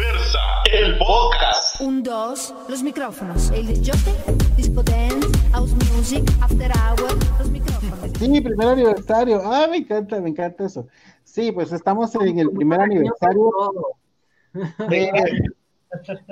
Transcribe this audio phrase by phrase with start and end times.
[0.00, 0.38] Diversa,
[0.72, 1.78] el podcast.
[1.82, 3.50] Un, dos, los micrófonos.
[3.50, 4.14] El disjockey,
[4.56, 8.10] disco dance, house music, after hour, los micrófonos.
[8.18, 9.42] Sí, primer aniversario.
[9.44, 10.86] Ah, me encanta, me encanta eso.
[11.22, 13.50] Sí, pues estamos en el primer aniversario.
[14.90, 15.12] Eh,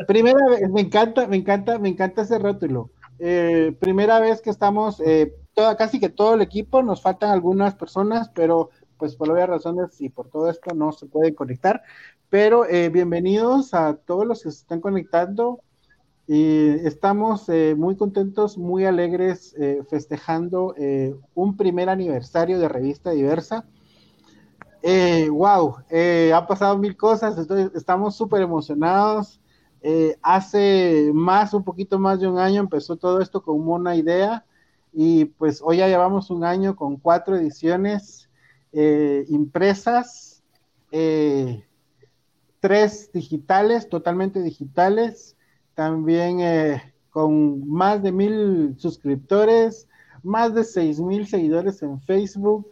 [0.06, 2.90] primera vez, me encanta, me encanta, me encanta ese rótulo.
[3.18, 7.74] Eh, primera vez que estamos, eh, toda, casi que todo el equipo, nos faltan algunas
[7.74, 11.82] personas, pero pues por obvias razones y por todo esto no se puede conectar.
[12.30, 15.60] Pero eh, bienvenidos a todos los que se están conectando.
[16.26, 20.74] Y estamos eh, muy contentos, muy alegres, eh, festejando
[21.34, 23.64] un primer aniversario de Revista Diversa.
[25.30, 25.76] Wow,
[26.34, 27.38] ha pasado mil cosas,
[27.74, 29.40] estamos súper emocionados.
[30.20, 34.44] Hace más, un poquito más de un año empezó todo esto como una idea
[34.92, 38.28] y pues hoy ya llevamos un año con cuatro ediciones
[39.28, 40.42] impresas,
[42.60, 45.36] tres digitales, totalmente digitales,
[45.74, 49.88] también eh, con más de mil suscriptores,
[50.22, 52.68] más de seis mil seguidores en Facebook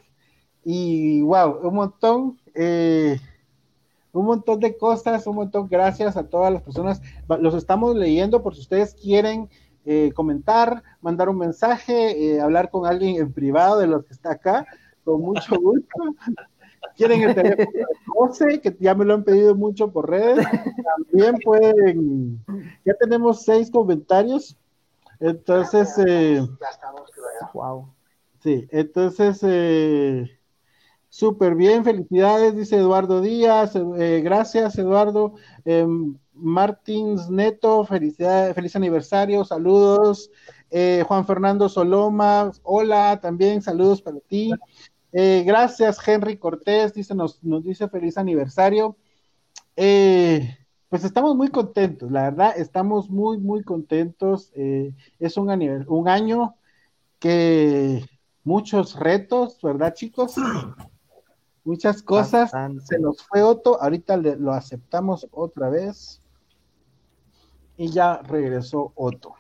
[0.65, 3.21] y wow, un montón, eh,
[4.13, 7.01] un montón de cosas, un montón, gracias a todas las personas,
[7.41, 9.49] los estamos leyendo por si ustedes quieren
[9.85, 14.33] eh, comentar, mandar un mensaje, eh, hablar con alguien en privado de los que está
[14.33, 14.67] acá,
[15.05, 16.03] con mucho gusto.
[16.97, 20.47] Quieren el teléfono de José, que ya me lo han pedido mucho por redes,
[21.11, 22.45] también pueden,
[22.85, 24.57] ya tenemos seis comentarios,
[25.21, 26.47] entonces, eh,
[27.53, 27.89] Wow.
[28.43, 30.39] Sí, entonces, eh,
[31.09, 35.87] súper bien, felicidades, dice Eduardo Díaz, eh, gracias Eduardo, eh,
[36.35, 40.31] Martins Neto, felicidades, feliz aniversario, saludos,
[40.71, 44.53] eh, Juan Fernando Soloma, hola, también saludos para ti,
[45.19, 48.97] Eh, gracias Henry Cortés, dice, nos, nos dice feliz aniversario,
[49.77, 50.59] Eh,
[50.91, 55.49] pues estamos muy contentos, la verdad, estamos muy, muy contentos, eh, es un,
[55.89, 56.55] un año
[57.19, 58.05] que
[58.45, 60.35] muchos retos, ¿verdad, chicos?
[61.65, 62.53] Muchas cosas.
[62.53, 62.85] Bastante.
[62.87, 66.21] Se nos fue Otto, ahorita le- lo aceptamos otra vez.
[67.79, 69.35] Y ya regresó Otto.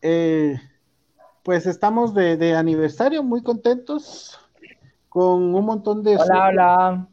[0.00, 0.56] Eh,
[1.48, 4.38] pues estamos de, de aniversario, muy contentos,
[5.08, 6.18] con un montón de...
[6.18, 7.08] Hola, hola.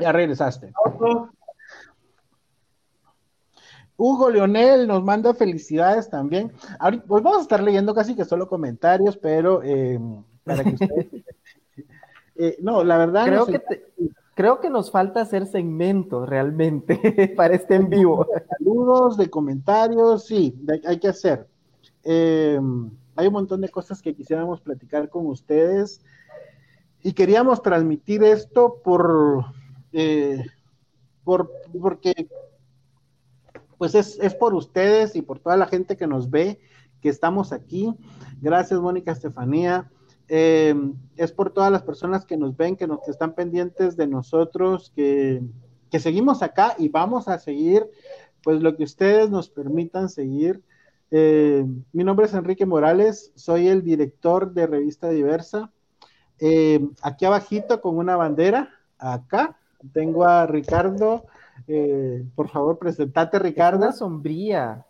[0.00, 0.72] Ya regresaste.
[3.96, 6.50] Hugo Leonel nos manda felicidades también.
[6.80, 10.00] Ahorita, pues vamos a estar leyendo casi que solo comentarios, pero eh,
[10.42, 11.06] para que ustedes...
[12.40, 13.24] Eh, no, la verdad...
[13.26, 13.86] Creo que, te-
[14.34, 18.26] creo que nos falta hacer segmentos realmente para este en vivo.
[18.58, 21.46] saludos, de comentarios, sí, de- hay que hacer.
[22.10, 22.58] Eh,
[23.16, 26.00] hay un montón de cosas que quisiéramos platicar con ustedes
[27.02, 29.44] y queríamos transmitir esto por,
[29.92, 30.42] eh,
[31.22, 32.14] por porque
[33.76, 36.60] pues es, es por ustedes y por toda la gente que nos ve,
[37.02, 37.94] que estamos aquí.
[38.40, 39.90] Gracias, Mónica Estefanía.
[40.28, 40.74] Eh,
[41.16, 44.90] es por todas las personas que nos ven, que nos que están pendientes de nosotros,
[44.96, 45.42] que,
[45.90, 47.86] que seguimos acá y vamos a seguir
[48.42, 50.62] pues lo que ustedes nos permitan seguir.
[51.10, 55.70] Eh, mi nombre es Enrique Morales, soy el director de Revista Diversa.
[56.38, 59.56] Eh, aquí abajito con una bandera, acá
[59.92, 61.24] tengo a Ricardo.
[61.66, 63.78] Eh, por favor, presentate, Ricardo.
[63.78, 64.84] Una sombría.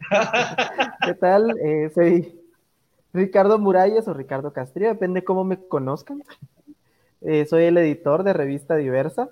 [1.04, 1.56] ¿Qué tal?
[1.94, 2.38] Soy
[3.12, 6.22] Ricardo Muralles o Ricardo Castrillo, depende cómo me conozcan.
[7.48, 9.28] Soy el editor de Revista Diversa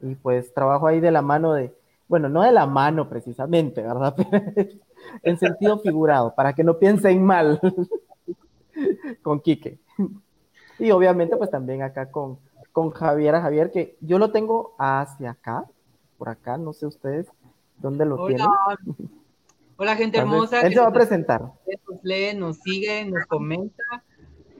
[0.00, 1.74] y pues trabajo ahí de la mano de,
[2.06, 4.14] bueno, no de la mano precisamente, ¿verdad?
[5.22, 7.60] En sentido figurado, para que no piensen mal
[9.22, 9.78] con Quique.
[10.78, 12.38] Y obviamente pues también acá con,
[12.72, 15.64] con Javier, Javier, que yo lo tengo hacia acá,
[16.18, 17.26] por acá, no sé ustedes
[17.78, 18.46] dónde lo tienen.
[18.46, 18.78] Hola,
[19.76, 20.60] hola gente hermosa.
[20.60, 21.42] él se va a presentar.
[21.88, 23.82] Nos lee, nos sigue, nos comenta.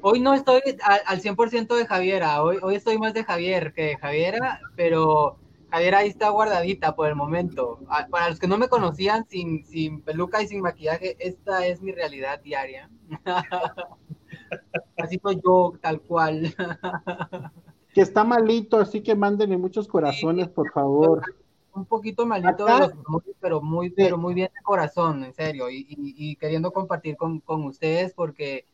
[0.01, 3.83] Hoy no estoy al, al 100% de Javiera, hoy, hoy estoy más de Javier que
[3.83, 5.39] de Javiera, pero
[5.71, 7.81] Javiera ahí está guardadita por el momento.
[7.89, 11.83] Ah, Para los que no me conocían, sin, sin peluca y sin maquillaje, esta es
[11.83, 12.89] mi realidad diaria.
[14.97, 16.55] Así soy yo, tal cual.
[17.93, 21.23] Que está malito, así que mándenle muchos corazones, por favor.
[21.73, 22.93] un poquito malito de los
[23.41, 27.41] pero muy, pero muy bien de corazón, en serio, y, y- y queriendo compartir con,
[27.41, 28.67] con ustedes, porque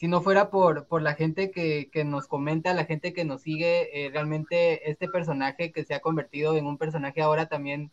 [0.00, 3.42] si no fuera por, por la gente que, que nos comenta, la gente que nos
[3.42, 7.90] sigue, eh, realmente este personaje que se ha convertido en un personaje ahora también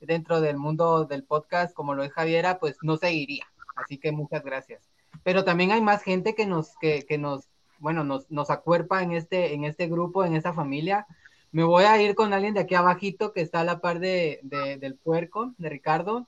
[0.00, 3.44] dentro del mundo del podcast, como lo es Javiera, pues no seguiría.
[3.76, 4.90] Así que muchas gracias.
[5.22, 7.48] Pero también hay más gente que nos, que, que nos,
[7.78, 11.06] bueno, nos, nos acuerpa en este, en este grupo, en esta familia.
[11.52, 14.40] me voy a ir con alguien de aquí abajito que está a la par de,
[14.42, 16.26] de- del puerco, de Ricardo.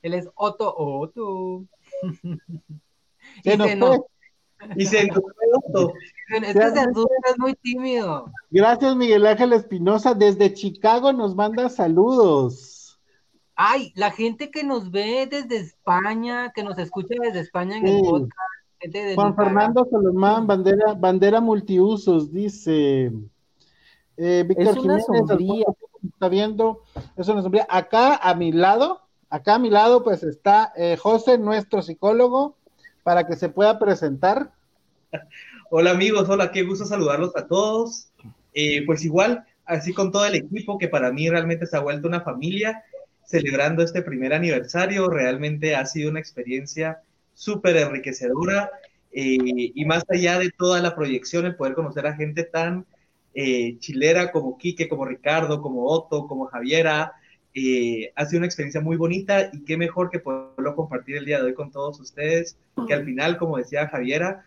[0.00, 1.64] Él es Otto Otto.
[3.42, 3.88] Se y nos se fue.
[3.88, 4.00] nos-
[4.76, 5.22] Y se fue
[5.54, 5.92] Otto.
[6.28, 8.30] es se muy tímido.
[8.50, 10.14] Gracias, Miguel Ángel Espinosa.
[10.14, 12.98] Desde Chicago nos manda saludos.
[13.54, 17.94] Ay, la gente que nos ve desde España, que nos escucha desde España en Sí.
[17.96, 18.32] el podcast.
[18.78, 19.44] gente de Juan Nicaragua.
[19.60, 23.12] Fernando Solomán, bandera, bandera multiusos, dice.
[24.16, 25.06] Eh, Víctor Es una Jiménez,
[26.04, 26.82] está viendo,
[27.16, 27.66] es una sombría.
[27.68, 32.56] Acá a mi lado, acá a mi lado, pues está eh, José, nuestro psicólogo,
[33.02, 34.52] para que se pueda presentar.
[35.70, 38.10] Hola amigos, hola, qué gusto saludarlos a todos.
[38.52, 42.08] Eh, pues igual, así con todo el equipo, que para mí realmente se ha vuelto
[42.08, 42.82] una familia,
[43.24, 47.02] celebrando este primer aniversario, realmente ha sido una experiencia
[47.34, 48.68] súper enriquecedora
[49.12, 49.38] eh,
[49.74, 52.84] y más allá de toda la proyección, el poder conocer a gente tan
[53.32, 57.12] eh, chilera como Quique, como Ricardo, como Otto, como Javiera,
[57.54, 61.38] eh, ha sido una experiencia muy bonita y qué mejor que poderlo compartir el día
[61.38, 62.56] de hoy con todos ustedes,
[62.86, 64.44] que al final, como decía Javiera,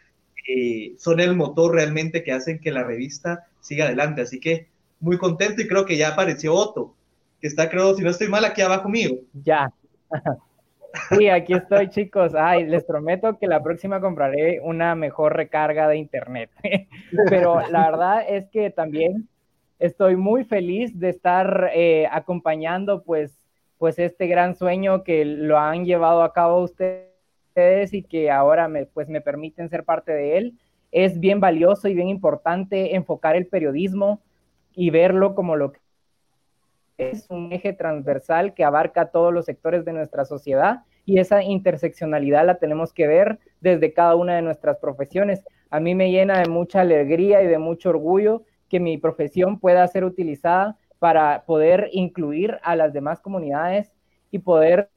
[0.47, 4.21] eh, son el motor realmente que hacen que la revista siga adelante.
[4.21, 4.67] Así que
[4.99, 6.95] muy contento y creo que ya apareció Otto,
[7.41, 9.11] que está, creo, si no estoy mal, aquí abajo mío.
[9.33, 9.71] Ya.
[11.09, 12.33] Sí, aquí estoy, chicos.
[12.35, 16.51] Ay, les prometo que la próxima compraré una mejor recarga de internet.
[17.29, 19.27] Pero la verdad es que también
[19.83, 23.37] estoy muy feliz de estar eh, acompañando, pues,
[23.77, 28.85] pues este gran sueño que lo han llevado a cabo ustedes y que ahora me,
[28.85, 30.57] pues, me permiten ser parte de él.
[30.93, 34.21] Es bien valioso y bien importante enfocar el periodismo
[34.73, 35.79] y verlo como lo que
[36.97, 42.45] es un eje transversal que abarca todos los sectores de nuestra sociedad y esa interseccionalidad
[42.45, 45.43] la tenemos que ver desde cada una de nuestras profesiones.
[45.69, 49.87] A mí me llena de mucha alegría y de mucho orgullo que mi profesión pueda
[49.87, 53.93] ser utilizada para poder incluir a las demás comunidades
[54.31, 54.89] y poder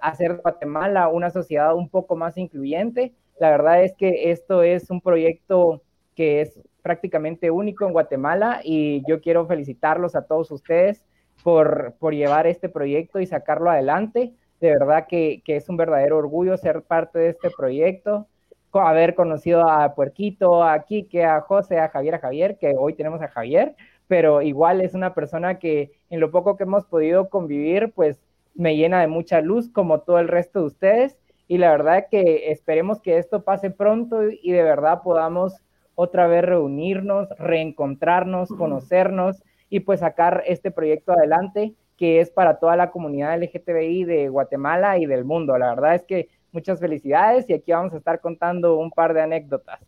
[0.00, 3.12] hacer Guatemala una sociedad un poco más incluyente.
[3.40, 5.82] La verdad es que esto es un proyecto
[6.14, 11.04] que es prácticamente único en Guatemala y yo quiero felicitarlos a todos ustedes
[11.42, 14.32] por, por llevar este proyecto y sacarlo adelante.
[14.60, 18.28] De verdad que, que es un verdadero orgullo ser parte de este proyecto,
[18.72, 23.22] haber conocido a Puerquito, a Quique, a José, a Javier, a Javier, que hoy tenemos
[23.22, 23.74] a Javier,
[24.08, 28.20] pero igual es una persona que en lo poco que hemos podido convivir, pues
[28.54, 31.18] me llena de mucha luz como todo el resto de ustedes
[31.48, 35.54] y la verdad que esperemos que esto pase pronto y de verdad podamos
[35.94, 42.76] otra vez reunirnos, reencontrarnos, conocernos y pues sacar este proyecto adelante que es para toda
[42.76, 45.56] la comunidad LGTBI de Guatemala y del mundo.
[45.56, 49.20] La verdad es que muchas felicidades y aquí vamos a estar contando un par de
[49.20, 49.78] anécdotas.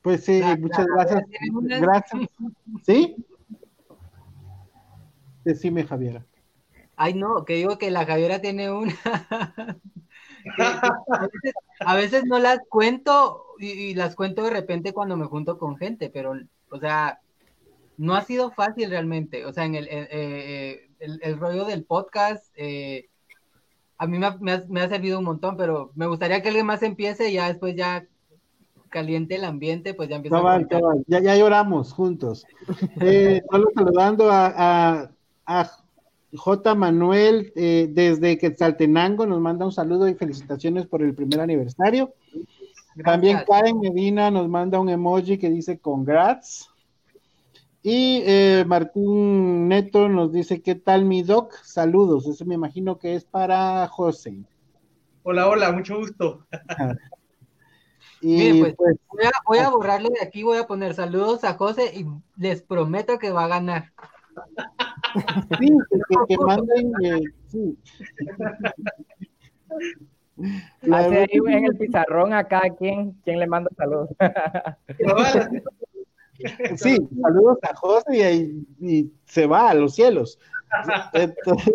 [0.00, 1.24] Pues sí, muchas gracias.
[1.80, 2.30] Gracias.
[2.84, 3.16] ¿Sí?
[5.44, 6.24] Decime, Javiera.
[6.94, 8.94] Ay, no, que digo que la Javiera tiene una.
[10.58, 15.26] a, veces, a veces no las cuento y, y las cuento de repente cuando me
[15.26, 16.34] junto con gente, pero,
[16.70, 17.20] o sea,
[17.96, 19.44] no ha sido fácil realmente.
[19.44, 23.08] O sea, en el, eh, eh, el, el rollo del podcast, eh,
[24.02, 26.48] a mí me ha, me ha- me ha servido un montón, pero me gustaría que
[26.48, 28.04] alguien más empiece y ya después ya
[28.88, 30.80] caliente el ambiente, pues ya empiezo a Cabal, contar.
[30.80, 32.44] cabal, Ya, ya lloramos juntos.
[33.00, 35.10] Eh, solo saludando a, a,
[35.46, 35.70] a
[36.34, 36.74] J.
[36.74, 42.12] Manuel eh, desde Quetzaltenango, nos manda un saludo y felicitaciones por el primer aniversario.
[43.04, 43.60] También Gracias.
[43.60, 46.68] Karen Medina nos manda un emoji que dice congrats.
[47.82, 51.52] Y eh, Martín Neto nos dice, ¿qué tal mi doc?
[51.64, 52.26] Saludos.
[52.28, 54.44] Eso me imagino que es para José.
[55.24, 56.46] Hola, hola, mucho gusto.
[58.24, 61.42] Y Miren, pues, pues, Voy a, voy a borrarlo de aquí, voy a poner saludos
[61.42, 63.92] a José y les prometo que va a ganar.
[65.58, 65.76] sí,
[66.28, 67.76] que, manden, eh, sí.
[70.82, 74.10] Hace verdad ahí en el pizarrón a cada quien, quien le manda saludos.
[76.76, 80.38] Sí, saludos a José y, se va a los cielos.
[81.12, 81.74] Entonces,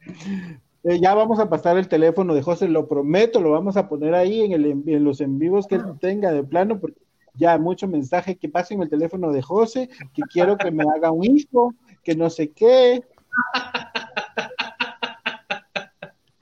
[0.84, 4.14] eh, ya vamos a pasar el teléfono de José, lo prometo, lo vamos a poner
[4.14, 7.00] ahí en, el, en- en los en vivos que él tenga de plano, porque
[7.34, 11.24] ya mucho mensaje que pasen el teléfono de José, que quiero que me haga un
[11.24, 13.04] hijo, que no sé qué.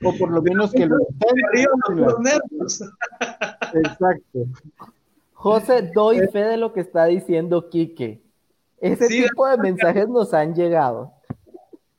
[0.02, 0.96] O por lo menos que lo
[2.20, 2.82] nervios.
[3.74, 4.46] Exacto.
[5.36, 8.22] José, doy fe de lo que está diciendo Quique.
[8.78, 11.12] Ese Sí, tipo de mensajes nos han llegado.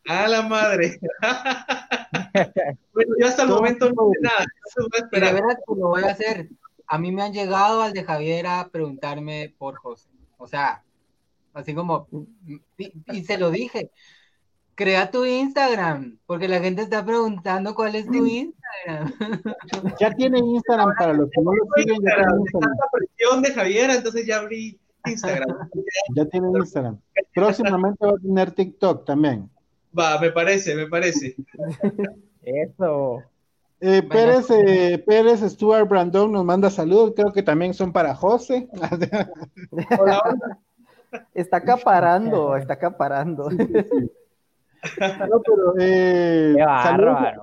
[0.08, 1.00] A la madre.
[2.94, 4.46] bueno, yo hasta el momento no sé nada.
[4.66, 6.50] Eso voy a Y de que lo voy a hacer.
[6.88, 10.10] A mí me han llegado al de Javier a preguntarme por José.
[10.38, 10.84] O sea,
[11.54, 12.08] así como,
[12.48, 12.62] y,
[13.08, 13.92] y se lo dije,
[14.78, 18.54] crea tu Instagram, porque la gente está preguntando cuál es tu Instagram.
[20.00, 22.70] Ya tienen Instagram para los que no lo siguen, ya tienen Instagram.
[22.70, 25.70] Tanta presión de Javier, entonces ya abrí Instagram.
[26.16, 27.00] Ya tienen Instagram.
[27.34, 29.50] Próximamente va a tener TikTok también.
[29.98, 31.36] Va, me parece, me parece.
[32.44, 33.24] Eso.
[33.80, 38.68] Eh, Pérez, eh, Pérez Stuart Brandon nos manda saludos, creo que también son para José.
[38.72, 38.90] Hola,
[40.00, 40.22] hola.
[41.34, 43.50] Está acaparando, está acaparando.
[45.30, 46.56] No, pero, eh,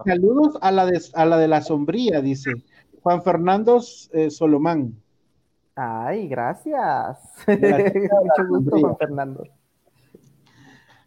[0.05, 2.53] saludos, a, la de, a la de la sombría, dice
[3.03, 3.81] Juan Fernando
[4.13, 4.95] eh, Solomán.
[5.75, 7.19] Ay, gracias.
[7.47, 7.95] Gracias.
[8.25, 9.45] Mucho gusto, Juan Fernando.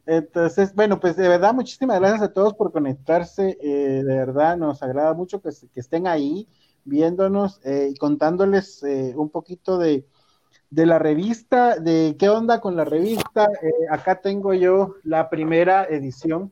[0.05, 3.57] Entonces, bueno, pues de verdad, muchísimas gracias a todos por conectarse.
[3.61, 6.47] eh, de verdad, nos agrada mucho que, que estén ahí
[6.85, 8.81] viéndonos y contándoles
[9.15, 10.05] un poquito de,
[10.69, 13.49] de la revista, de qué onda con la revista.
[13.61, 16.51] Eh, acá tengo yo la primera edición,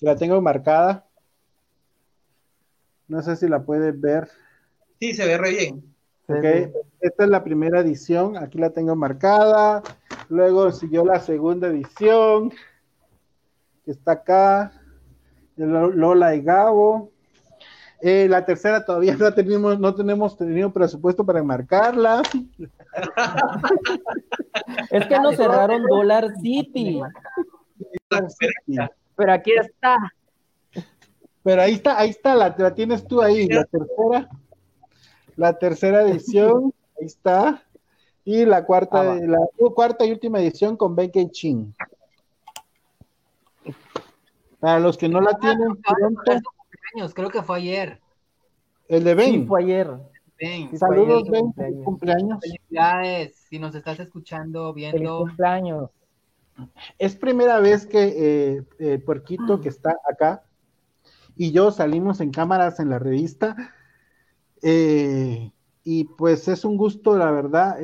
[0.00, 1.06] la tengo marcada.
[3.06, 4.28] No sé si la puedes ver.
[5.00, 5.94] Sí, se ve re bien.
[6.26, 6.44] Ok,
[7.00, 9.82] esta es la primera edición, aquí la tengo marcada.
[10.28, 12.50] Luego siguió la segunda edición,
[13.84, 14.72] que está acá,
[15.56, 17.10] de Lola y Gabo.
[18.00, 22.22] Eh, la tercera todavía no tenemos, no tenemos tenido presupuesto para enmarcarla.
[24.90, 27.00] Es que nos cerraron Dollar City.
[29.16, 29.96] Pero aquí está.
[31.42, 34.28] Pero ahí está, ahí está, la, la tienes tú ahí, la tercera,
[35.36, 37.62] la tercera edición, ahí está.
[38.24, 39.38] Y la cuarta, Ah, la
[39.74, 41.74] cuarta y última edición con Becky Chin.
[44.60, 46.50] Para los que no la tienen pronto,
[46.94, 48.00] Años, creo que fue ayer.
[48.88, 49.46] el de Sí, Ben.
[49.46, 49.90] fue ayer.
[50.38, 51.54] Sí, Saludos, Ben, cumpleaños.
[51.54, 52.38] feliz cumpleaños.
[52.40, 53.36] felicidades.
[53.48, 55.90] Si nos estás escuchando, Feliz viendo, cumpleaños.
[56.98, 60.44] Es primera vez que eh, eh, Puerquito, que está acá,
[61.36, 63.56] y yo salimos en cámaras en la revista.
[64.62, 65.52] eh,
[65.84, 67.78] y pues es un gusto, la verdad.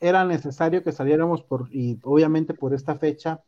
[0.00, 3.42] era necesario que saliéramos por, y obviamente por esta fecha,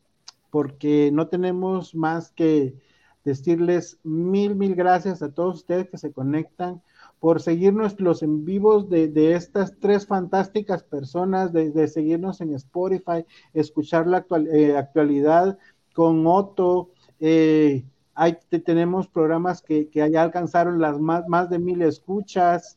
[0.49, 2.75] porque no tenemos más que
[3.23, 6.81] decirles mil, mil gracias a todos ustedes que se conectan
[7.23, 13.25] por seguirnos los en vivos de, de estas tres fantásticas personas, de, seguirnos en Spotify,
[13.53, 15.57] escuchar la actual, eh, actualidad
[15.95, 16.89] con Otto.
[17.21, 22.75] eh, hay, te- tenemos programas que, que ya alcanzaron las más, más de mil escuchas.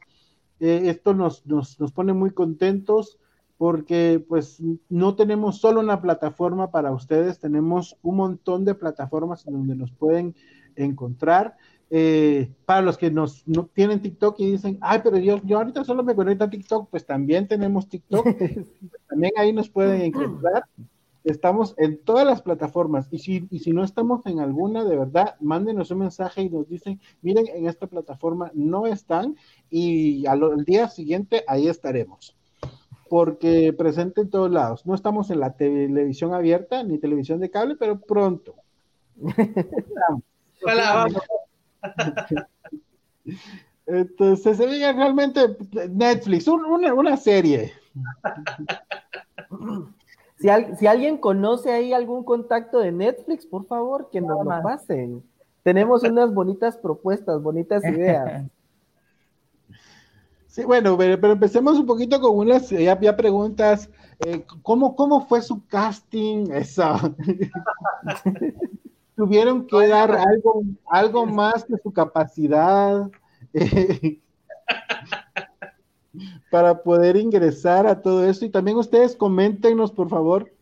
[0.60, 3.18] Eh, esto nos, nos, nos pone muy contentos
[3.58, 9.54] porque pues no tenemos solo una plataforma para ustedes, tenemos un montón de plataformas en
[9.54, 10.36] donde nos pueden
[10.76, 11.56] encontrar.
[11.88, 15.84] Eh, para los que nos no tienen TikTok y dicen, ay, pero yo, yo ahorita
[15.84, 18.26] solo me conecto a TikTok, pues también tenemos TikTok,
[19.08, 20.64] también ahí nos pueden encontrar.
[21.22, 25.34] Estamos en todas las plataformas y si, y si no estamos en alguna, de verdad,
[25.40, 29.36] mándenos un mensaje y nos dicen, miren, en esta plataforma no están
[29.68, 32.36] y al, al día siguiente ahí estaremos.
[33.08, 34.86] Porque presente en todos lados.
[34.86, 38.54] No estamos en la televisión abierta ni televisión de cable, pero pronto.
[40.64, 41.22] Hola, vamos.
[43.86, 45.56] Entonces, oiga, realmente
[45.90, 47.72] Netflix, un- una, una serie.
[50.38, 54.50] Si, al- si alguien conoce ahí algún contacto de Netflix, por favor, que nos lo
[54.62, 55.22] pasen.
[55.62, 58.44] Tenemos unas bonitas propuestas, bonitas ideas.
[60.48, 63.90] Sí, bueno, pero, pero empecemos un poquito con unas ya, ya preguntas.
[64.24, 66.50] Eh, ¿cómo, ¿Cómo fue su casting?
[66.50, 66.94] Eso.
[69.16, 73.11] ¿Tuvieron que dar algo, algo más que su capacidad
[73.54, 74.20] eh,
[76.50, 78.44] para poder ingresar a todo eso?
[78.44, 80.52] Y también ustedes coméntenos, por favor,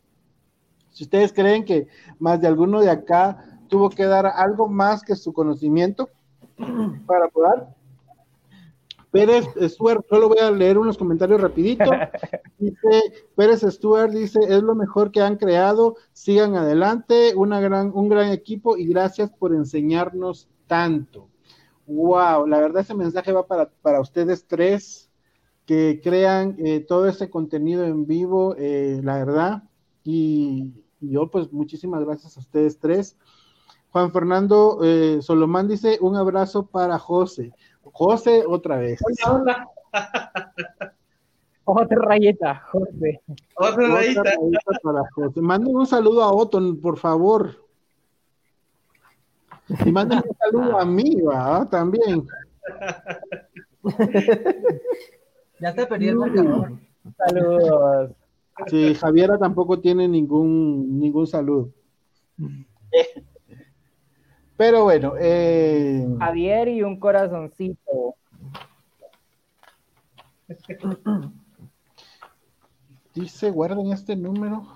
[0.91, 1.89] si ustedes creen que
[2.21, 6.09] más de alguno de acá tuvo que dar algo más que su conocimiento
[7.07, 7.65] para poder.
[9.15, 11.85] Pérez Stuart, solo voy a leer unos comentarios rapidito.
[12.59, 18.09] Dice, Pérez Stuart dice, es lo mejor que han creado, sigan adelante, una gran, un
[18.09, 21.29] gran equipo y gracias por enseñarnos tanto.
[21.87, 25.11] Wow, la verdad ese mensaje va para, para ustedes tres
[25.65, 29.63] que crean eh, todo ese contenido en vivo, eh, la verdad.
[30.03, 33.17] Y, y yo pues muchísimas gracias a ustedes tres.
[33.95, 37.53] Juan Fernando eh, Solomán dice, un abrazo para José.
[37.95, 39.01] José otra vez.
[39.25, 39.69] Hola, hola.
[41.67, 43.23] Otra rayeta, José.
[43.55, 44.23] Otra Otra rayita.
[44.23, 45.41] rayita para José.
[45.41, 47.57] Manden un saludo a Otto, por favor.
[49.87, 51.67] Y manden un saludo a mí, ¿va?
[51.71, 52.27] También.
[55.61, 56.73] ya te perdí el marcador.
[57.17, 58.11] Saludos.
[58.67, 61.71] Sí, Javiera tampoco tiene ningún, ningún saludo.
[64.57, 68.15] Pero bueno, eh, Javier y un corazoncito.
[73.15, 74.67] dice, guarden este número.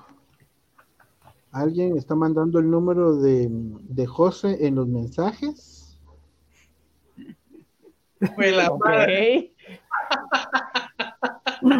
[1.53, 5.99] Alguien está mandando el número de, de José en los mensajes.
[8.35, 9.55] Fue la madre.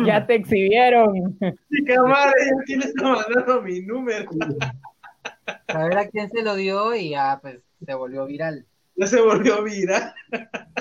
[0.05, 1.39] Ya te exhibieron.
[1.71, 2.35] Chica madre,
[2.67, 4.29] ¿quién está mandando mi número?
[5.69, 8.67] A ver a quién se lo dio y ya, pues, se volvió viral.
[8.97, 10.13] Ya se volvió viral.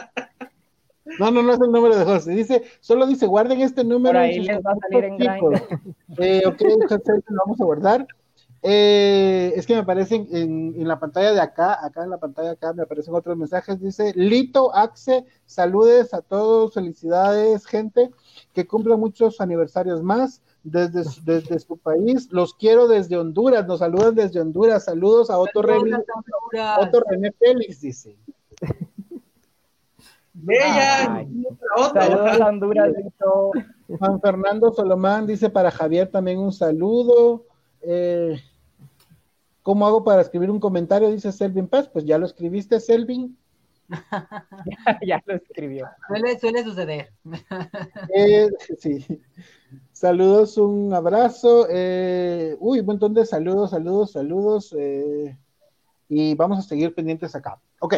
[1.20, 2.32] No, no, no es el número de José.
[2.32, 4.14] Dice, solo dice, guarden este número.
[4.14, 5.22] Por ahí les va a salir en.
[6.18, 8.06] Eh, ok, José, lo vamos a guardar.
[8.62, 12.50] Eh, es que me aparecen en, en la pantalla de acá, acá en la pantalla
[12.50, 13.80] de acá me aparecen otros mensajes.
[13.80, 18.12] Dice, Lito Axe, saludes a todos, felicidades, gente,
[18.54, 22.28] que cumplan muchos aniversarios más desde, su- desde su país.
[22.32, 24.84] Los quiero desde Honduras, nos saludan desde Honduras.
[24.86, 25.98] Saludos a Otto René.
[26.80, 28.16] Otto René Félix, dice.
[30.34, 31.26] Bella,
[31.94, 32.94] Saludos a Honduras.
[33.98, 37.46] Juan Fernando Solomán dice para Javier también un saludo.
[37.82, 38.40] Eh,
[39.64, 41.10] ¿Cómo hago para escribir un comentario?
[41.10, 41.90] Dice Selvin Paz.
[41.92, 43.36] Pues ya lo escribiste, Selvin.
[45.06, 45.88] ya lo escribió.
[46.08, 47.14] Suele, suele suceder.
[48.14, 49.06] Eh, sí.
[49.92, 51.68] Saludos, un abrazo.
[51.70, 54.76] Eh, uy, un montón de saludos, saludos, saludos.
[54.78, 55.38] eh,
[56.10, 57.60] y vamos a seguir pendientes acá.
[57.80, 57.96] Ok.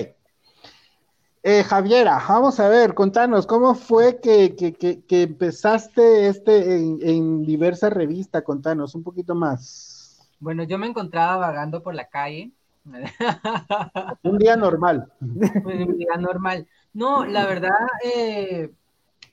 [1.41, 6.99] Eh, Javiera, vamos a ver, contanos, ¿cómo fue que, que- que- que empezaste este en,
[7.01, 8.43] en diversa revista?
[8.43, 10.29] Contanos un poquito más.
[10.39, 12.51] Bueno, yo me encontraba vagando por la calle.
[14.23, 15.11] Un día normal.
[15.19, 16.67] Mi vida normal.
[16.93, 17.71] No, la verdad,
[18.03, 18.71] eh,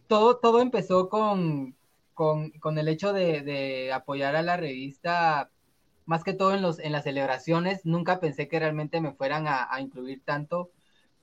[0.07, 1.75] todo, todo empezó con,
[2.15, 5.51] con, con el hecho de, de apoyar a la revista,
[6.05, 7.85] más que todo en los, en las celebraciones.
[7.87, 10.71] Nunca pensé que realmente me fueran a, a incluir tanto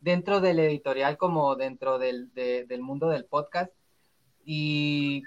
[0.01, 3.71] dentro del editorial como dentro del, de- del mundo del podcast.
[4.45, 5.23] Y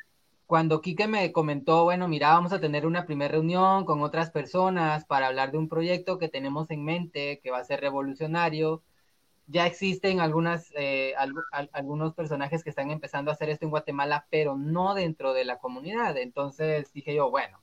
[0.46, 5.04] cuando Quique me comentó, bueno, mira, vamos a tener una primera reunión con otras personas
[5.04, 8.82] para hablar de un proyecto que tenemos en mente, que va a ser revolucionario.
[9.48, 13.70] Ya existen algunas, eh, algu- al- algunos personajes que están empezando a hacer esto en
[13.70, 16.16] Guatemala, pero no dentro de la comunidad.
[16.18, 17.60] Entonces dije yo, bueno,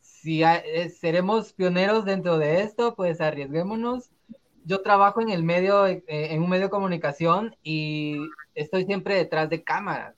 [0.00, 4.10] si ha- eh, seremos pioneros dentro de esto, pues arriesguémonos.
[4.64, 8.18] Yo trabajo en el medio, eh, en un medio de comunicación y
[8.54, 10.16] estoy siempre detrás de cámaras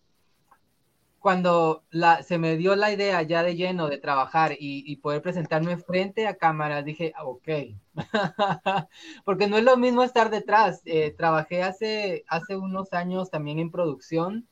[1.23, 5.23] cuando la, se me dio la idea ya de lleno de trabajar y, y poder
[5.23, 7.49] presentarme frente a cámaras, dije, ah, ok,
[9.25, 10.83] porque no es lo mismo estar detrás.
[10.85, 14.49] Eh, trabajé hace, hace unos años también en producción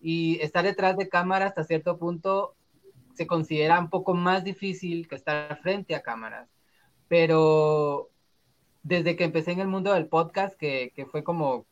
[0.00, 2.54] y estar detrás de cámara hasta cierto punto
[3.14, 6.48] se considera un poco más difícil que estar frente a cámaras.
[7.08, 8.10] Pero
[8.84, 11.66] desde que empecé en el mundo del podcast, que, que fue como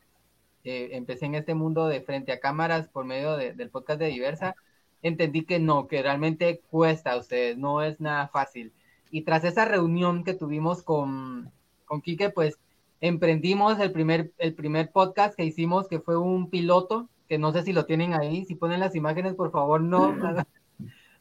[0.64, 4.06] eh, empecé en este mundo de frente a cámaras por medio de- del podcast de
[4.08, 4.56] Diversa,
[5.02, 8.72] entendí que no, que realmente cuesta a ustedes, no es nada fácil.
[9.10, 11.50] Y tras esa reunión que tuvimos con,
[11.84, 12.58] con Quique, pues
[13.00, 17.62] emprendimos el primer, el primer podcast que hicimos, que fue un piloto, que no sé
[17.62, 20.44] si lo tienen ahí, si ponen las imágenes, por favor, no, no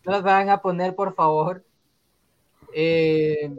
[0.03, 1.63] las van a poner, por favor.
[2.73, 3.49] Eh,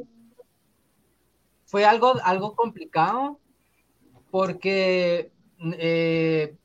[1.65, 3.39] fue algo, algo complicado
[4.31, 5.33] porque
[5.79, 6.57] eh,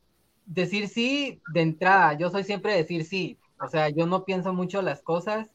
[0.45, 4.81] decir sí de entrada, yo soy siempre decir sí, o sea, yo no pienso mucho
[4.81, 5.49] las cosas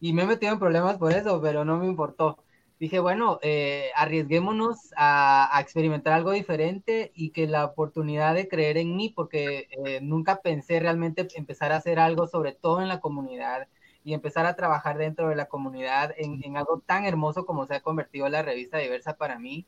[0.00, 2.38] y me he metido en problemas por eso, pero no me importó.
[2.80, 8.96] Dije, bueno, eh, arriesguémonos a, experimentar algo diferente y que la oportunidad de creer en
[8.96, 13.68] mí, porque eh, nunca pensé realmente empezar a hacer algo, sobre todo en la comunidad,
[14.04, 17.82] y empezar a trabajar dentro de la comunidad en algo tan hermoso como se ha
[17.82, 19.66] convertido la revista diversa para mí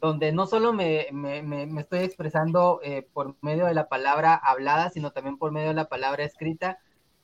[0.00, 1.08] donde no solo me,
[1.78, 5.88] estoy expresando eh, por medio de la palabra hablada, sino también por medio de la
[5.88, 6.78] palabra escrita,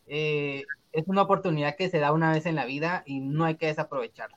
[0.07, 3.57] eh, es una oportunidad que se da una vez en la vida y no hay
[3.57, 4.37] que desaprovecharla.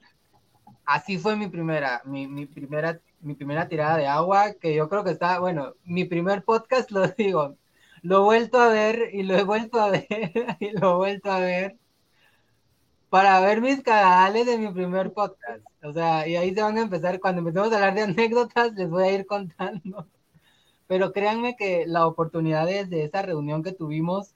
[0.85, 5.03] Así fue mi primera, mi, mi primera, mi primera tirada de agua, que yo creo
[5.03, 7.55] que está, bueno, mi primer podcast, lo digo,
[8.01, 10.07] lo he vuelto a ver y lo he vuelto a ver
[10.59, 11.77] y lo he vuelto a ver
[13.09, 15.63] para ver mis canales de mi primer podcast.
[15.85, 18.89] O sea, y ahí se van a empezar, cuando empecemos a hablar de anécdotas, les
[18.89, 20.07] voy a ir contando.
[20.87, 24.35] Pero créanme que la oportunidad desde esa reunión que tuvimos,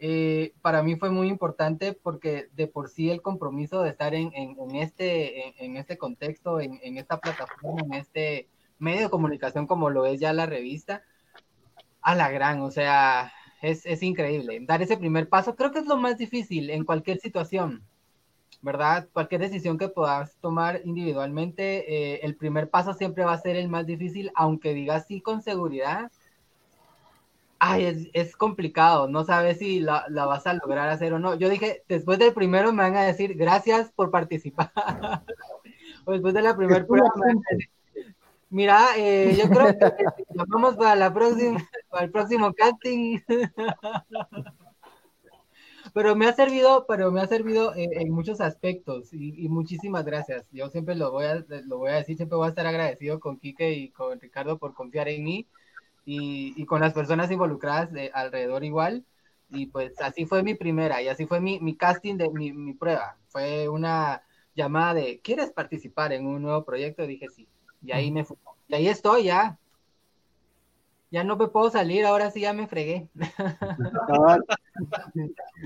[0.00, 4.32] eh, para mí fue muy importante porque de por sí el compromiso de estar en,
[4.34, 9.66] en, en este, en, en, este contexto, en esta plataforma, en este medio de comunicación
[9.66, 11.02] como lo es ya la revista,
[12.02, 14.60] a la gran, o sea, es, es increíble.
[14.62, 17.82] Dar ese primer paso creo que es lo más difícil en cualquier situación,
[18.64, 19.08] ¿verdad?
[19.12, 23.68] Cualquier decisión que puedas tomar individualmente, eh, el primer paso siempre va a ser el
[23.68, 26.10] más difícil, aunque digas sí con seguridad.
[27.58, 31.34] Ay, es, es complicado, no sabes si la, la, vas a lograr hacer o no.
[31.34, 34.72] Yo dije, después del primero me van a decir gracias por participar.
[36.06, 37.08] o después de la primera prueba
[38.48, 39.94] Mira, eh, yo creo que
[40.48, 41.58] vamos para la próxima,
[41.90, 43.18] para el próximo casting.
[45.94, 50.04] pero me ha servido, pero me ha servido en, en muchos aspectos y, y, muchísimas
[50.04, 50.48] gracias.
[50.50, 53.38] Yo siempre lo voy a, lo voy a decir, siempre voy a estar agradecido con
[53.38, 55.46] Quique y con Ricardo por confiar en mí
[56.04, 59.04] y, y con las personas involucradas de, alrededor igual.
[59.50, 62.74] Y pues así fue mi primera y así fue mi, mi casting de mi, mi
[62.74, 63.16] prueba.
[63.28, 64.22] Fue una
[64.56, 67.04] llamada de, ¿quieres participar en un nuevo proyecto?
[67.04, 67.48] Y dije sí.
[67.82, 68.36] Y ahí me fui.
[68.66, 69.60] Y ahí estoy ya.
[71.14, 73.08] Ya no me puedo salir, ahora sí ya me fregué.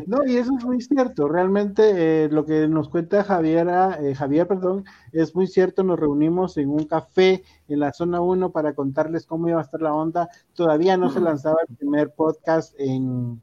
[0.07, 1.27] No, y eso es muy cierto.
[1.27, 3.67] Realmente eh, lo que nos cuenta Javier,
[4.01, 5.83] eh, Javier, perdón, es muy cierto.
[5.83, 9.81] Nos reunimos en un café en la zona 1 para contarles cómo iba a estar
[9.81, 10.29] la onda.
[10.53, 13.41] Todavía no se lanzaba el primer podcast en,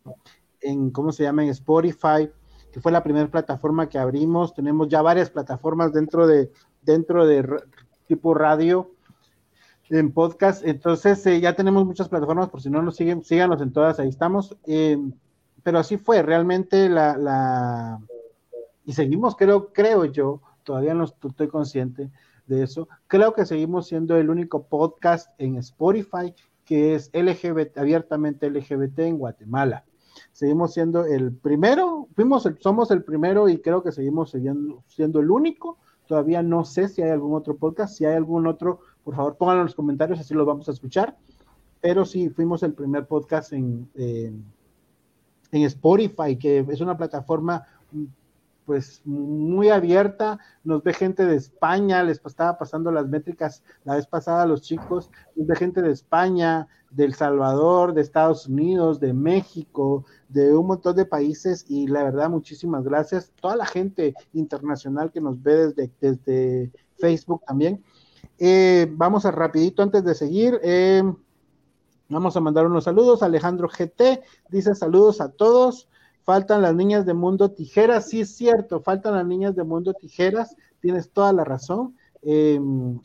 [0.61, 1.43] en ¿cómo se llama?
[1.43, 2.29] En Spotify,
[2.71, 4.53] que fue la primera plataforma que abrimos.
[4.53, 6.51] Tenemos ya varias plataformas dentro de,
[6.83, 7.63] dentro de
[8.07, 8.94] tipo radio
[9.89, 10.65] en podcast.
[10.65, 14.10] Entonces, eh, ya tenemos muchas plataformas, por si no nos siguen, síganos en todas, ahí
[14.10, 14.56] estamos.
[14.65, 14.98] Eh,
[15.63, 18.00] pero así fue, realmente la, la,
[18.86, 22.12] y seguimos, creo, creo yo, todavía no estoy consciente
[22.45, 26.34] de eso, creo que seguimos siendo el único podcast en Spotify
[26.65, 29.86] que es LGBT, abiertamente LGBT en Guatemala.
[30.32, 35.19] Seguimos siendo el primero, fuimos el, somos el primero y creo que seguimos siendo, siendo
[35.19, 35.78] el único.
[36.08, 39.61] Todavía no sé si hay algún otro podcast, si hay algún otro por favor pónganlo
[39.61, 41.15] en los comentarios, así lo vamos a escuchar.
[41.79, 43.87] Pero sí, fuimos el primer podcast en,
[45.51, 47.65] Spotify, que es una plataforma
[48.65, 54.07] pues muy abierta, nos ve gente de España, les estaba pasando las métricas la vez
[54.07, 58.99] pasada a los chicos, nos ve gente de España, de El Salvador, de Estados Unidos,
[58.99, 61.65] de México, de un montón de países.
[61.69, 67.43] Y la verdad muchísimas gracias, toda la gente internacional que nos ve desde, desde Facebook
[67.45, 67.83] también,
[68.39, 70.60] eh, vamos a rapidito antes de seguir.
[70.63, 71.04] Eh,
[72.10, 73.24] vamos a mandar unos saludos.
[73.24, 75.89] Alejandro GT dice saludos a todos.
[76.24, 78.10] Faltan las niñas de Mundo Tijeras.
[78.10, 80.56] Sí, es cierto, faltan las niñas de Mundo Tijeras.
[80.80, 81.95] Tienes toda la razón.
[82.24, 82.60] Eh,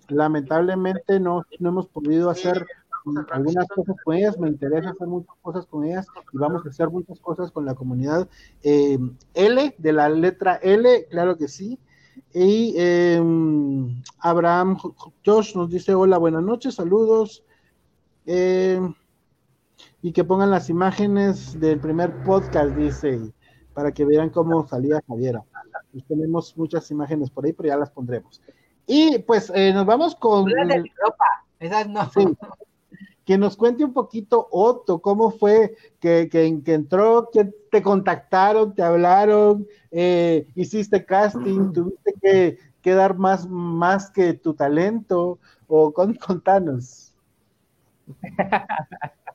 [0.09, 2.66] lamentablemente no, no hemos podido hacer
[3.31, 6.88] algunas cosas con ellas, me interesa hacer muchas cosas con ellas y vamos a hacer
[6.90, 8.29] muchas cosas con la comunidad
[8.62, 8.99] eh,
[9.35, 11.79] L, de la letra L, claro que sí,
[12.33, 13.20] y eh,
[14.18, 14.78] Abraham
[15.24, 17.44] Josh nos dice: Hola, buenas noches, saludos.
[18.26, 18.80] Eh,
[20.02, 23.33] y que pongan las imágenes del primer podcast, dice,
[23.74, 25.44] para que vean cómo salía Javiera.
[25.92, 28.40] Pues tenemos muchas imágenes por ahí, pero ya las pondremos.
[28.87, 30.46] Y pues eh, nos vamos con.
[31.59, 32.11] Esas no.
[32.11, 32.24] Sí.
[33.24, 38.74] Que nos cuente un poquito, Otto, cómo fue que, que, que entró, que te contactaron,
[38.74, 45.92] te hablaron, eh, hiciste casting, tuviste que, que, dar más, más que tu talento, o
[45.92, 47.14] con, contanos.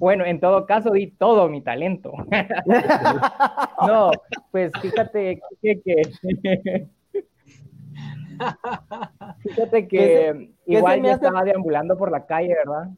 [0.00, 2.14] Bueno, en todo caso di todo mi talento.
[3.86, 4.10] no,
[4.50, 6.88] pues fíjate que, que
[9.42, 12.88] fíjate que igual ya estaba deambulando por la calle, ¿verdad?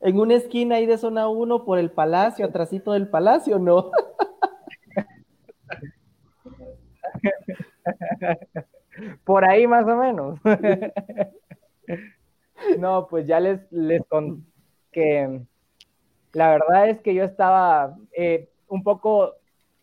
[0.00, 3.90] En una esquina ahí de zona 1 por el palacio, atrásito del palacio, ¿no?
[9.24, 10.38] por ahí más o menos.
[12.78, 14.48] no, pues ya les, les conté
[14.92, 15.42] que
[16.32, 19.34] la verdad es que yo estaba eh, un poco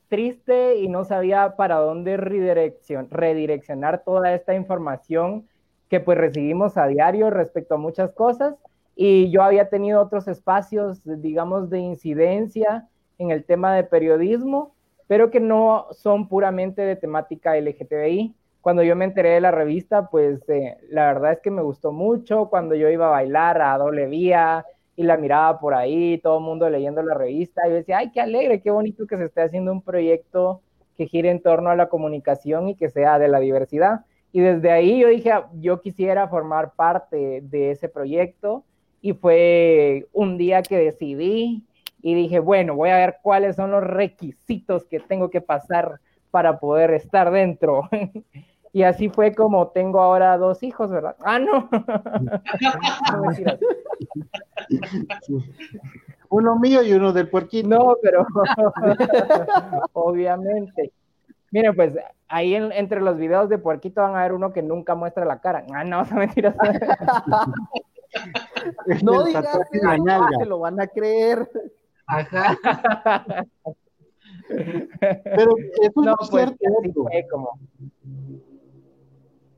[0.07, 5.47] triste y no sabía para dónde redireccion, redireccionar toda esta información
[5.89, 8.55] que pues recibimos a diario respecto a muchas cosas
[8.95, 12.87] y yo había tenido otros espacios, digamos, de incidencia
[13.19, 14.73] en el tema de periodismo,
[15.05, 18.35] pero que no son puramente de temática LGTBI.
[18.59, 21.91] Cuando yo me enteré de la revista, pues eh, la verdad es que me gustó
[21.91, 22.49] mucho.
[22.49, 24.65] Cuando yo iba a bailar a doble vía,
[24.97, 28.19] y la miraba por ahí, todo el mundo leyendo la revista, y decía, ay, qué
[28.19, 30.61] alegre, qué bonito que se esté haciendo un proyecto
[30.97, 34.01] que gire en torno a la comunicación y que sea de la diversidad.
[34.33, 38.65] Y desde ahí yo dije, yo quisiera formar parte de ese proyecto,
[39.01, 41.63] y fue un día que decidí
[42.01, 45.99] y dije, bueno, voy a ver cuáles son los requisitos que tengo que pasar
[46.31, 47.83] para poder estar dentro.
[48.73, 51.15] Y así fue como tengo ahora dos hijos, ¿verdad?
[51.21, 51.67] Ah, no.
[53.11, 53.31] no
[56.29, 57.69] Uno mío y uno del puerquito.
[57.69, 58.27] No, pero
[59.93, 60.91] obviamente.
[61.51, 61.93] Miren, pues
[62.27, 65.65] ahí entre los videos de puerquito van a ver uno que nunca muestra la cara.
[65.73, 66.55] Ah, no, son mentiras.
[69.03, 71.49] no digas que lo van a creer.
[72.07, 72.57] Ajá.
[74.49, 77.59] Pero eso no, es pues, así fue como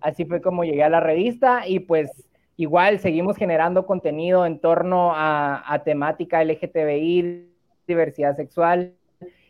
[0.01, 2.11] así fue como llegué a la revista y pues
[2.59, 7.47] igual seguimos generando contenido en torno a, temática LGTBI,
[7.87, 8.93] diversidad sexual,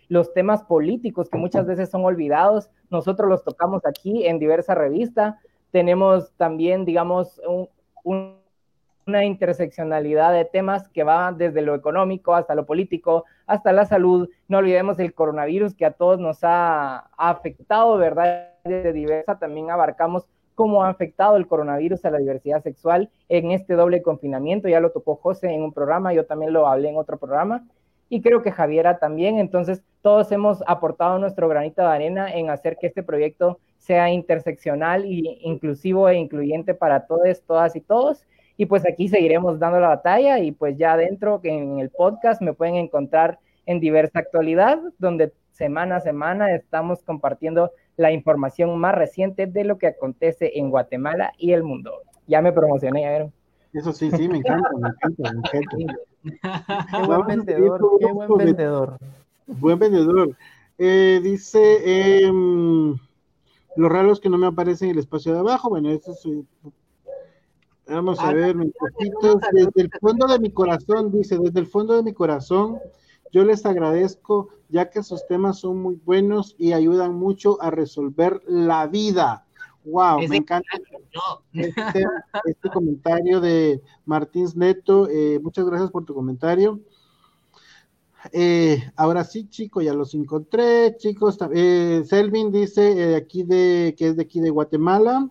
[0.10, 5.40] los temas políticos que muchas veces son olvidados, nosotros los tocamos aquí en diversa revista.
[5.72, 7.42] Tenemos también, digamos,
[8.04, 14.30] una interseccionalidad de temas que va desde lo económico hasta lo político, hasta la salud.
[14.48, 18.50] No olvidemos el coronavirus que a todos nos ha, afectado, ¿verdad?
[18.64, 20.28] De diversa también abarcamos
[20.60, 24.68] cómo ha afectado el coronavirus a la diversidad sexual en este doble confinamiento.
[24.68, 27.66] Ya lo tocó José en un programa, yo también lo hablé en otro programa
[28.10, 29.40] y creo que Javiera también.
[29.40, 35.06] Entonces, todos hemos aportado nuestro granito de arena en hacer que este proyecto sea interseccional
[35.06, 38.28] e inclusivo e incluyente para todos, todas y todos.
[38.58, 42.52] Y pues aquí seguiremos dando la batalla y pues ya adentro en el podcast me
[42.52, 49.46] pueden encontrar en diversa actualidad, donde semana a semana estamos compartiendo la información más reciente
[49.46, 51.92] de lo que acontece en Guatemala y el mundo.
[52.28, 53.32] Ya me promocioné, a ver.
[53.74, 55.96] Eso sí, sí, me encanta, me encanta, me encanta.
[56.92, 58.98] Qué buen vendedor, qué buen vendedor.
[59.48, 60.38] Buen vendedor.
[60.78, 62.96] Eh, dice, em,
[63.76, 66.26] los raros que no me aparecen en el espacio de abajo, bueno, eso es...
[67.86, 72.04] Vamos a ah, ver, desde el fondo de mi corazón, dice, desde el fondo de
[72.04, 72.80] mi corazón,
[73.32, 78.42] yo les agradezco ya que sus temas son muy buenos y ayudan mucho a resolver
[78.48, 79.46] la vida.
[79.86, 80.70] Wow, me encanta
[81.54, 82.06] este,
[82.46, 85.10] este, comentario de Martins Neto.
[85.10, 86.80] Eh, muchas gracias por tu comentario.
[88.34, 91.38] Eh, ahora sí, chicos, ya los encontré, chicos.
[91.54, 95.30] Eh, Selvin dice aquí de que es de aquí de Guatemala.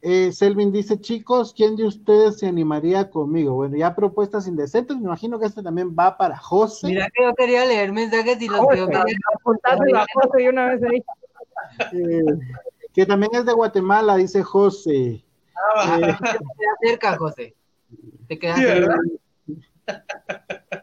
[0.00, 3.54] Eh, Selvin dice, chicos, ¿quién de ustedes se animaría conmigo?
[3.54, 6.86] Bueno, ya propuestas indecentes, me imagino que este también va para José.
[6.86, 8.92] Mira que yo quería leer mensajes y los veo que...
[8.94, 11.04] la José y una vez ahí.
[11.92, 12.22] Eh,
[12.92, 15.24] que también es de Guatemala, dice José.
[15.74, 16.16] Ah, eh,
[16.80, 17.56] te cerca, José.
[18.28, 18.96] Te queda cerca.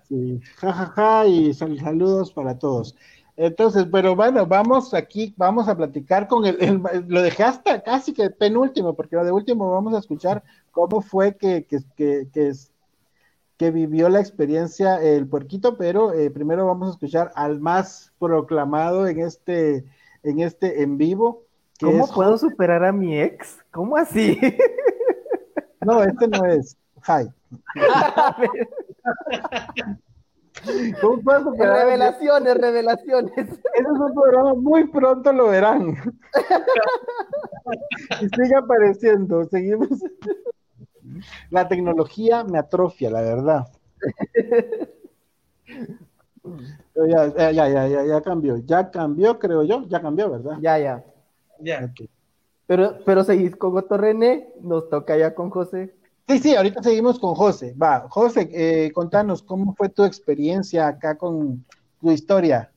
[0.03, 2.95] Sí, jajaja, ja, ja, y saludos para todos.
[3.37, 8.29] Entonces, pero bueno, vamos aquí, vamos a platicar con el, lo dejé hasta casi que
[8.29, 12.53] penúltimo, porque lo de último vamos a escuchar cómo fue que, que, que, que,
[13.57, 19.05] que vivió la experiencia el puerquito, pero eh, primero vamos a escuchar al más proclamado
[19.07, 19.83] en este,
[20.23, 21.43] en este en vivo.
[21.81, 23.57] ¿Cómo puedo superar a mi ex?
[23.71, 24.39] ¿Cómo así?
[25.81, 26.77] No, este no es.
[27.05, 27.29] Hi.
[31.57, 33.33] Revelaciones, revelaciones.
[33.37, 35.95] Ese es un programa, muy pronto lo verán.
[38.21, 39.89] y sigue apareciendo, seguimos.
[41.49, 43.67] La tecnología me atrofia, la verdad.
[46.95, 48.57] Ya, ya, ya, ya, ya cambió.
[48.57, 49.85] Ya cambió, creo yo.
[49.87, 50.57] Ya cambió, ¿verdad?
[50.61, 51.03] Ya, ya.
[51.59, 51.91] Ya.
[52.67, 55.95] Pero, pero seguís con Otto René, nos toca ya con José.
[56.27, 57.75] Sí, sí, ahorita seguimos con José.
[57.79, 61.63] Va, José, eh, contanos cómo fue tu experiencia acá con
[62.01, 62.71] tu historia.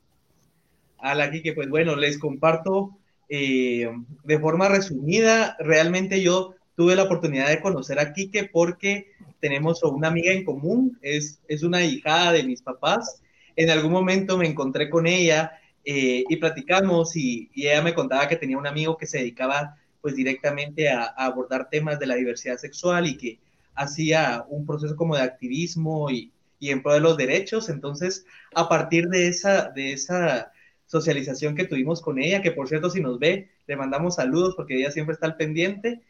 [0.99, 2.99] Hola, Kike, pues bueno, les comparto
[3.31, 3.91] eh,
[4.25, 5.57] de forma resumida.
[5.61, 10.99] Realmente yo tuve la oportunidad de conocer a Kike porque tenemos una amiga en común,
[11.01, 13.23] es, es una hijada de mis papás.
[13.57, 15.53] En algún momento me encontré con ella
[15.87, 19.79] eh, y platicamos y, y, ella me contaba que tenía un amigo que se dedicaba
[20.01, 23.39] pues directamente a, abordar temas de la diversidad sexual y que
[23.75, 27.69] hacía un proceso como de activismo y, y, en pro de los derechos.
[27.69, 30.53] Entonces, a partir de esa, de esa
[30.87, 34.77] socialización que tuvimos con ella, que por cierto, si nos ve, le mandamos saludos porque
[34.77, 36.01] ella siempre está al pendiente,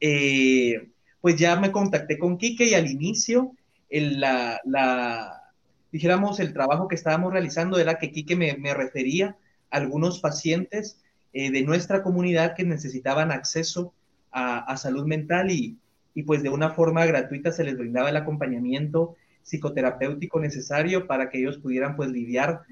[0.00, 0.88] eh,
[1.20, 3.52] pues ya me contacté con Quique y al inicio,
[3.88, 5.52] el, la, la,
[5.90, 9.36] dijéramos, el trabajo que estábamos realizando era que Quique me, me refería
[9.70, 11.00] a algunos pacientes
[11.38, 13.92] eh, de nuestra comunidad que necesitaban acceso
[14.32, 15.76] a, salud mental y,
[16.14, 21.38] y, pues de una forma gratuita se les brindaba el acompañamiento psicoterapéutico necesario para que
[21.38, 22.62] ellos pudieran pues lidiar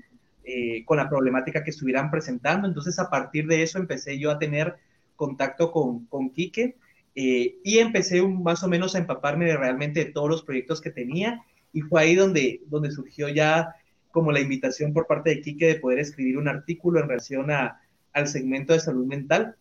[0.45, 2.67] eh, con la problemática que estuvieran presentando.
[2.67, 4.77] Entonces a partir de eso empecé yo a tener
[5.15, 6.77] contacto con, con Quique
[7.15, 10.91] eh, y empecé más o menos a empaparme de realmente de todos los proyectos que
[10.91, 11.43] tenía
[11.75, 13.75] y fue ahí donde, donde surgió ya
[14.11, 17.83] como la invitación por parte de Quique de poder escribir un artículo en relación a,
[18.15, 19.57] al segmento de salud mental.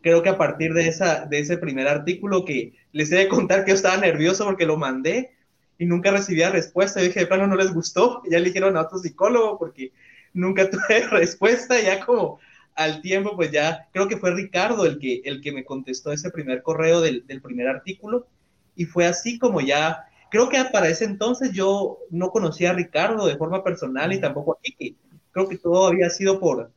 [0.00, 3.64] Creo que a partir de, esa, de ese primer artículo que les he de contar
[3.64, 5.32] que yo estaba nervioso porque lo mandé
[5.78, 7.00] y nunca recibía respuesta.
[7.00, 8.22] Yo dije, de plano no les gustó.
[8.30, 9.92] Ya le dijeron a otro psicólogo porque
[10.32, 11.80] nunca tuve respuesta.
[11.80, 12.40] Ya como
[12.74, 16.30] al tiempo, pues ya creo que fue Ricardo el que, el que me contestó ese
[16.30, 18.26] primer correo del, del primer artículo.
[18.74, 23.26] Y fue así como ya, creo que para ese entonces yo no conocía a Ricardo
[23.26, 24.96] de forma personal y tampoco a Kiki.
[25.32, 26.70] Creo que todo había sido por,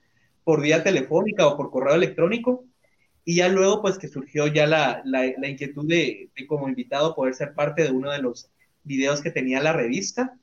[0.44, 2.66] por vía telefónica o por correo electrónico.
[3.24, 7.36] Y ya luego, pues que surgió ya la, la, inquietud de, de, como invitado poder
[7.36, 8.50] ser parte de uno de los
[8.84, 10.38] videos que tenía la revista.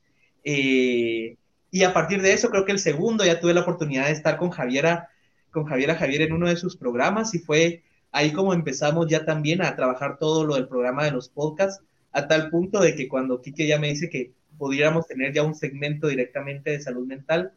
[0.44, 1.36] Eh,
[1.70, 4.38] y a partir de eso, creo que el segundo ya tuve la oportunidad de estar
[4.38, 5.08] con Javiera,
[5.50, 7.82] con Javiera Javier en uno de sus programas y fue
[8.12, 12.26] ahí como empezamos ya también a trabajar todo lo del programa de los podcasts, a
[12.26, 16.08] tal punto de que cuando Quique ya me dice que pudiéramos tener ya un segmento
[16.08, 17.52] directamente de salud mental,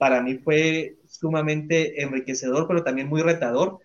[0.00, 3.80] para mí fue sumamente enriquecedor, pero también muy retador.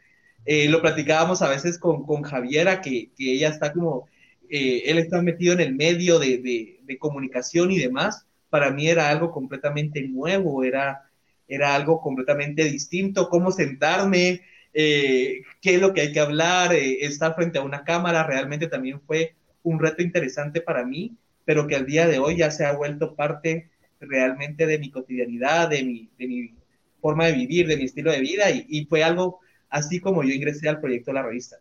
[0.45, 4.07] Eh, lo platicábamos a veces con, con Javiera, que, que ella está como
[4.49, 6.37] eh, él está metido en el medio de,
[6.83, 11.09] de, comunicación y demás, para mí era algo completamente nuevo, era,
[11.47, 14.41] era algo completamente distinto, cómo sentarme,
[14.73, 18.67] eh, qué es lo que hay que hablar, eh, estar frente a una cámara, realmente
[18.67, 22.65] también fue un reto interesante para mí, pero que al día de hoy ya se
[22.65, 23.69] ha vuelto parte
[24.09, 26.55] realmente de mi cotidianidad, de mi, de mi
[27.01, 29.39] forma de vivir, de mi estilo de vida, y, y fue algo
[29.69, 31.57] así como yo ingresé al proyecto de la revista.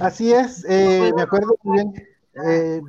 [0.00, 1.92] Así es, eh, me acuerdo muy bien.
[2.34, 2.80] Eh,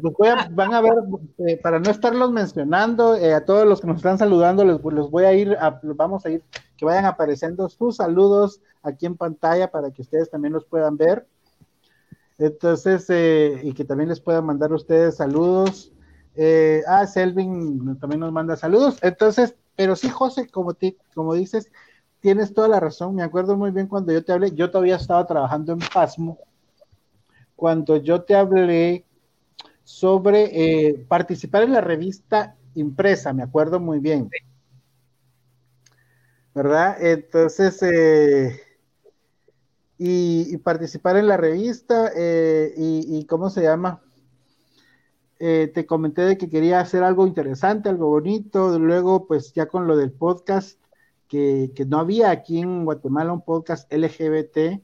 [0.52, 0.94] van a ver,
[1.40, 5.12] eh, para no estarlos mencionando, eh, a todos los que nos están saludando, les, los
[5.12, 6.44] voy a ir, a, vamos a ir,
[6.78, 11.28] que vayan apareciendo sus saludos aquí en pantalla para que ustedes también los puedan ver.
[12.38, 13.06] Entonces,
[13.64, 15.93] y que también les puedan mandar ustedes saludos.
[16.88, 18.98] Ah, Selvin también nos manda saludos.
[19.02, 20.76] Entonces, pero sí, José, como,
[21.14, 21.72] como dices,
[22.20, 23.16] tienes toda la razón.
[23.16, 26.40] Me acuerdo muy bien cuando yo te hablé, yo todavía estaba trabajando en Pasmo
[27.64, 29.06] cuando yo te hablé
[29.86, 34.30] sobre eh, participar en la revista impresa, me acuerdo muy bien.
[36.54, 36.98] ¿Verdad?
[37.02, 38.60] Entonces, eh,
[39.98, 44.03] y, participar en la revista, eh, y, cómo se llama,
[45.74, 49.98] te comenté de que quería hacer algo interesante, algo bonito, luego pues ya con lo
[49.98, 50.80] del podcast,
[51.28, 54.82] que, que no había aquí en Guatemala un podcast LGBT,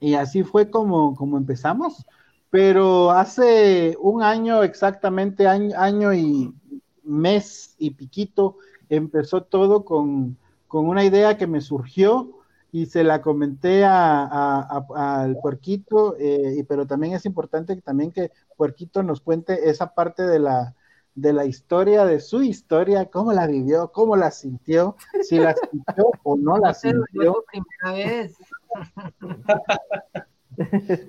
[0.00, 2.06] y así fue como, como empezamos.
[2.50, 6.54] Pero hace un año, exactamente año, año y
[7.02, 8.56] mes y piquito,
[8.88, 12.38] empezó todo con, una idea que me surgió
[12.76, 19.02] y se la comenté al puerquito, eh, pero también es importante que también que puerquito
[19.02, 20.74] nos cuente esa parte de la,
[21.14, 26.10] de la historia, de su historia, cómo la vivió, cómo la sintió, si la sintió
[26.22, 27.42] o no la sintió.
[27.50, 28.36] primera vez.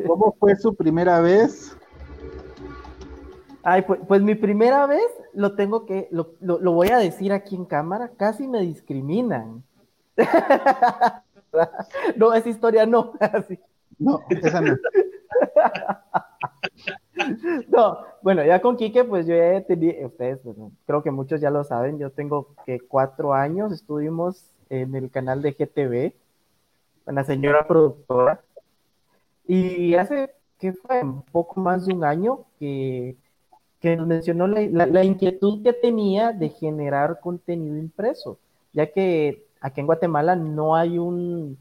[0.07, 1.75] ¿Cómo fue su primera vez?
[3.61, 7.57] Ay, pues, pues mi primera vez lo tengo que, lo, lo, voy a decir aquí
[7.57, 9.63] en cámara, casi me discriminan.
[12.15, 13.13] no, esa historia no.
[13.99, 14.75] No, esa no.
[17.69, 20.39] no, bueno, ya con Quique, pues yo ya tenido, ustedes,
[20.85, 25.41] creo que muchos ya lo saben, yo tengo que cuatro años, estuvimos en el canal
[25.41, 26.13] de GTV,
[27.05, 28.41] con la señora productora.
[29.47, 31.01] Y hace, que fue?
[31.01, 33.15] Un poco más de un año que,
[33.79, 38.39] que nos mencionó la, la, inquietud que tenía de generar contenido impreso,
[38.73, 41.57] ya que aquí en Guatemala no hay un,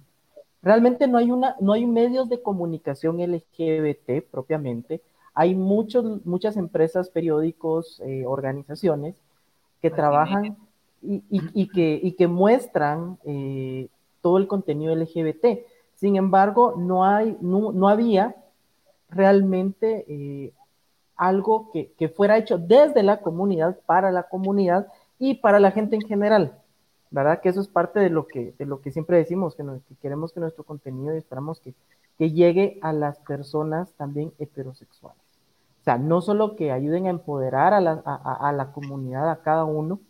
[0.63, 5.03] realmente no hay una, no hay medios de comunicación LGBT propiamente,
[5.35, 9.17] hay muchos, muchas empresas, periódicos, eh, organizaciones
[9.83, 10.57] que trabajan
[11.03, 13.89] y, y, y, que, y que muestran eh,
[14.23, 15.61] todo el contenido LGBT.
[15.95, 18.35] Sin embargo, no, hay, no, había
[19.11, 20.53] realmente eh,
[21.17, 24.87] algo que, fuera hecho desde la comunidad, para la comunidad
[25.19, 26.59] y para la gente en general.
[27.11, 27.41] ¿Verdad?
[27.41, 29.65] Que eso es parte de lo que, de lo que siempre decimos, que,
[30.03, 31.75] queremos que nuestro contenido y esperamos que,
[32.19, 35.21] llegue a las personas también heterosexuales.
[35.81, 39.65] O sea, no solo que ayuden a empoderar a la, a la comunidad, a cada
[39.65, 40.01] uno,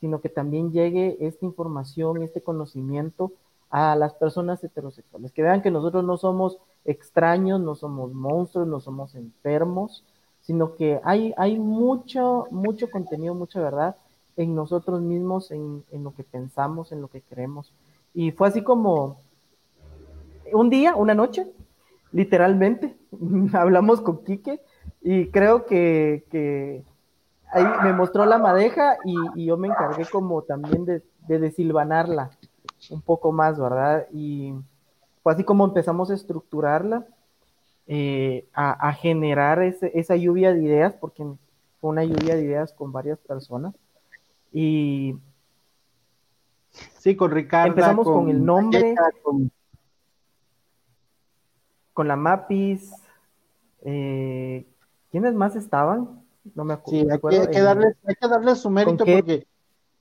[0.00, 3.32] sino que también llegue esta información, este conocimiento
[3.70, 8.80] a las personas heterosexuales, que vean que nosotros no somos extraños, no somos monstruos, no
[8.80, 10.04] somos enfermos,
[10.40, 13.96] sino que hay, hay mucho, mucho contenido, mucha verdad
[14.38, 17.74] en nosotros mismos, en, en lo que pensamos, en lo que creemos.
[18.14, 19.20] Y fue así como
[20.52, 21.46] un día, una noche,
[22.12, 22.96] literalmente,
[23.52, 24.60] hablamos con Quique
[25.02, 26.82] y creo que, que,
[27.52, 32.30] ahí me mostró la madeja y, yo me encargué como también de, de desilvanarla
[32.90, 34.06] un poco más, ¿verdad?
[34.12, 34.54] Y
[35.22, 37.06] fue así como empezamos a estructurarla.
[37.90, 41.24] eh, a, generar esa lluvia de ideas, porque
[41.80, 43.74] fue una lluvia de ideas con varias personas.
[44.52, 45.16] Y
[46.98, 47.68] sí, con Ricardo.
[47.68, 48.94] Empezamos con, el nombre,
[51.92, 52.92] con, la Mapis.
[53.82, 54.66] Eh,
[55.10, 56.22] ¿Quiénes más estaban?
[56.54, 57.00] No me acuerdo.
[57.00, 59.46] Sí, hay, que, darles, hay que darles su mérito porque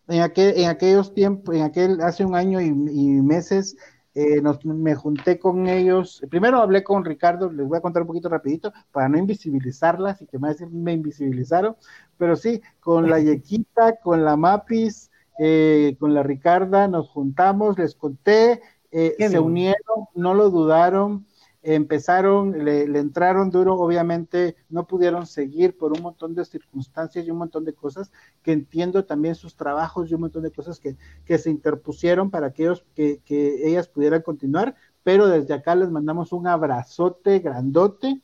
[0.08, 3.78] en, aquel, en aquellos tiempos, en aquel, hace un año y, meses,
[4.20, 6.24] eh, nos, me junté con ellos.
[6.32, 10.26] Primero hablé con Ricardo, les voy a contar un poquito rapidito para no invisibilizarlas y
[10.26, 11.76] que me, me invisibilizaron,
[12.18, 17.93] pero sí, con la Yequita, con la Mapis, eh, con la Ricarda, nos juntamos, les
[17.93, 18.59] conté,
[18.89, 21.27] eh, se unieron, no lo dudaron,
[21.62, 27.38] empezaron, le, entraron duro, obviamente no pudieron seguir por un montón de circunstancias y un
[27.38, 28.12] montón de cosas,
[28.43, 32.53] que entiendo también sus trabajos y un montón de cosas que, que se interpusieron para
[32.53, 38.22] que, ellos, que, que ellas pudieran continuar, pero desde acá les mandamos un abrazote grandote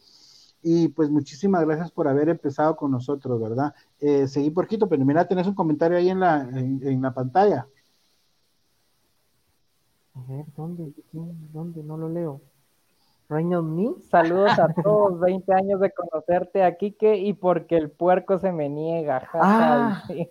[0.64, 3.76] y pues muchísimas gracias por haber empezado con nosotros, ¿verdad?
[4.00, 7.68] Eh, seguí por Quito, pero mira, tenés un comentario ahí en la, en, la pantalla.
[10.16, 10.94] A ver, ¿dónde?
[11.12, 11.84] ¿Dónde?
[11.84, 12.42] No lo leo.
[13.34, 13.96] Reino Me.
[14.10, 18.70] Saludos a todos, 20 años de conocerte a Kike y porque el puerco se me
[18.70, 19.28] niega.
[19.34, 20.28] Ah, sí,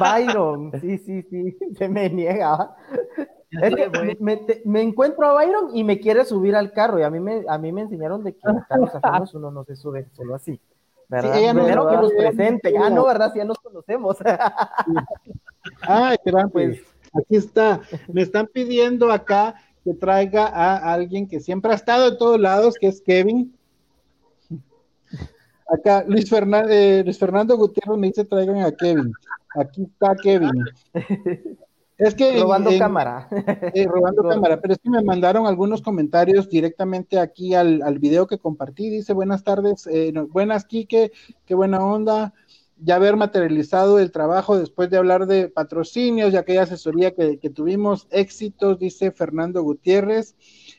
[0.00, 2.74] Byron, sí, sí, sí, se me niega.
[3.50, 4.16] Es que
[4.64, 7.58] me, encuentro a Byron y me quiere subir al carro y a mí me, a
[7.58, 8.60] mí me enseñaron de que en
[9.02, 10.60] carros uno no se sube solo así.
[11.08, 11.34] ¿verdad?
[11.34, 12.74] Sí, Primero que nos presente.
[12.78, 13.32] Ah, no, ¿verdad?
[13.32, 14.16] Si ya nos conocemos.
[15.82, 16.16] Ay,
[16.52, 17.80] pues aquí está.
[18.08, 19.54] Me están pidiendo acá
[19.86, 23.54] que traiga a alguien que siempre ha estado en todos lados, que es Kevin.
[25.68, 29.12] Acá Luis, Fernando, eh, Luis Fernando Gutiérrez me dice traigan a Kevin.
[29.54, 30.50] Aquí está Kevin.
[31.98, 33.28] Es que robando cámara.
[33.72, 38.26] Eh, robando cámara, pero es que me mandaron algunos comentarios directamente aquí al, al video
[38.26, 38.90] que compartí.
[38.90, 41.12] Dice, buenas tardes, eh, buenas Quique,
[41.46, 42.34] qué buena onda.
[42.78, 47.50] Ya haber materializado el trabajo después de hablar de patrocinios y aquella asesoría que, que
[47.50, 50.36] tuvimos, éxitos, dice Fernando Gutiérrez.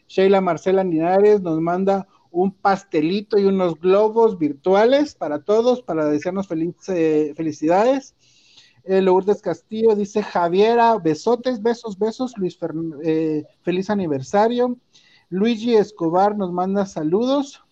[0.08, 6.48] Sheila Marcela Linares nos manda un pastelito y unos globos virtuales para todos, para desearnos
[6.90, 8.16] eh, felicidades.
[8.84, 12.58] Eh, Lourdes Castillo dice Javiera, besotes, besos, besos, Luis
[13.04, 14.78] eh, feliz aniversario.
[15.30, 17.64] Luigi Escobar nos manda saludos.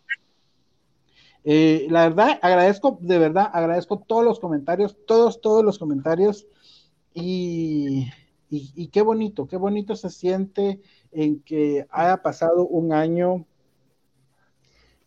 [1.45, 6.47] Eh, la verdad, agradezco, de verdad, agradezco todos los comentarios, todos, todos los comentarios.
[7.13, 8.09] Y,
[8.49, 10.81] y, qué bonito, qué bonito se siente
[11.11, 13.45] en que haya pasado un año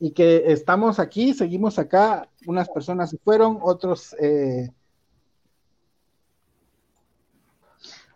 [0.00, 4.70] y que estamos aquí, seguimos acá, unas personas se fueron, otros eh,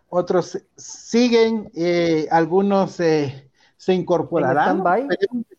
[0.09, 3.42] otros siguen, eh, algunos eh,
[3.83, 4.81] se incorporarán.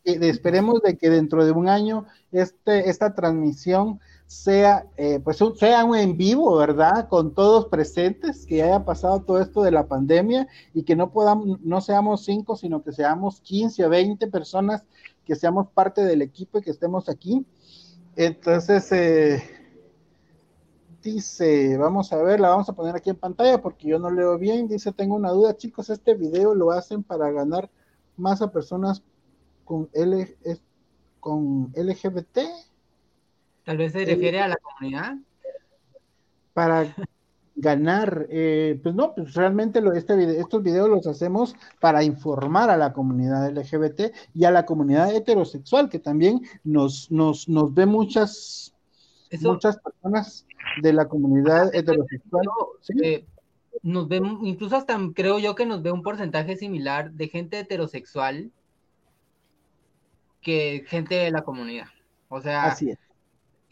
[0.04, 5.94] Esperemos, de que dentro de un año este, esta transmisión sea, eh, pues sea un
[5.94, 7.08] en vivo, ¿verdad?
[7.08, 11.60] Con todos presentes, que haya pasado todo esto de la pandemia y que no podamos,
[11.60, 14.86] no seamos cinco, sino que seamos 15 o 20 personas
[15.26, 17.44] que seamos parte del equipo y que estemos aquí.
[18.16, 19.42] Entonces, eh,
[21.02, 24.38] dice, vamos a ver, la vamos a poner aquí en pantalla porque yo no leo
[24.38, 24.66] bien.
[24.66, 27.68] Dice, tengo una duda, chicos, este video lo hacen para ganar
[28.16, 29.02] más a personas
[29.64, 30.36] con, L,
[31.20, 32.38] con LGBT.
[33.64, 35.16] Tal vez se refiere a la comunidad.
[36.52, 36.94] Para
[37.56, 42.76] ganar, eh, pues no, pues realmente lo, este estos videos los hacemos para informar a
[42.76, 48.74] la comunidad LGBT y a la comunidad heterosexual, que también nos, nos, nos ve muchas,
[49.40, 50.46] muchas personas
[50.82, 52.46] de la comunidad heterosexual.
[53.02, 53.24] Eh,
[53.82, 58.50] nos vemos, incluso hasta creo yo que nos ve un porcentaje similar de gente heterosexual
[60.40, 61.86] que gente de la comunidad.
[62.28, 62.98] O sea, Así es.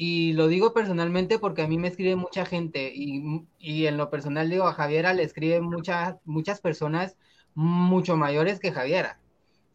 [0.05, 4.11] Y lo digo personalmente porque a mí me escribe mucha gente y, y en lo
[4.11, 7.17] personal digo, a Javiera le escriben muchas, muchas personas
[7.55, 9.21] mucho mayores que Javiera.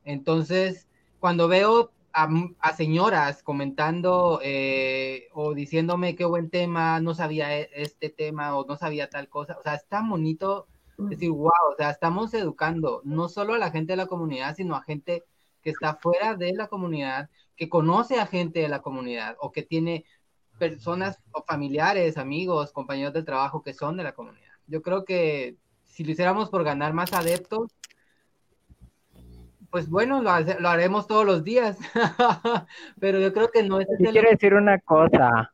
[0.03, 0.87] Entonces,
[1.19, 8.09] cuando veo a, señoras comentando eh, o diciéndome qué buen tema, no sabía e, este
[8.09, 9.57] tema o no sabía tal cosa.
[9.59, 13.71] O sea, es tan bonito decir, wow, o sea, estamos educando no solo a la
[13.71, 15.25] gente de la comunidad, sino a gente
[15.61, 19.63] que está fuera de la comunidad, que conoce a gente de la comunidad o que
[19.63, 20.05] tiene
[20.57, 24.53] personas o familiares, amigos, compañeros de trabajo que son de la comunidad.
[24.65, 25.55] Yo creo que
[25.85, 27.71] si lo hiciéramos por ganar más adeptos,
[29.69, 31.77] pues bueno, lo, haremos todos los días,
[32.99, 33.87] pero yo creo que no es...
[33.99, 35.51] Yo quiero decir una cosa.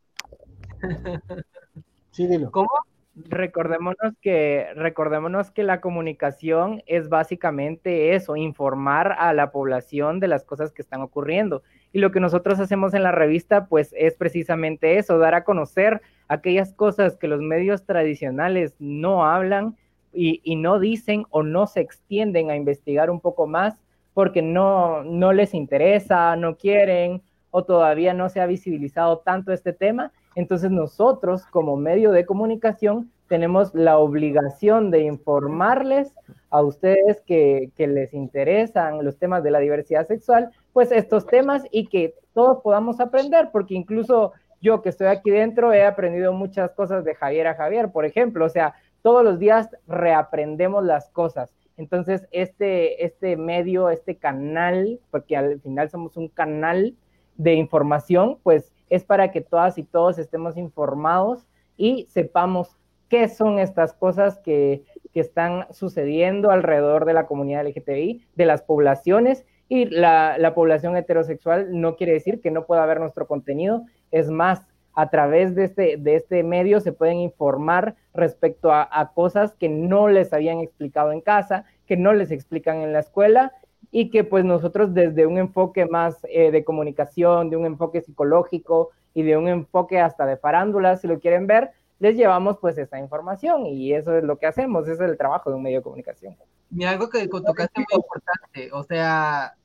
[2.11, 2.51] sí, dilo.
[2.51, 2.69] ¿Cómo?
[3.15, 10.43] recordémonos que, recordémonos que la comunicación es básicamente eso, informar a la población de las
[10.43, 11.61] cosas que están ocurriendo.
[11.91, 16.01] Y lo que nosotros hacemos en la revista, pues es precisamente eso, dar a conocer
[16.27, 19.77] aquellas cosas que los medios tradicionales no hablan
[20.11, 23.75] y, y no dicen o no se extienden a investigar un poco más
[24.13, 29.73] porque no, no les interesa, no quieren o todavía no se ha visibilizado tanto este
[29.73, 36.13] tema entonces nosotros como medio de comunicación tenemos la obligación de informarles
[36.49, 41.87] a ustedes que, les interesan los temas de la diversidad sexual, pues estos temas y
[41.87, 47.03] que todos podamos aprender, porque incluso yo que estoy aquí dentro he aprendido muchas cosas
[47.03, 51.51] de Javier a Javier, por ejemplo, o sea, todos los días reaprendemos las cosas.
[51.77, 56.95] Entonces, este, este medio, este canal, porque al final somos un canal
[57.35, 61.47] de información, pues es para que todas y todos estemos informados
[61.77, 62.77] y sepamos
[63.09, 69.45] qué son estas cosas que, están sucediendo alrededor de la comunidad LGTBI, de las poblaciones
[69.69, 74.65] y la, población heterosexual no quiere decir que no pueda ver nuestro contenido, es más,
[74.93, 79.69] a través de este, de este medio se pueden informar respecto a, a, cosas que
[79.69, 83.51] no les habían explicado en casa, que no les explican en la escuela
[83.93, 88.89] y que pues nosotros desde un enfoque más eh, de comunicación, de un enfoque psicológico
[89.13, 92.97] y de un enfoque hasta de farándula, si lo quieren ver, les llevamos pues esa
[92.99, 95.83] información y eso es lo que hacemos, ese es el trabajo de un medio de
[95.83, 96.35] comunicación.
[96.75, 99.55] Y algo que tocaste muy importante, o sea,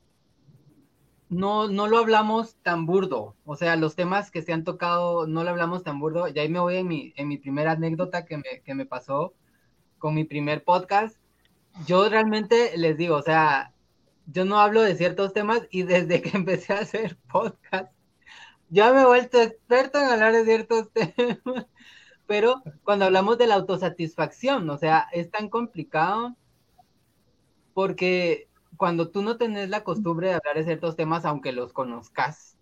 [1.29, 5.43] no, no lo hablamos tan burdo, o sea, los temas que se han tocado no
[5.43, 8.37] lo hablamos tan burdo, y ahí me voy en mi, en mi primera anécdota que
[8.37, 9.33] me, que me pasó
[9.99, 11.17] con mi primer podcast.
[11.85, 13.73] Yo realmente les digo, o sea,
[14.25, 17.93] yo no hablo de ciertos temas y desde que empecé a hacer podcast,
[18.69, 21.67] ya me he vuelto experto en hablar de ciertos temas.
[22.27, 26.35] Pero cuando hablamos de la autosatisfacción, o sea, es tan complicado
[27.73, 28.48] porque
[28.79, 32.57] cuando tú no tenés la costumbre de hablar de ciertos temas, aunque los conozcas,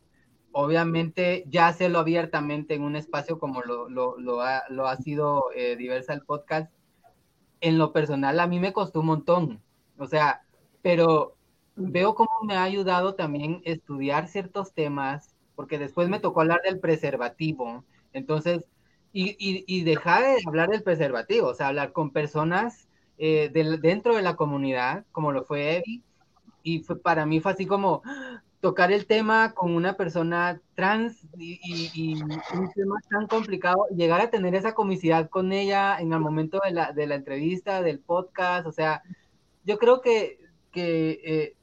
[0.51, 6.15] obviamente ya hacerlo abiertamente en un espacio como lo, ha, lo ha, sido eh, Diversa
[6.15, 6.73] el podcast,
[7.61, 9.61] en lo personal a mí me costó un montón.
[9.99, 10.41] O sea,
[10.81, 11.35] pero
[11.75, 16.79] veo cómo me ha ayudado también estudiar ciertos temas, porque después me tocó hablar del
[16.79, 18.65] preservativo, entonces,
[19.13, 22.86] y, dejar de hablar del preservativo, o sea, hablar con personas
[23.17, 23.49] eh,
[23.81, 25.83] dentro de la comunidad, como lo fue
[26.63, 28.03] y fue, para mí fue así como
[28.59, 31.59] tocar el tema con una persona trans y,
[31.93, 36.59] y, un tema tan complicado, llegar a tener esa comicidad con ella en el momento
[36.63, 39.03] de la, de la entrevista, del podcast, o sea,
[39.63, 40.39] yo creo que,
[40.71, 41.55] que eh,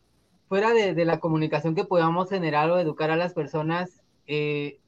[0.48, 4.78] fuera de, la comunicación que podamos generar o educar a las personas, eh,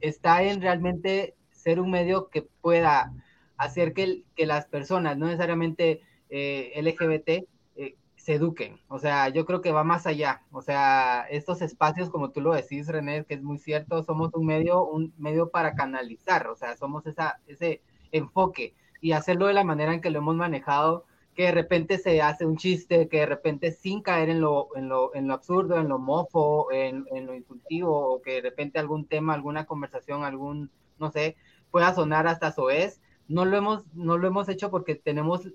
[0.00, 3.12] está en realmente ser un medio que pueda
[3.56, 8.80] hacer que, que las personas, no necesariamente eh, LGBT, eh, se eduquen.
[8.88, 10.42] O sea, yo creo que va más allá.
[10.50, 14.46] O sea, estos espacios, como tú lo decís, René, que es muy cierto, somos un
[14.46, 17.82] medio, un medio para canalizar, o sea, somos esa, ese
[18.12, 22.20] enfoque y hacerlo de la manera en que lo hemos manejado que de repente se
[22.20, 25.78] hace un chiste, que de repente sin caer en lo, en lo, en lo absurdo,
[25.78, 30.24] en lo mofo, en, en, lo insultivo, o que de repente algún tema, alguna conversación,
[30.24, 31.36] algún, no sé,
[31.70, 35.48] pueda sonar hasta soez, no lo hemos, no lo hemos hecho porque tenemos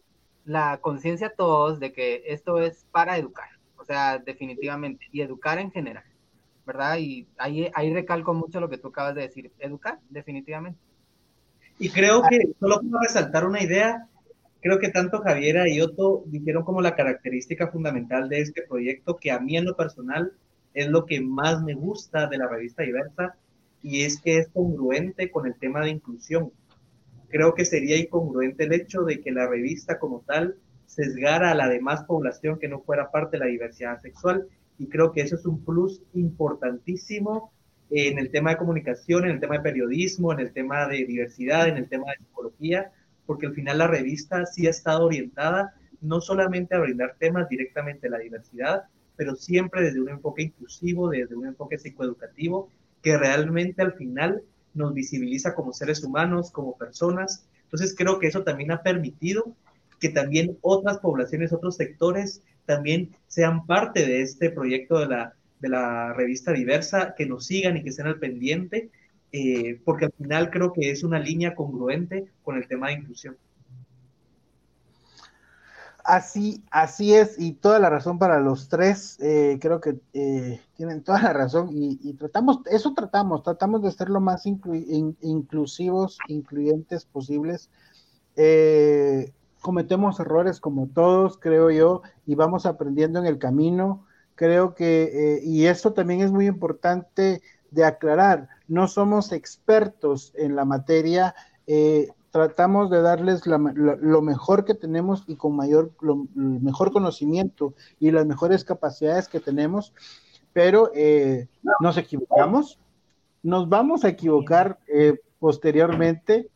[0.45, 5.71] la conciencia todos de que esto es para educar, o sea, definitivamente, y educar en
[5.71, 6.05] general,
[6.65, 6.97] ¿verdad?
[6.97, 10.79] Y ahí, ahí recalco mucho lo que tú acabas de decir, educar, definitivamente.
[11.79, 14.07] Y creo que solo puedo resaltar una idea,
[14.61, 19.31] creo que tanto Javiera y Otto dijeron como la característica fundamental de este proyecto, que
[19.31, 20.33] a mí en lo personal
[20.73, 23.35] es lo que más me gusta de la revista Diversa,
[23.83, 26.51] y es que es congruente con el tema de inclusión.
[27.29, 30.55] Creo que sería incongruente el hecho de que la revista como tal
[30.85, 34.47] sesgara a la demás población que no fuera parte de la diversidad sexual,
[34.79, 37.51] y creo que eso es un plus importantísimo
[37.89, 41.67] en el tema de comunicación, en el tema de periodismo, en el tema de diversidad,
[41.67, 42.91] en el tema de psicología,
[43.25, 48.07] porque al final la revista sí ha estado orientada no solamente a brindar temas directamente
[48.07, 48.83] de la diversidad,
[49.15, 52.69] pero siempre desde un enfoque inclusivo, desde un enfoque psicoeducativo,
[53.01, 54.43] que realmente al final
[54.77, 57.45] nos visibiliza como seres humanos, como personas.
[57.63, 59.55] Entonces creo que eso también ha permitido
[59.99, 65.69] que también otras poblaciones, otros sectores también sean parte de este proyecto de la, de
[65.69, 68.91] la revista diversa, que nos sigan y que estén al pendiente
[69.31, 73.37] eh, porque al final creo que es una línea congruente con el tema de inclusión.
[76.07, 81.03] Así, así es, y toda la razón para los tres, eh, creo que eh, tienen
[81.03, 87.69] toda la razón, y, tratamos, eso tratamos, tratamos de ser lo más inclusivos, incluyentes posibles.
[88.37, 94.05] Eh, cometemos errores como todos, creo yo, y vamos aprendiendo en el camino.
[94.35, 100.63] Creo que, y eso también es muy importante de aclarar, no somos expertos en la
[100.63, 101.35] materia,
[102.37, 105.91] tratamos de darles lo mejor que tenemos y con mayor,
[106.35, 109.91] mejor conocimiento y las mejores capacidades que tenemos,
[110.53, 111.47] pero eh,
[111.79, 112.77] nos equivocamos,
[113.41, 116.47] nos vamos a equivocar eh, posteriormente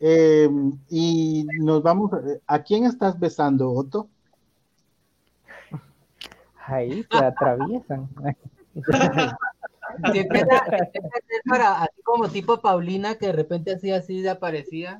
[0.00, 2.10] em, y nos vamos,
[2.44, 4.08] a, quién estás besando, Otto?
[6.66, 8.08] Ahí se atraviesan.
[10.12, 10.64] Si empieza,
[11.48, 14.98] para, así como tipo Paulina, que de repente así así desaparecía,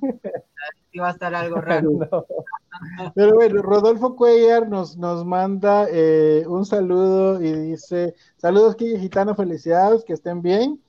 [0.92, 2.26] iba a estar algo raro.
[3.14, 9.34] Pero bueno, Rodolfo Cuellar nos, nos manda eh, un saludo y dice, saludos Quille Gitano,
[9.34, 10.80] felicidades, que estén bien.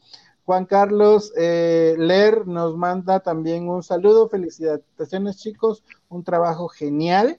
[0.46, 7.38] Juan Carlos eh, Ler nos manda también un saludo, felicitaciones chicos, un trabajo genial.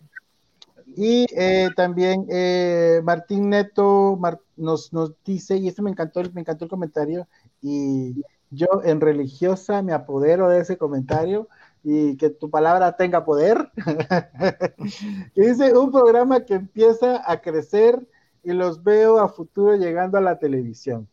[0.97, 4.19] Y eh, también eh, Martín Neto
[4.57, 7.27] nos, nos dice, y esto me encantó, me encantó el comentario,
[7.61, 11.49] y yo en religiosa me apodero de ese comentario
[11.83, 13.71] y que tu palabra tenga poder.
[15.35, 18.07] y dice, un programa que empieza a crecer
[18.43, 21.09] y los veo a futuro llegando a la televisión.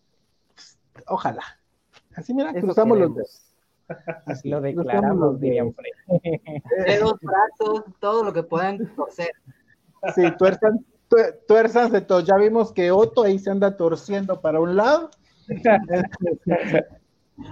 [1.08, 1.44] Ojalá.
[2.16, 3.46] Así mira, cruzamos los dos.
[4.26, 5.74] Así lo declaramos, dirían
[6.22, 9.32] De los brazos, todo lo que puedan torcer.
[10.16, 10.86] Sí, tuerzan,
[11.48, 12.22] tuerzan todo.
[12.22, 15.10] Ya vimos que Otto ahí se anda torciendo para un lado.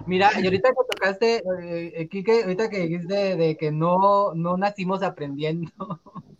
[0.05, 5.01] Mira, y ahorita que tocaste, eh, Kike, ahorita que dijiste de, que no, no nacimos
[5.01, 5.71] aprendiendo,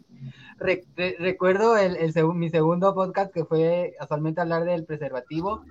[0.59, 1.97] recuerdo el,
[2.33, 5.63] mi segundo podcast que fue casualmente hablar del preservativo.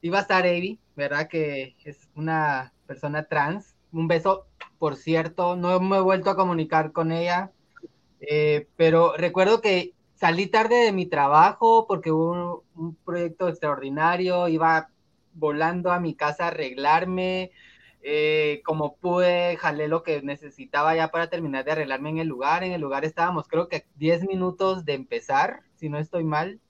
[0.00, 1.28] Iba a estar Avi, ¿verdad?
[1.28, 3.74] Que es una persona trans.
[3.92, 4.46] Un beso,
[4.78, 7.52] por cierto, no me he vuelto a comunicar con ella,
[8.20, 14.88] eh, pero recuerdo que salí tarde de mi trabajo porque hubo un, proyecto extraordinario, iba
[15.34, 17.50] volando a mi casa a arreglarme,
[18.02, 22.64] eh, como pude, jalé lo que necesitaba ya para terminar de arreglarme en el lugar.
[22.64, 26.60] En el lugar estábamos creo que 10 minutos de empezar, si no estoy mal.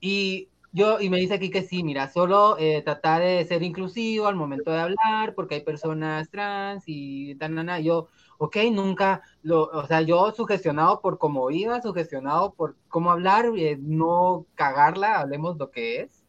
[0.00, 4.26] Y yo, y me dice aquí que sí, mira, solo eh, tratar de ser inclusivo
[4.26, 9.86] al momento de hablar, porque hay personas trans y tan, yo, ok, nunca, lo, o
[9.86, 15.70] sea, yo sugestionado por cómo iba, sugestionado por cómo hablar, eh, no cagarla, hablemos lo
[15.70, 16.24] que es.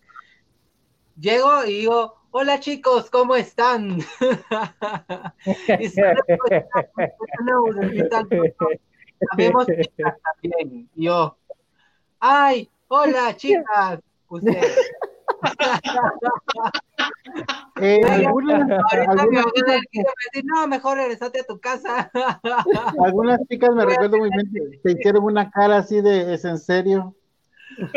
[1.20, 3.98] Llego y digo, hola chicos, ¿cómo están?
[5.80, 5.90] y
[9.32, 10.90] sabemos también.
[10.96, 11.38] Y yo,
[12.20, 14.00] ay, hola chicas,
[14.30, 14.78] ustedes.
[17.80, 18.68] Eh, algunas,
[20.44, 22.10] no, mejor regresate a tu casa.
[23.06, 27.16] algunas chicas me recuerdo muy bien que hicieron una cara así de es en serio.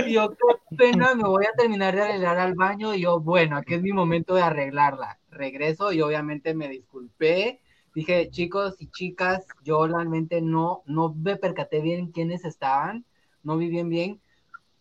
[0.07, 2.95] Yo, qué pena, me voy a terminar de arreglar al baño.
[2.95, 5.19] Y yo, bueno, aquí es mi momento de arreglarla.
[5.31, 7.63] Regreso y obviamente me disculpé.
[7.95, 13.05] Dije, chicos y chicas, yo realmente no, no me percaté bien quiénes estaban,
[13.43, 14.21] no vi bien bien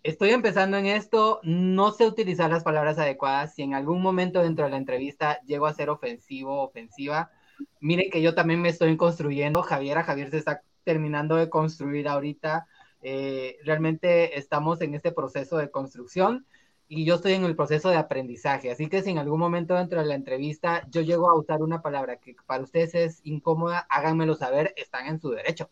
[0.03, 3.53] estoy empezando en esto, no sé utilizar las palabras adecuadas.
[3.55, 7.31] Si en algún momento dentro de la entrevista llego a ser ofensivo, ofensiva,
[7.79, 9.61] miren que yo también me estoy construyendo.
[9.61, 12.67] Javiera, Javier se está terminando de construir ahorita.
[13.01, 16.45] Eh, realmente estamos en este proceso de construcción
[16.87, 18.71] y yo estoy en el proceso de aprendizaje.
[18.71, 21.81] Así que si en algún momento dentro de la entrevista yo llego a usar una
[21.81, 25.69] palabra que para ustedes es incómoda, háganmelo saber, están en su derecho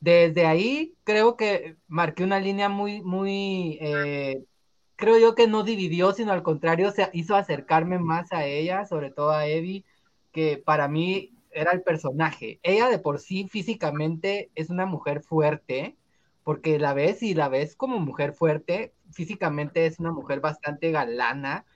[0.00, 4.44] desde ahí creo que marqué una línea muy, muy, eh,
[4.96, 9.10] creo yo que no dividió, sino al contrario, se hizo acercarme más a ella, sobre
[9.10, 9.84] todo a Evie,
[10.32, 12.60] que para mí era el personaje.
[12.62, 15.96] Ella de por sí físicamente es una mujer fuerte,
[16.44, 21.66] porque la ves y la ves como mujer fuerte, físicamente es una mujer bastante galana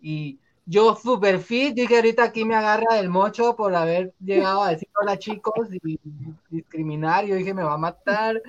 [0.00, 0.40] y
[0.72, 4.88] yo super fit, dije ahorita aquí me agarra el mocho por haber llegado a decir
[4.98, 6.00] hola chicos y
[6.48, 8.40] discriminar, yo dije me va a matar,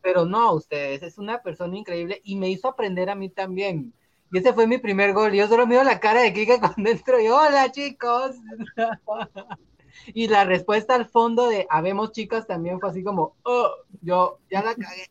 [0.00, 3.92] pero no, ustedes, es una persona increíble y me hizo aprender a mí también.
[4.30, 5.32] Y ese fue mi primer gol.
[5.32, 8.36] Yo solo miro la cara de Kika con dentro y hola chicos.
[10.14, 13.70] y la respuesta al fondo de habemos chicas también fue así como, oh,
[14.00, 15.10] yo ya la cagué.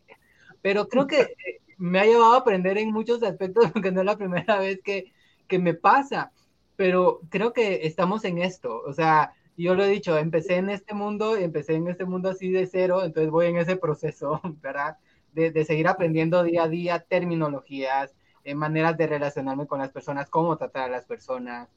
[0.62, 4.06] Pero creo que eh, me ha llevado a aprender en muchos aspectos, porque no es
[4.06, 5.12] la primera vez que,
[5.50, 6.32] que me pasa
[6.82, 10.96] pero creo que estamos en esto, o sea, yo lo he dicho, empecé en este
[10.96, 14.98] mundo, empecé en este mundo así de cero, entonces voy en ese proceso, ¿verdad?
[15.32, 20.28] De, de seguir aprendiendo día a día terminologías, eh, maneras de relacionarme con las personas,
[20.32, 21.70] cómo tratar a las personas.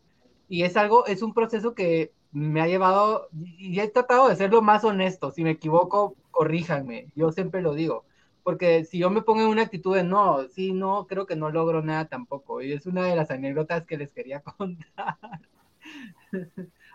[0.49, 3.29] Y es algo, es un proceso que me ha llevado,
[3.59, 5.33] y he tratado de ser lo más honesto.
[5.33, 7.09] Si me equivoco, corríjanme.
[7.15, 8.07] Yo siempre lo digo.
[8.45, 11.51] Porque si yo me pongo en una actitud de no, sí, no, creo que no
[11.51, 12.63] logro nada tampoco.
[12.63, 15.19] Y es una de las anécdotas que les quería contar.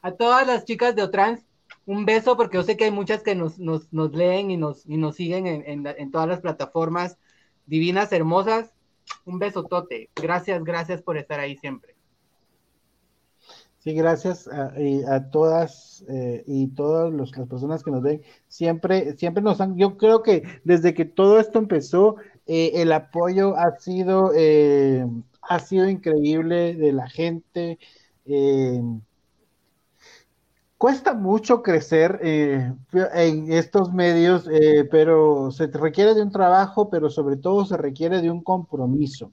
[0.02, 1.46] a todas las chicas de Otrans,
[1.86, 4.86] un beso, porque yo sé que hay muchas que nos, nos, nos leen y nos,
[4.86, 7.18] y nos siguen en, en, en todas las plataformas
[7.66, 8.74] divinas, hermosas.
[9.26, 10.12] Un beso, Tote.
[10.16, 11.89] Gracias, gracias por estar ahí siempre.
[13.90, 18.22] Sí, gracias a, todas eh, y todas las personas que nos ven.
[18.48, 23.56] Siempre, siempre nos han, yo creo que desde que todo esto empezó, eh, el apoyo
[23.58, 25.08] ha sido, eh,
[25.42, 27.80] ha sido increíble de la gente.
[30.78, 34.48] cuesta mucho crecer en estos medios,
[34.92, 39.32] pero se requiere de un trabajo, pero sobre todo se requiere de un compromiso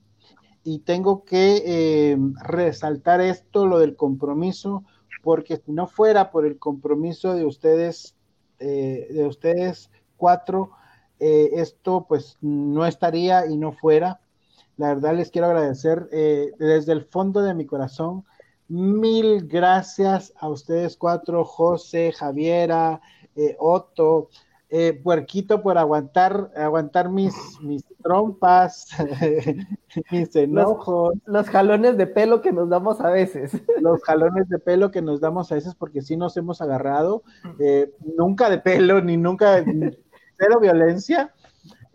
[0.67, 4.83] y tengo que eh, resaltar esto, lo del compromiso,
[5.23, 8.17] porque si no fuera por el compromiso de ustedes,
[8.59, 10.73] eh, de ustedes cuatro,
[11.21, 14.21] eh, esto pues no estaría y no fuera.
[14.77, 18.25] La verdad les quiero agradecer desde el fondo de mi corazón.
[18.67, 23.01] Mil gracias a ustedes cuatro, José, Javiera,
[23.61, 24.31] Otto,
[24.69, 28.89] eh, puerquito por aguantar, aguantar mis, mis trompas,
[30.11, 31.15] mis enojos.
[31.25, 33.53] Los, los, jalones de pelo que nos damos a veces.
[33.81, 37.23] Los jalones de pelo que nos damos a veces porque sí nos hemos agarrado,
[37.61, 39.65] eh, nunca de pelo, ni nunca,
[40.37, 41.33] cero violencia,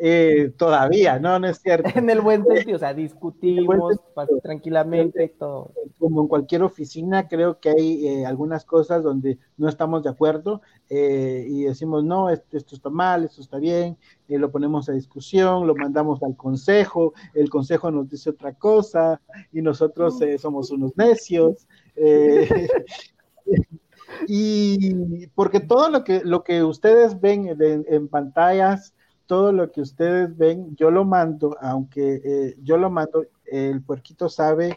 [0.04, 1.84] eh, todavía, no, no es cierto.
[1.96, 5.74] En el buen sentido, o sea, discutimos sentido, tranquilamente todo.
[6.00, 10.64] Como en cualquier oficina, creo que hay eh, algunas cosas donde no estamos de acuerdo
[10.90, 13.96] eh, y decimos, no, esto, esto, está mal, esto está bien,
[14.28, 19.22] eh, lo ponemos a discusión, lo mandamos al consejo, el consejo nos dice otra cosa
[19.52, 21.68] y nosotros eh, somos unos necios.
[24.28, 28.96] y porque todo lo que, lo que ustedes ven en, en pantallas,
[29.32, 34.28] todo lo que ustedes ven, yo lo mando, aunque eh, yo lo mando, el puerquito
[34.28, 34.76] sabe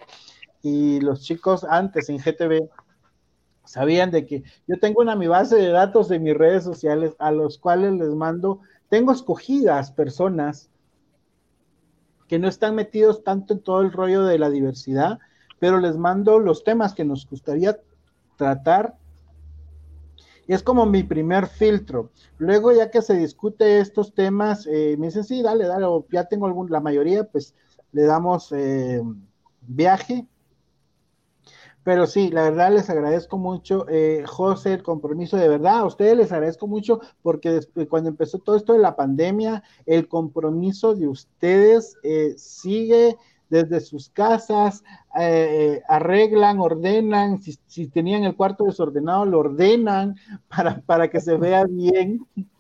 [0.62, 2.70] y los chicos antes en GTV
[3.64, 7.32] sabían de que yo tengo una mi base de datos de mis redes sociales a
[7.32, 10.70] los cuales les mando, tengo escogidas personas
[12.28, 15.18] que no están metidos tanto en todo el rollo de la diversidad,
[15.58, 17.80] pero les mando los temas que nos gustaría
[18.36, 18.94] tratar
[20.52, 22.10] es como mi primer filtro.
[22.38, 26.24] Luego, ya que se discute estos temas, eh, me dicen, sí, dale, dale, o ya
[26.24, 27.54] tengo algún, la mayoría, pues
[27.92, 29.02] le damos eh,
[29.62, 30.26] viaje.
[31.84, 36.16] Pero sí, la verdad les agradezco mucho, eh, José, el compromiso de verdad, a ustedes
[36.16, 41.08] les agradezco mucho porque después, cuando empezó todo esto de la pandemia, el compromiso de
[41.08, 43.18] ustedes eh, sigue
[43.54, 44.82] desde sus casas,
[45.16, 50.16] eh, arreglan, ordenan, si, si, tenían el cuarto desordenado, lo ordenan
[50.48, 52.26] para, para que se vea bien.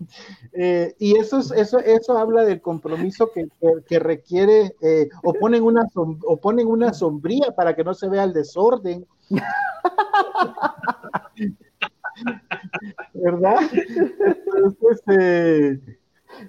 [0.56, 5.32] Eh, y eso, es, eso, eso habla del compromiso que, que, que requiere, eh, o,
[5.32, 9.04] ponen una som, o ponen una sombría para que no se vea el desorden.
[13.14, 13.62] ¿Verdad?
[13.72, 15.80] Entonces, eh,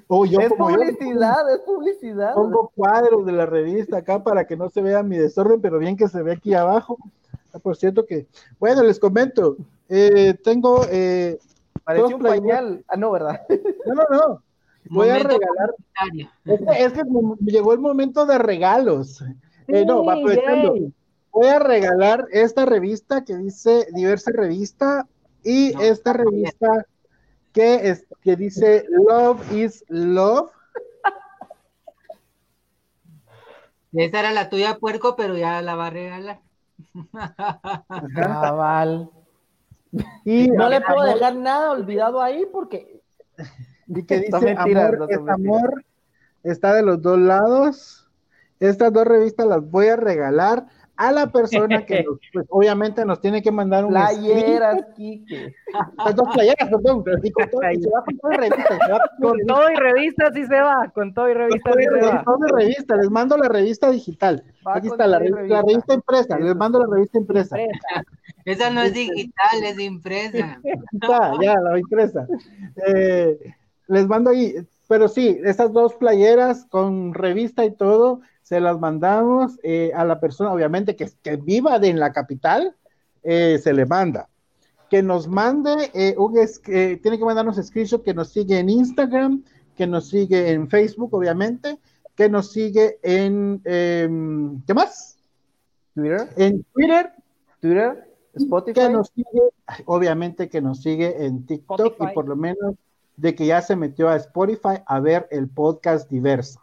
[0.08, 2.34] Oh, yo, es publicidad, yo, es publicidad.
[2.34, 5.98] Pongo cuadros de la revista acá para que no se vea mi desorden, pero bien
[5.98, 6.98] que se ve aquí abajo.
[7.54, 8.28] Ah, por cierto que,
[8.60, 9.58] bueno, les comento,
[9.90, 10.86] eh, tengo...
[10.90, 11.40] Eh,
[11.84, 12.84] Pareció un pañal.
[12.88, 13.42] Ah, no, ¿verdad?
[13.86, 14.44] No, no, no.
[14.90, 15.76] Voy momento a regalar.
[16.46, 17.04] Es que, es que,
[17.52, 19.18] llegó el momento de regalos.
[19.18, 19.26] Sí,
[19.68, 20.76] eh, no, va aprovechando.
[21.32, 25.08] Voy a regalar esta revista que dice Diversa Revista
[25.44, 26.86] y no, esta revista
[27.56, 30.52] que, es, que dice Love is Love.
[33.94, 36.42] Esa era la tuya, puerco, pero ya la va a regalar.
[38.14, 39.10] Cabal.
[40.26, 43.02] Y no le puedo dejar nada olvidado ahí porque.
[43.88, 45.86] Y que dice mentira, amor, no es amor,
[46.44, 48.10] está de los dos lados.
[48.60, 53.20] Estas dos revistas las voy a regalar a la persona que nos, pues, obviamente nos
[53.22, 55.54] tiene que mandar un playeras, Kike.
[55.98, 58.92] Las dos playeras, perdón, y con todo, y se va con todo y revista, se
[58.92, 59.54] va con, con revista.
[59.54, 62.24] todo y revista sí se va, con todo y revista sí se va.
[62.24, 64.44] Con todo y revista, les mando la revista digital.
[64.66, 67.58] Va Aquí está la revista, revista, la revista impresa, les mando la revista impresa.
[68.46, 70.62] Esa no es digital, es impresa.
[70.94, 72.28] Está, ya, la impresa.
[72.88, 73.54] Eh,
[73.88, 74.56] les mando ahí,
[74.88, 80.20] pero sí, esas dos playeras con revista y todo, se las mandamos eh, a la
[80.20, 82.76] persona, obviamente, que, que viva de, en la capital,
[83.24, 84.30] eh, se le manda.
[84.90, 89.44] que nos mande eh, un eh, tiene que mandarnos screenshot que nos sigue en Instagram,
[89.76, 91.80] que nos sigue en Facebook, obviamente,
[92.16, 95.18] que nos sigue en em, ¿qué más?
[95.96, 97.14] Twitter, En Twitter,
[97.60, 98.82] Twitter, Spotify.
[98.82, 99.42] que nos sigue,
[99.86, 102.12] obviamente que nos sigue en TikTok Spotify.
[102.12, 102.76] y por lo menos
[103.18, 106.60] de que ya se metió a Spotify a ver el podcast diverso.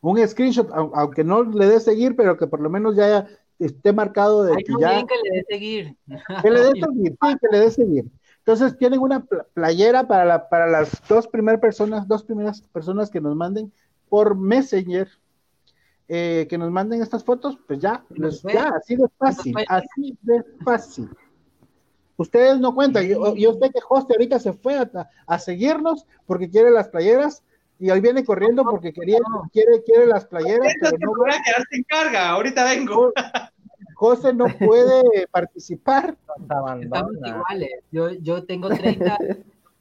[0.00, 3.26] Un screenshot, au- aunque no le dé seguir, pero que por lo menos ya
[3.58, 5.96] esté marcado de Ay, que no ya que le dé seguir.
[6.42, 8.04] que le dé seguir, sí, que le dé seguir.
[8.38, 13.08] Entonces tienen una pl- playera para, la, para las dos primeras personas, dos primeras personas
[13.10, 13.72] que nos manden
[14.10, 15.08] por Messenger,
[16.08, 20.44] eh, que nos manden estas fotos, pues ya, les- ya, así de fácil, así de
[20.62, 21.08] fácil.
[22.16, 24.90] Ustedes no cuentan, yo, yo sé que José ahorita se fue a,
[25.26, 27.42] a seguirnos porque quiere las playeras
[27.78, 29.18] y hoy viene corriendo porque quería,
[29.52, 33.12] quiere, quiere las playeras, pero no me voy a quedar sin carga, ahorita vengo.
[33.96, 36.16] José no puede participar.
[36.40, 37.70] Estamos iguales.
[37.90, 39.18] Yo, yo tengo 30,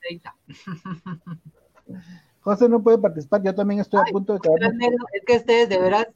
[0.01, 0.35] 30.
[2.41, 4.87] José no puede participar, yo también estoy a punto de quedarme.
[5.13, 6.07] Es que ustedes de veras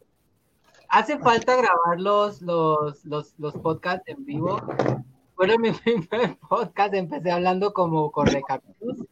[0.89, 4.61] hace falta grabar los, los, los, los podcasts en vivo.
[5.37, 5.71] Bueno, mi
[6.09, 9.05] primer podcast empecé hablando como correcaminos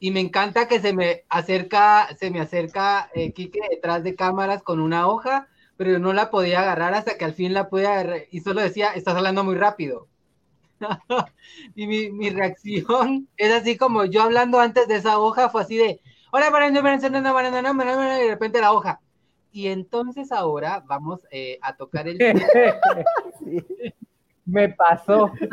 [0.00, 4.64] y me encanta que se me acerca, se me acerca eh, Quique detrás de cámaras
[4.64, 7.86] con una hoja, pero yo no la podía agarrar hasta que al fin la pude
[7.86, 10.08] agarrar y solo decía, estás hablando muy rápido.
[11.76, 15.76] y mi, mi reacción es así como yo hablando antes de esa hoja fue así
[15.76, 16.00] de,
[16.32, 18.72] hola, para no, para no, no, para no, no, para no", y de repente la
[18.72, 19.00] hoja.
[19.52, 22.18] Y entonces ahora vamos eh, a tocar el
[24.46, 25.32] Me pasó.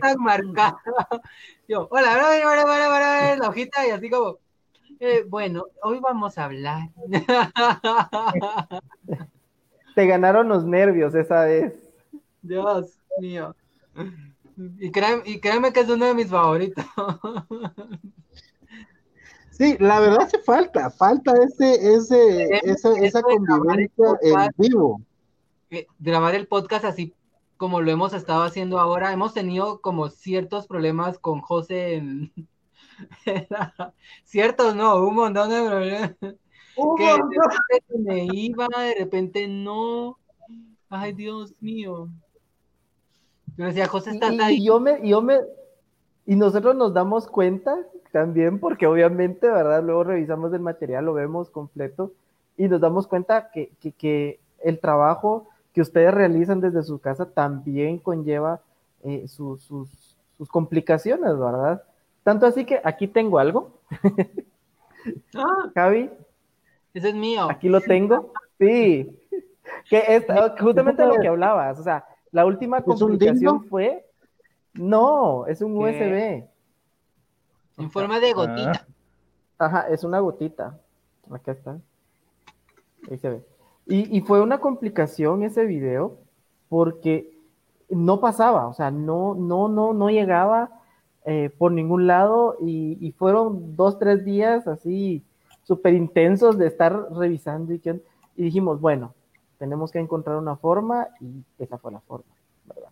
[0.00, 0.80] tan marcada.
[1.68, 4.38] Yo, hola, hola, hola, hola, hola, hola, la hojita y así como,
[5.00, 6.88] eh, bueno, hoy vamos a hablar.
[9.94, 11.72] Te ganaron los nervios esa vez.
[12.42, 13.54] Dios mío.
[14.78, 16.84] Y créanme, y créanme que es uno de mis favoritos.
[19.50, 25.00] Sí, la verdad hace falta, falta ese, ese, esa, esa el convivencia en vivo.
[25.74, 27.14] Eh, Grabar el podcast así
[27.56, 32.32] como lo hemos estado haciendo ahora, hemos tenido como ciertos problemas con José en...
[34.24, 36.14] Ciertos, no, un montón de problemas.
[36.20, 40.18] que de repente me iba, de repente no.
[40.88, 42.08] Ay, Dios mío.
[43.56, 44.64] Yo decía, José, Y, estás y ahí.
[44.64, 45.38] yo me, y yo me,
[46.26, 47.76] y nosotros nos damos cuenta
[48.12, 49.82] también, porque obviamente, ¿verdad?
[49.82, 52.12] Luego revisamos el material, lo vemos completo,
[52.56, 57.26] y nos damos cuenta que, que, que el trabajo que ustedes realizan desde su casa
[57.26, 58.60] también conlleva
[59.02, 61.82] eh, sus, sus, sus complicaciones, ¿verdad?
[62.22, 63.72] Tanto así que aquí tengo algo,
[65.36, 66.10] Ah, Javi,
[66.94, 67.50] ese es mío.
[67.50, 69.14] aquí lo tengo, sí,
[69.90, 70.24] que es
[70.60, 74.06] justamente lo que hablabas, o sea, la última ¿Es un complicación fue,
[74.72, 75.78] no, es un ¿Qué?
[75.78, 76.48] USB.
[77.82, 78.86] En forma de gotita.
[79.58, 80.78] Ajá, es una gotita.
[81.30, 81.78] Acá está.
[83.10, 83.42] Ahí se ve.
[83.86, 86.18] Y, y fue una complicación ese video
[86.68, 87.30] porque
[87.90, 90.70] no pasaba, o sea, no, no, no, no llegaba
[91.26, 95.22] eh, por ningún lado y, y fueron dos, tres días así
[95.62, 98.00] súper intensos de estar revisando y, que-
[98.36, 99.14] y dijimos, bueno,
[99.58, 102.26] tenemos que encontrar una forma y esa fue la forma,
[102.66, 102.90] ¿verdad?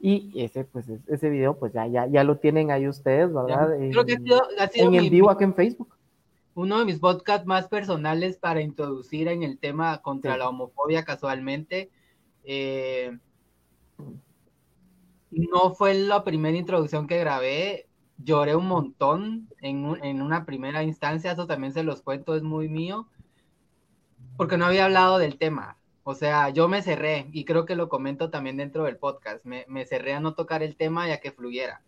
[0.00, 3.76] Y ese, pues, es- ese video, pues ya, ya, ya lo tienen ahí ustedes, ¿verdad?
[3.90, 5.88] Creo que ha En- sido, ha sido en mi- el vivo acá en Facebook.
[6.58, 11.90] Uno de mis podcasts más personales para introducir en el tema contra la homofobia casualmente.
[12.44, 13.16] Eh,
[15.30, 17.88] no fue la primera introducción que grabé.
[18.16, 22.42] Lloré un montón en, un- en una primera instancia, eso también se los cuento, es
[22.42, 23.08] muy mío,
[24.36, 25.78] porque no había hablado del tema.
[26.02, 29.44] O sea, yo me cerré y creo que lo comento también dentro del podcast.
[29.44, 31.84] Me, me cerré a no tocar el tema y a que fluyera.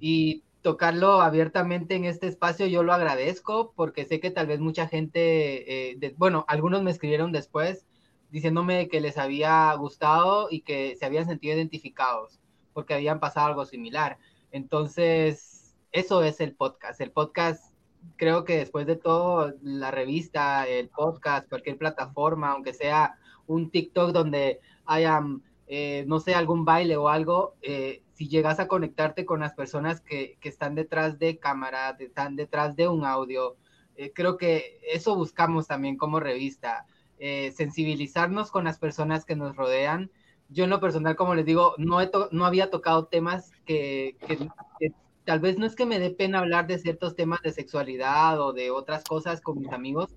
[0.00, 4.86] Y tocarlo abiertamente en este espacio yo lo agradezco porque sé que tal vez mucha
[4.86, 7.86] gente, eh, de- bueno, algunos me escribieron después
[8.28, 12.38] diciéndome que les había gustado y que se habían sentido identificados
[12.74, 14.18] porque habían pasado algo similar.
[14.52, 17.00] Entonces, eso es el podcast.
[17.00, 17.72] El podcast,
[18.16, 23.16] creo que después de todo, la revista, el podcast, cualquier plataforma, aunque sea
[23.46, 25.22] un TikTok donde haya,
[25.66, 30.00] eh, no sé, algún baile o algo, eh, si llegas a conectarte con las personas
[30.00, 33.56] que, que están detrás de cámara, de- están detrás de un audio,
[33.94, 36.84] eh, creo que eso buscamos también como revista,
[37.18, 40.10] eh, sensibilizarnos con las personas que nos rodean.
[40.48, 44.38] Yo en lo personal, como les digo, no, he no había tocado temas que, que-
[44.80, 44.92] que
[45.24, 48.52] tal vez no es que me dé pena hablar de ciertos temas de sexualidad o
[48.52, 50.16] de otras cosas con mis amigos,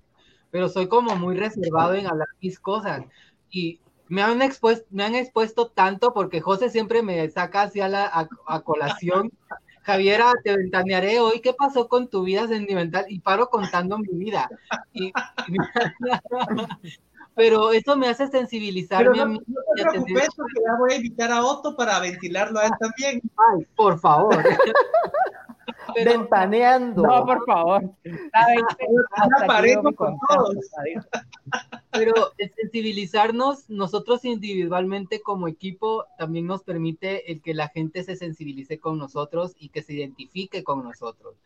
[0.50, 3.04] pero soy como muy reservado en hablar mis cosas.
[3.50, 3.80] Y
[4.12, 8.60] me han, expuesto, me han expuesto tanto porque José siempre me saca hacia la a,
[8.60, 9.32] colación.
[9.84, 11.40] Javiera, te ventanearé hoy.
[11.40, 13.06] ¿Qué pasó con tu vida sentimental?
[13.08, 14.50] Y paro contando mi vida.
[17.34, 19.40] pero eso me hace sensibilizarme a mí.
[19.46, 23.22] No te preocupes porque ya voy a invitar a Otto para ventilarlo a él también.
[23.50, 24.36] Ay, por favor.
[25.94, 27.02] Ventaneando.
[27.02, 27.90] No, por favor.
[31.90, 38.78] Pero sensibilizarnos nosotros individualmente como equipo también nos permite el que la gente se sensibilice
[38.78, 41.36] con nosotros y que se identifique con nosotros.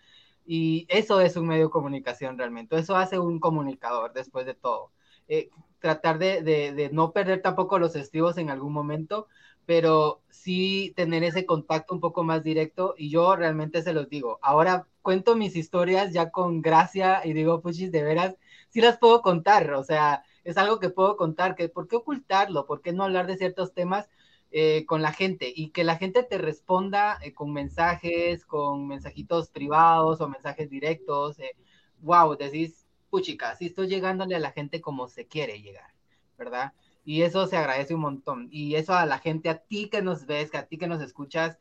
[0.46, 2.78] Y eso es un medio de comunicación realmente.
[2.78, 4.92] Eso hace un comunicador después de todo.
[5.28, 9.26] Eh, tratar de, de, de, no perder tampoco los estribos en algún momento,
[9.66, 14.38] pero sí tener ese contacto un poco más directo y yo realmente se los digo.
[14.42, 18.36] Ahora cuento mis historias ya con gracia y digo, puchis, de veras,
[18.70, 22.66] sí las puedo contar, o sea, es algo que puedo contar, que ¿por qué ocultarlo?
[22.66, 24.08] ¿Por qué no hablar de ciertos temas
[24.52, 25.52] eh, con la gente?
[25.54, 31.38] Y que la gente te responda eh, con mensajes, con mensajitos privados o mensajes directos.
[31.40, 31.56] Eh,
[32.00, 35.90] wow, decís, puchica, sí estoy llegándole a la gente como se quiere llegar,
[36.38, 36.72] ¿verdad?
[37.06, 38.48] Y eso se agradece un montón.
[38.50, 41.00] Y eso a la gente, a ti que nos ves, que a ti que nos
[41.00, 41.56] escuchas,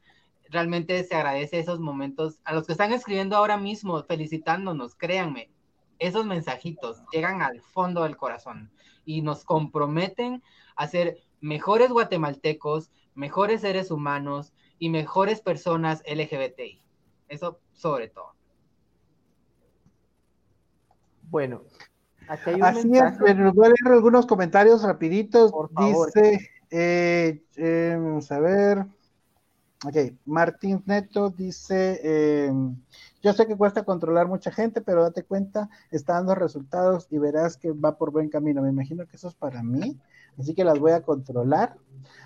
[0.49, 2.41] realmente se agradece esos momentos.
[2.43, 5.51] A los que están escribiendo ahora mismo, felicitándonos, créanme,
[5.99, 8.71] esos mensajitos llegan al fondo del corazón
[9.05, 10.41] y nos comprometen
[10.75, 16.81] a ser mejores guatemaltecos, mejores seres humanos y mejores personas LGBTI.
[17.27, 18.33] Eso sobre todo.
[21.29, 21.63] Bueno,
[22.27, 25.51] Así es, pero voy a leer algunos comentarios rapiditos.
[25.77, 28.85] Dice, eh, eh, vamos a ver.
[29.85, 29.95] Ok,
[30.25, 32.51] Martín Neto dice, eh,
[33.21, 37.57] yo sé que cuesta controlar mucha gente, pero date cuenta, está dando resultados y verás
[37.57, 38.61] que va por buen camino.
[38.61, 39.99] Me imagino que eso es para mí,
[40.39, 41.77] así que las voy a controlar.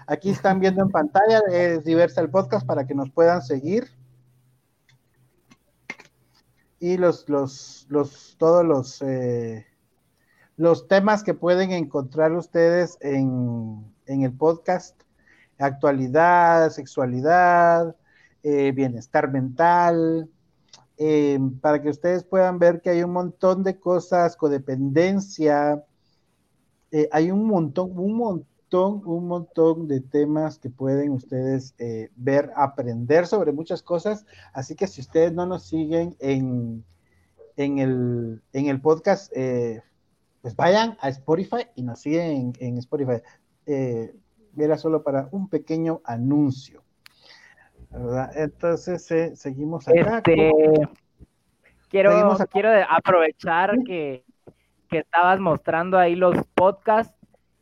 [0.07, 3.89] Aquí están viendo en pantalla, es diversa el podcast para que nos puedan seguir.
[6.79, 9.01] Y los, los, los, todos los,
[10.59, 15.01] los temas que pueden encontrar ustedes en, el podcast,
[15.57, 17.95] actualidad, sexualidad,
[18.43, 20.29] eh, bienestar mental,
[20.97, 25.81] eh, para que ustedes puedan ver que hay un montón de cosas, codependencia,
[26.91, 31.73] eh, hay un montón, un montón, un montón de temas que pueden ustedes
[32.17, 34.25] ver, aprender sobre muchas cosas.
[34.51, 36.83] Así que si ustedes no nos siguen en,
[37.55, 39.31] en, el, en el podcast,
[40.41, 43.21] pues vayan a Spotify y nos siguen en, Spotify.
[43.65, 44.13] Eh,
[44.57, 46.83] era solo para un pequeño anuncio.
[47.89, 48.31] ¿verdad?
[48.35, 50.17] Entonces eh, seguimos acá.
[50.17, 50.51] Este,
[51.89, 54.23] quiero, quiero aprovechar que,
[54.91, 57.15] estabas mostrando ahí los podcasts.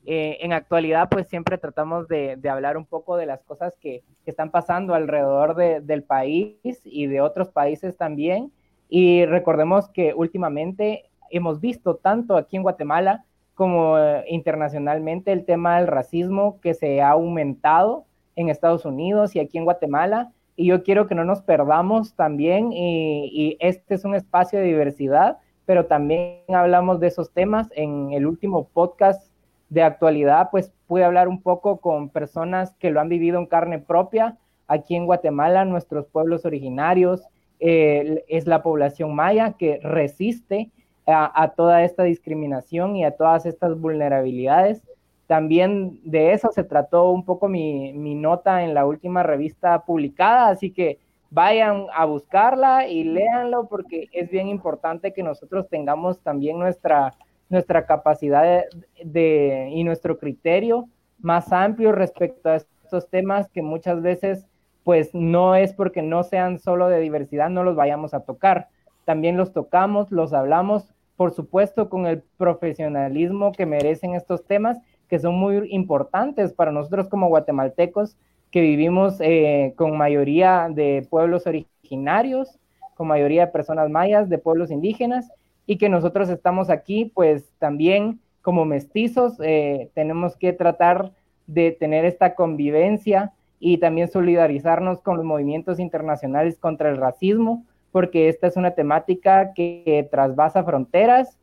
[0.10, 4.52] Eh, en actualidad, pues siempre tratamos de, hablar un poco de las cosas que, están
[4.52, 8.52] pasando alrededor del país y de otros países también.
[8.90, 13.26] Y recordemos que últimamente hemos visto tanto aquí en Guatemala
[13.56, 18.06] como eh, internacionalmente el tema del racismo que se ha aumentado
[18.36, 20.32] en Estados Unidos y aquí en Guatemala.
[20.56, 25.38] Y yo quiero que no nos perdamos también, y, este es un espacio de diversidad,
[25.66, 27.68] pero también hablamos de esos temas.
[27.76, 29.32] En el último podcast
[29.70, 33.80] de actualidad, pues pude hablar un poco con personas que lo han vivido en carne
[33.80, 37.24] propia aquí en Guatemala, nuestros pueblos originarios,
[37.60, 40.70] eh, es la población maya que resiste
[41.08, 44.82] a, toda esta discriminación y a todas estas vulnerabilidades.
[45.26, 50.72] También de eso se trató un poco mi, nota en la última revista publicada, así
[50.72, 51.00] que
[51.30, 57.14] vayan a buscarla y léanlo porque es bien importante que nosotros tengamos también nuestra,
[57.50, 58.64] nuestra capacidad
[59.04, 60.88] de, y nuestro criterio
[61.20, 64.46] más amplio respecto a estos temas que muchas veces
[64.84, 68.70] pues no es porque no sean solo de diversidad, no los vayamos a tocar.
[69.04, 74.78] También los tocamos, los hablamos, por supuesto con el profesionalismo que merecen estos temas,
[75.10, 78.16] que son muy importantes para nosotros como guatemaltecos,
[78.52, 82.60] que vivimos eh, con mayoría de pueblos originarios,
[82.96, 85.30] con mayoría de personas mayas, de pueblos indígenas,
[85.66, 91.12] y que nosotros estamos aquí, pues también como mestizos, eh, tenemos que tratar
[91.48, 97.66] de tener esta convivencia y también solidarizarnos con los movimientos internacionales contra el racismo,
[97.98, 101.40] porque esta es una temática que, trasvasa fronteras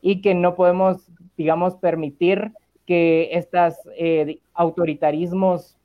[0.00, 1.06] y que no podemos,
[1.36, 2.54] digamos, permitir
[2.86, 5.76] que estos eh, autoritarismos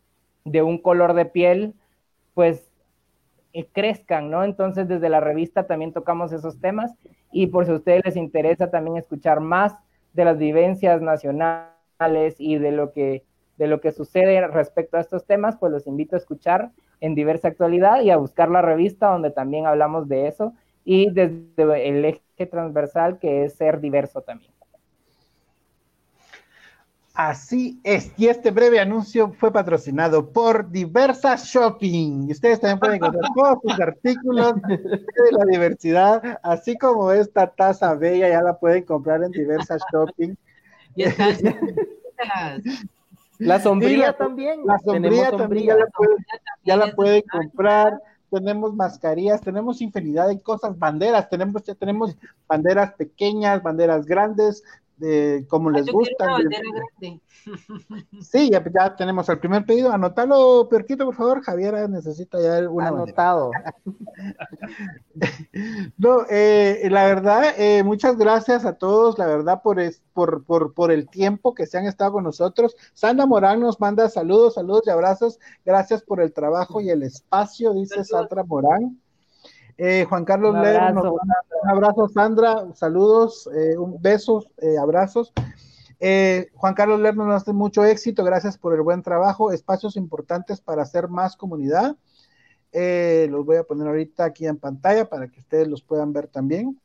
[0.45, 1.73] de un color de piel,
[2.35, 2.71] pues
[3.51, 4.45] eh, crezcan, ¿no?
[4.45, 6.95] Entonces, desde la revista también tocamos esos temas
[7.33, 9.75] y por si a ustedes les interesa también escuchar más
[10.13, 13.25] de las vivencias nacionales y de lo que
[13.63, 17.47] de lo que sucede respecto a estos temas, pues los invito a escuchar en diversa
[17.47, 20.53] actualidad y a buscar la revista donde también hablamos de eso
[20.83, 24.51] y desde el eje transversal que es ser diverso también.
[27.15, 32.27] Así es, y este breve anuncio fue patrocinado por Diversa Shopping.
[32.27, 37.93] Y ustedes también pueden encontrar todos sus artículos de la diversidad, así como esta taza
[37.93, 40.33] bella, ya la pueden comprar en Diversa Shopping.
[40.95, 41.37] Y están-
[43.39, 44.61] La sombría la- también.
[44.65, 46.17] La sombría Tenemos también ya la pueden,
[46.63, 47.99] ya la pueden comprar.
[48.29, 52.15] Tenemos mascarillas, tenemos infinidad de cosas, banderas, tenemos, ya tenemos
[52.47, 54.63] banderas pequeñas, banderas grandes,
[55.03, 57.19] de, como Ah, les grande.
[58.21, 59.91] Sí, ya, ya tenemos el primer pedido.
[59.91, 61.41] Anótalo, Perquito, por favor.
[61.43, 63.31] Javiera necesita ya una bandera.
[63.31, 63.51] Anotado.
[65.97, 70.73] No, eh, la verdad, eh, muchas gracias a todos, la verdad, por, es- por, por,
[70.73, 72.75] por el tiempo que se han estado con nosotros.
[72.93, 75.39] Sandra Morán nos manda saludos, saludos y abrazos.
[75.65, 78.99] Gracias por el trabajo y el espacio, dice Sandra Morán.
[79.77, 85.33] Eh, Juan Carlos Un nos manda un abrazo, Sandra, saludos, eh, un besos, eh, abrazos.
[86.05, 90.59] Eh, Juan Carlos Lerner nos hace mucho éxito, gracias por el buen trabajo, espacios importantes
[90.59, 91.95] para hacer más comunidad.
[92.73, 96.27] Eh, los voy a poner ahorita aquí en pantalla para que ustedes los puedan ver
[96.27, 96.77] también.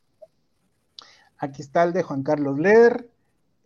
[1.38, 3.10] Aquí está el de Juan Carlos Ler.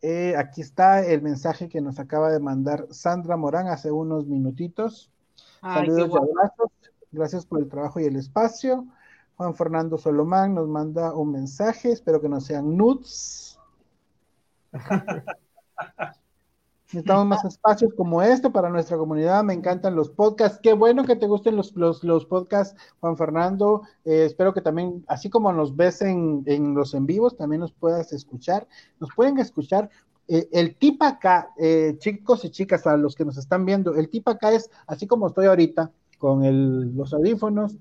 [0.01, 5.11] Eh, aquí está el mensaje que nos acaba de mandar Sandra Morán hace unos minutitos.
[5.61, 6.73] Ay, Saludos y abrazos.
[7.11, 8.87] Gracias por el trabajo y el espacio.
[9.37, 11.93] Juan Fernando Solomán nos manda un mensaje.
[11.93, 13.59] Espero que no sean nudes.
[16.87, 19.43] Necesitamos más espacios como este para nuestra comunidad.
[19.45, 20.61] Me encantan los podcasts.
[20.63, 23.83] Qué bueno que te gusten los, los, los podcasts, Juan Fernando.
[24.05, 27.73] Eh, espero que también, así como nos ves en, en los en vivos, también nos
[27.73, 28.69] puedas escuchar.
[29.01, 29.89] Nos pueden escuchar.
[30.29, 34.11] Eh, el tip acá, eh, chicos y chicas, a los que nos están viendo, el
[34.11, 37.79] tip acá es así como estoy ahorita con el- los audífonos.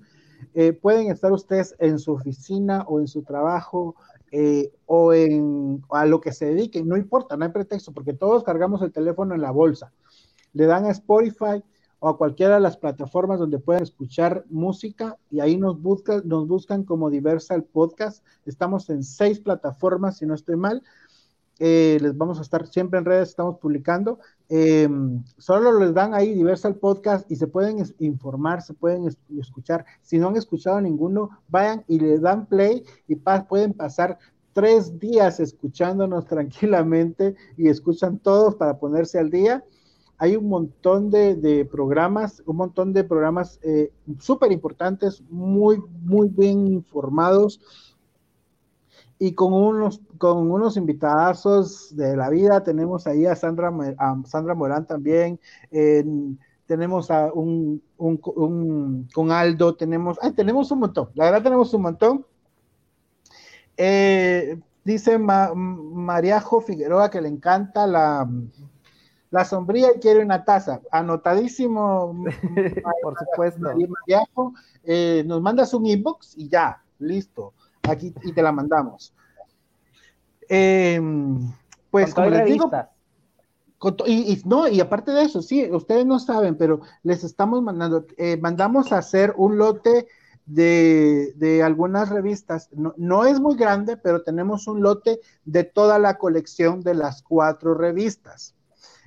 [0.54, 3.96] Eh, pueden estar ustedes en su oficina o en su trabajo
[4.30, 8.44] eh, o en a lo que se dediquen, no importa, no hay pretexto, porque todos
[8.44, 9.92] cargamos el teléfono en la bolsa.
[10.54, 11.62] Le dan a Spotify
[11.98, 16.48] o a cualquiera de las plataformas donde puedan escuchar música y ahí nos buscan, nos
[16.48, 18.24] buscan como Diversal Podcast.
[18.44, 20.82] Estamos en seis plataformas, si no estoy mal.
[21.58, 24.18] Eh, les vamos a estar siempre en redes, estamos publicando.
[24.54, 24.86] Eh,
[25.38, 29.86] solo les dan ahí Diversal Podcast y se pueden informar, se pueden es- escuchar.
[30.02, 34.18] Si no han escuchado ninguno, vayan y le dan play y pueden pasar
[34.52, 39.64] tres días escuchándonos tranquilamente y escuchan todos para ponerse al día.
[40.18, 43.90] Hay un montón de, de programas, un montón de programas eh,
[44.20, 47.60] súper importantes, muy, muy bien informados
[49.24, 52.64] y con unos, con unos invitadazos de la vida.
[52.64, 55.38] Tenemos ahí a Sandra, a Sandra Morán también.
[55.70, 61.42] en- tenemos a un, un- un- con Aldo, tenemos, ay, tenemos un montón, la verdad
[61.42, 62.26] tenemos un montón.
[63.76, 68.28] Eh, dice Ma- Mariajo Figueroa que le encanta la,
[69.30, 70.80] la sombría y quiere una taza.
[70.90, 72.24] Anotadísimo,
[73.02, 73.60] Por supuesto.
[74.00, 74.54] Mariajo.
[74.82, 77.52] Eh, nos mandas un inbox y ya, listo.
[77.88, 79.12] Aquí y te la mandamos.
[80.48, 81.00] Eh,
[81.90, 82.70] pues como les digo,
[84.06, 88.06] y, y no, y aparte de eso, sí, ustedes no saben, pero les estamos mandando,
[88.16, 90.06] eh, mandamos a hacer un lote
[90.46, 92.68] de, de algunas revistas.
[92.72, 97.22] No, no es muy grande, pero tenemos un lote de toda la colección de las
[97.22, 98.54] cuatro revistas.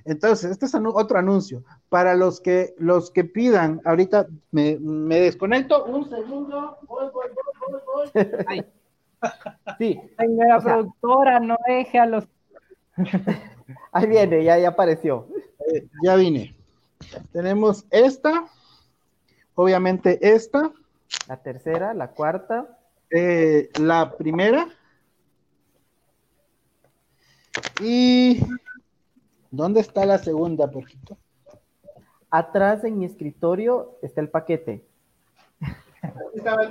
[0.04, 1.64] Entonces, este es anu- otro anuncio.
[1.88, 6.78] Para los que, los que pidan, ahorita me, me desconecto un segundo.
[6.86, 7.54] Voy, voy, voy,
[9.78, 12.24] Sí, Señora O sea- productora, no deje a los
[13.92, 15.26] ahí viene, ya, ya apareció.
[15.72, 16.54] Eh, ya vine.
[17.32, 18.46] Tenemos esta,
[19.54, 20.70] obviamente esta,
[21.28, 22.78] La tercera, la cuarta.
[23.10, 24.68] eh, la primera.
[27.80, 28.40] Y
[29.50, 31.16] ¿dónde está la segunda, Perquito?
[32.30, 34.84] Atrás en mi escritorio está el paquete.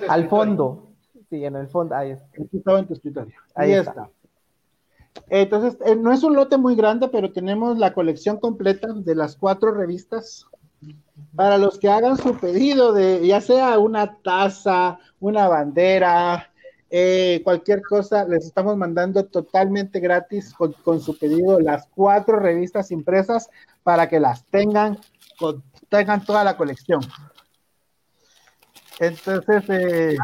[0.07, 0.91] Al fondo.
[1.29, 1.95] Sí, en el fondo.
[1.95, 2.25] Ahí está.
[2.43, 3.35] Aquí estaba en tu escritorio.
[3.55, 3.91] Ahí Ahí está.
[3.91, 4.09] está.
[5.29, 9.35] Entonces, eh, no es un lote muy grande, pero tenemos la colección completa de las
[9.35, 10.45] cuatro revistas.
[11.35, 16.51] Para los que hagan su pedido de ya sea una taza, una bandera,
[16.89, 22.91] eh, cualquier cosa, les estamos mandando totalmente gratis con, con su pedido las cuatro revistas
[22.91, 23.49] impresas
[23.83, 24.99] para que las tengan,
[25.39, 27.01] con- tengan toda la colección.
[28.99, 30.17] Entonces, eh,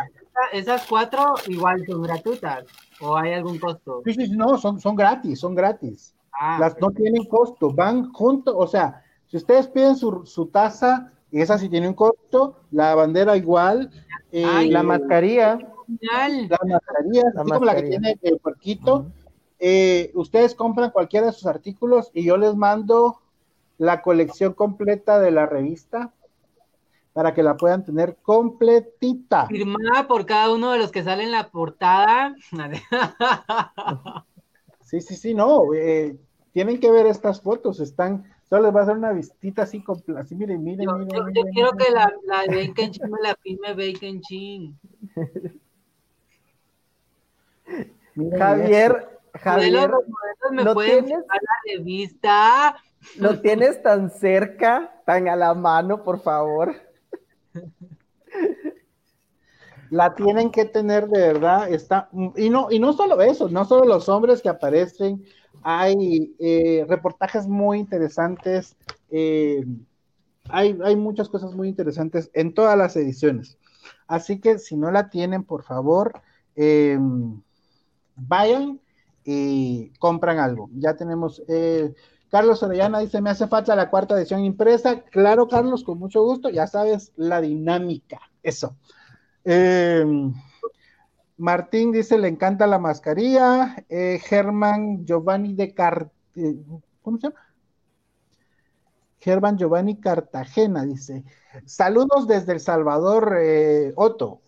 [0.52, 2.66] Esas cuatro igual son gratuitas.
[3.00, 4.02] ¿O hay algún costo?
[4.06, 6.14] sí, sí, sí, no, son, son gratis, son gratis.
[6.40, 11.12] Ah, Las no tienen costo, van juntos, o sea, Si ustedes piden su, su taza,
[11.32, 13.90] esa sí tiene un costo, la bandera igual,
[14.32, 15.58] eh, Ay, la mascarilla.
[15.88, 16.48] Genial.
[16.50, 19.06] la mascarilla, La así como la que tiene el puerquito.
[19.60, 23.22] Eh, ustedes compran cualquiera de sus artículos y yo les mando
[23.78, 26.12] la colección completa de la revista
[27.14, 29.48] para que la puedan tener completita.
[29.48, 32.36] Firmada por cada uno de los que salen en la portada.
[34.84, 35.74] Sí, sí, sí, no.
[35.74, 36.18] eh,
[36.52, 38.26] tienen que ver estas fotos, están.
[38.50, 41.08] Solo les va a hacer una vistita así, compl- así miren, miren, Yo, miren.
[41.08, 41.88] yo- yo miren, quiero miren.
[41.88, 44.78] que la, la de Bacon Chin me la firme Bacon Chin.
[48.16, 49.12] miren Javier, Modelos,
[49.42, 51.20] Javier, modelos me ¿no pueden tienes?
[51.22, 52.76] firmar la revista.
[53.18, 56.76] lo tienes tan cerca, tan a la mano, por favor.
[59.92, 63.86] La tienen que tener de verdad, está, y no, y no solo eso, no solo
[63.86, 65.24] los hombres que aparecen,
[65.64, 68.78] hay eh, reportajes muy interesantes,
[69.10, 69.66] eh,
[70.50, 73.58] hay, hay muchas cosas muy interesantes en todas las ediciones.
[74.08, 76.22] Así que si no la tienen, por favor,
[76.56, 76.98] eh,
[78.16, 78.80] vayan
[79.26, 80.70] y compran algo.
[80.74, 81.44] Ya tenemos,
[82.32, 85.02] Carlos Orellana dice, me hace falta la cuarta edición impresa.
[85.02, 88.78] Claro, Carlos, con mucho gusto, ya sabes la dinámica, eso.
[89.44, 90.06] Eh,
[91.38, 93.84] Martín dice, le encanta la mascarilla.
[93.90, 96.10] Eh, Germán Giovanni de Car...
[96.36, 96.56] eh,
[97.02, 97.40] ¿Cómo se llama?
[99.20, 101.24] Germán Giovanni Cartagena dice,
[101.66, 104.42] saludos desde El Salvador, eh, Otto.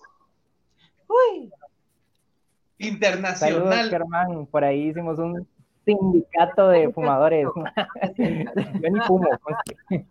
[1.08, 3.90] Uy, Saludos, Internacional.
[3.90, 4.46] Germán.
[4.48, 5.48] Por ahí hicimos un
[5.86, 7.48] sindicato de fumadores.
[8.18, 9.28] Yo ni fumo.
[9.42, 10.06] conste.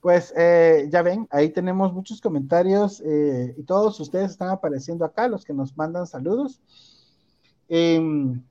[0.00, 5.28] Pues eh, ya ven, ahí tenemos muchos comentarios eh, y todos ustedes están apareciendo acá,
[5.28, 6.60] los que nos mandan saludos.
[7.70, 8.42] Em,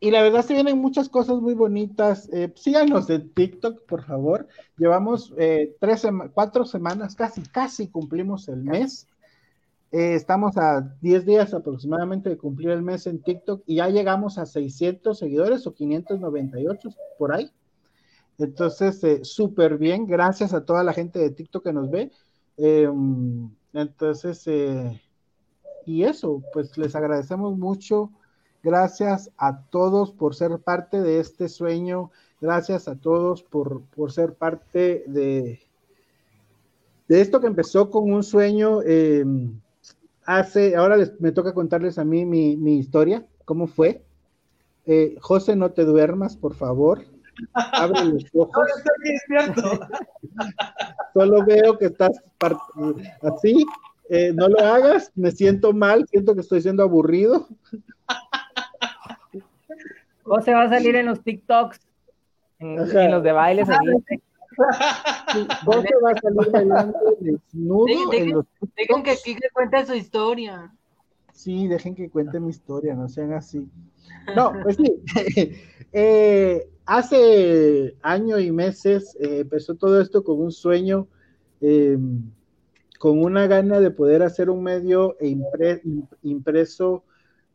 [0.00, 2.28] y la verdad se vienen muchas cosas muy bonitas.
[2.32, 4.48] Eh, síganos en TikTok, por favor.
[4.76, 9.06] Llevamos eh, tres sema- cuatro semanas, casi, casi cumplimos el mes.
[9.96, 14.36] Eh, estamos a 10 días aproximadamente de cumplir el mes en TikTok y ya llegamos
[14.36, 17.50] a 600 seguidores o 598 por ahí.
[18.36, 22.12] Entonces, eh, súper bien, gracias a toda la gente de TikTok que nos ve.
[22.58, 22.90] Eh,
[23.72, 25.00] entonces, eh,
[25.86, 28.10] y eso, pues les agradecemos mucho.
[28.62, 32.10] Gracias a todos por ser parte de este sueño.
[32.42, 35.58] Gracias a todos por, por ser parte de,
[37.08, 38.82] de esto que empezó con un sueño.
[38.84, 39.24] eh,
[40.26, 44.02] hace, ahora les, me toca contarles a mí mi, mi historia, cómo fue.
[44.84, 47.04] Eh, José, no te duermas, por favor.
[47.54, 48.54] Abre los ojos.
[48.54, 49.86] Ahora estoy despierto.
[51.14, 52.20] Solo veo que estás
[53.22, 53.64] así.
[54.10, 57.48] eh, no lo hagas, me siento mal, siento que estoy siendo aburrido.
[60.22, 61.80] José va a salir en los TikToks,
[62.58, 63.68] en, en los de bailes.
[65.64, 67.86] José va a salir bailando desnudo.
[67.86, 68.46] Dejen- dejen- en los-
[68.76, 70.72] Dejen que Kike cuente su historia.
[71.32, 73.68] Sí, dejen que cuente mi historia, no sean así.
[74.34, 75.02] No, pues sí.
[75.98, 81.06] Eh, hace año y meses eh, empezó todo esto con un sueño,
[81.62, 81.96] eh,
[82.98, 85.80] con una gana de poder hacer un medio e impre-
[86.22, 87.04] impreso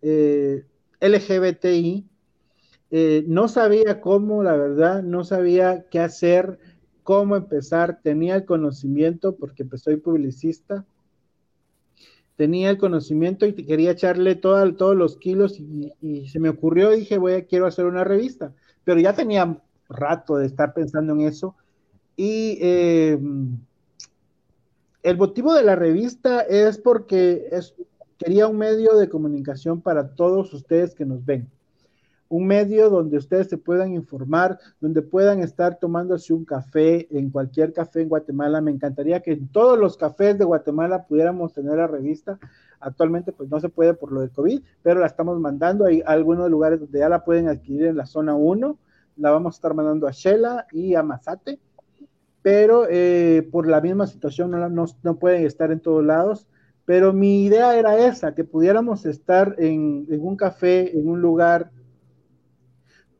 [0.02, 0.64] eh,
[1.00, 2.06] LGBTI.
[2.90, 6.58] Eh, no sabía cómo, la verdad, no sabía qué hacer,
[7.12, 8.00] cómo empezar.
[8.02, 10.86] Tenía el conocimiento porque pues, soy publicista
[12.38, 17.18] tenía el conocimiento y quería echarle todo- todos los kilos y, se me ocurrió, dije,
[17.18, 18.54] voy a, quiero hacer una revista,
[18.86, 21.54] pero ya tenía rato de estar pensando en eso
[22.16, 23.20] y eh,
[25.04, 27.76] el motivo de la revista es porque es,
[28.18, 31.48] quería un medio de comunicación para todos ustedes que nos ven.
[32.32, 37.74] Un medio donde ustedes se puedan informar, donde puedan estar tomándose un café en cualquier
[37.74, 38.62] café en Guatemala.
[38.62, 42.40] Me encantaría que en todos los cafés de Guatemala pudiéramos tener la revista.
[42.80, 45.84] Actualmente pues no se puede por lo del COVID, pero la estamos mandando.
[45.84, 48.78] Hay algunos lugares donde ya la pueden adquirir en la zona 1.
[49.18, 51.60] La vamos a estar mandando a Shela y a Mazate,
[52.42, 56.48] pero eh, por la misma situación no, no pueden estar en todos lados.
[56.86, 61.72] Pero mi idea era esa, que pudiéramos estar en, en un café, en un lugar,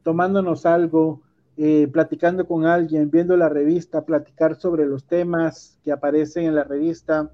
[0.04, 1.22] tomándonos algo,
[1.58, 6.64] eh, platicando con alguien, viendo la revista, platicar sobre los temas que aparecen en la
[6.64, 7.32] revista.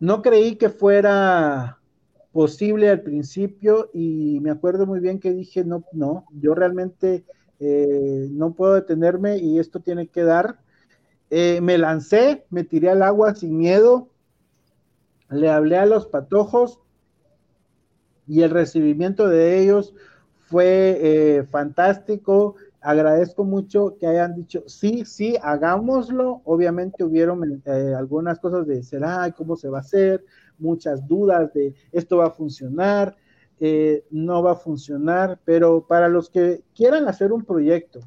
[0.00, 1.78] No creí que fuera
[2.32, 7.24] posible al principio y me acuerdo muy bien que dije, no, no, yo realmente
[7.60, 10.58] eh, no puedo detenerme y esto tiene que dar.
[11.30, 14.08] Eh, me lancé, me tiré al agua sin miedo,
[15.30, 16.80] le hablé a los patojos
[18.26, 19.94] y el recibimiento de ellos
[20.46, 22.56] fue eh, fantástico.
[22.80, 26.42] Agradezco mucho que hayan dicho, sí, sí, hagámoslo.
[26.44, 29.30] Obviamente hubieron eh, algunas cosas de, ¿será?
[29.32, 30.24] ¿Cómo se va a hacer?
[30.58, 33.16] Muchas dudas de, ¿esto va a funcionar?
[33.58, 38.00] Eh, no va a funcionar, pero para los que quieran hacer un proyecto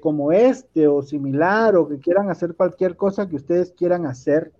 [0.00, 4.50] como este o similar o que quieran hacer cualquier cosa que ustedes quieran hacer,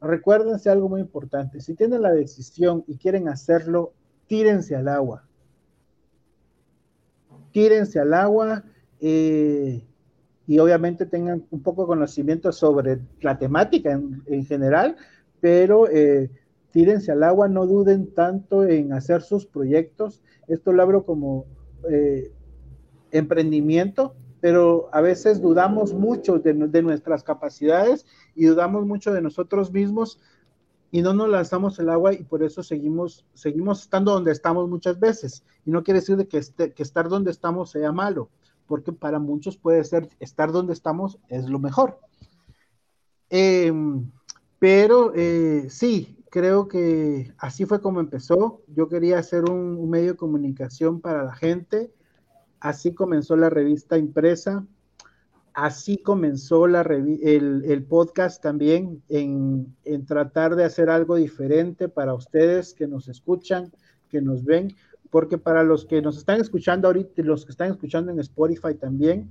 [0.00, 1.60] recuérdense algo muy importante.
[1.60, 3.92] Si tienen la decisión y quieren hacerlo,
[4.26, 5.22] tírense al agua
[7.52, 8.64] tírense al agua
[9.00, 9.84] eh,
[10.46, 14.96] y obviamente tengan un poco de conocimiento sobre la temática en, general,
[15.40, 16.30] pero eh,
[16.70, 20.22] tírense al agua, no duden tanto en hacer sus proyectos.
[20.48, 21.46] Esto lo abro como
[21.88, 22.32] eh,
[23.12, 28.04] emprendimiento, pero a veces dudamos mucho de, de, nuestras capacidades
[28.34, 30.20] y dudamos mucho de nosotros mismos
[30.94, 35.00] y no nos lanzamos el agua y por eso seguimos, seguimos estando donde estamos muchas
[35.00, 35.42] veces.
[35.64, 38.28] Y no quiere decir de que, este, estar donde estamos sea malo,
[38.66, 41.98] porque para muchos puede ser estar donde estamos es lo mejor.
[43.30, 44.12] Em,
[44.58, 48.60] pero eh, sí, creo que así fue como empezó.
[48.66, 51.90] Yo quería hacer un, un medio de comunicación para la gente.
[52.60, 54.66] Así comenzó la revista impresa
[55.54, 62.74] así comenzó la el, podcast también en, en, tratar de hacer algo diferente para ustedes
[62.74, 63.72] que nos escuchan,
[64.08, 64.74] que nos ven,
[65.10, 69.28] porque para los que nos están escuchando ahorita los que están escuchando en Spotify también,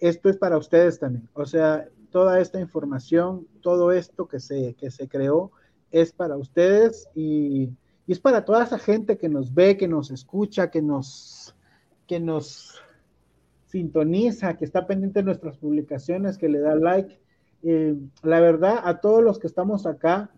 [0.00, 1.28] esto es para ustedes también.
[1.34, 5.52] O sea, toda esta información, todo esto que se, que se creó
[5.90, 7.70] es para ustedes y,
[8.06, 11.54] y es para toda esa gente que nos ve, que nos escucha, que nos,
[12.06, 12.82] que nos
[13.74, 17.18] sintoniza, que está pendiente de nuestras publicaciones, que le da like.
[17.64, 20.30] Eh, la verdad, a todos los que estamos acá,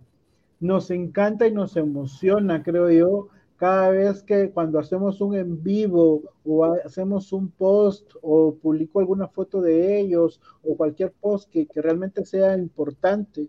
[0.58, 6.22] nos encanta y nos emociona, creo yo, cada vez que cuando hacemos un en vivo
[6.46, 12.24] o hacemos un post o publico alguna foto de ellos o cualquier post que, realmente
[12.24, 13.48] sea importante,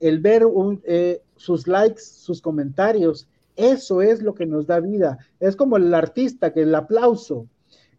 [0.00, 0.42] el ver
[0.82, 5.18] eh, sus likes, sus comentarios, eso es lo que nos da vida.
[5.38, 7.46] Es como el artista que el aplauso,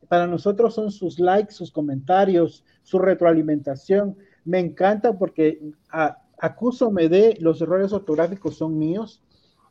[0.09, 4.17] para nosotros son sus likes, sus comentarios, su retroalimentación.
[4.43, 5.61] Me encanta porque
[5.91, 9.21] a, acúsome de los errores ortográficos son míos,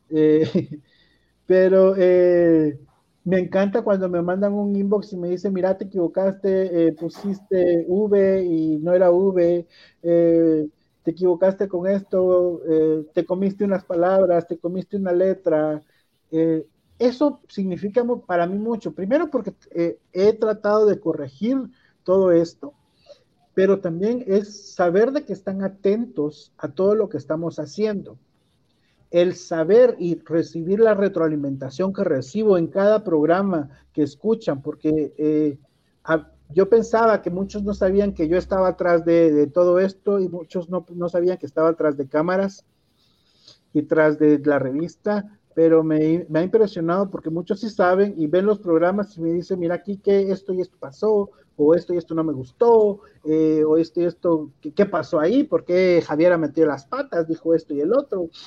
[0.09, 0.47] eh,
[1.45, 2.79] pero eh,
[3.25, 7.85] me encanta cuando me mandan un inbox y me dicen, mira, te equivocaste, eh, pusiste
[7.87, 9.67] V y no era V,
[10.01, 12.61] te equivocaste con esto,
[13.13, 15.81] te comiste unas palabras, te comiste una letra
[16.99, 18.91] eso significa para mí mucho.
[18.93, 21.57] Primero porque eh, he tratado de corregir
[22.03, 22.73] todo esto,
[23.53, 28.17] pero también es saber de que están atentos a todo lo que estamos haciendo.
[29.11, 35.57] El saber y recibir la retroalimentación que recibo en cada programa que escuchan, porque eh,
[36.49, 40.69] yo pensaba que muchos no sabían que yo estaba atrás de, todo esto y muchos
[40.69, 42.65] no, no sabían que estaba atrás de cámaras
[43.73, 48.45] y tras de la revista pero me, ha impresionado porque muchos sí saben y ven
[48.45, 51.97] los programas y me dicen, mira aquí que esto y esto pasó, o esto y
[51.97, 55.43] esto no me gustó, eh, o esto y esto, ¿qué, pasó ahí?
[55.43, 57.27] ¿Por qué Javier ha metido las patas?
[57.27, 58.29] Dijo esto y el otro.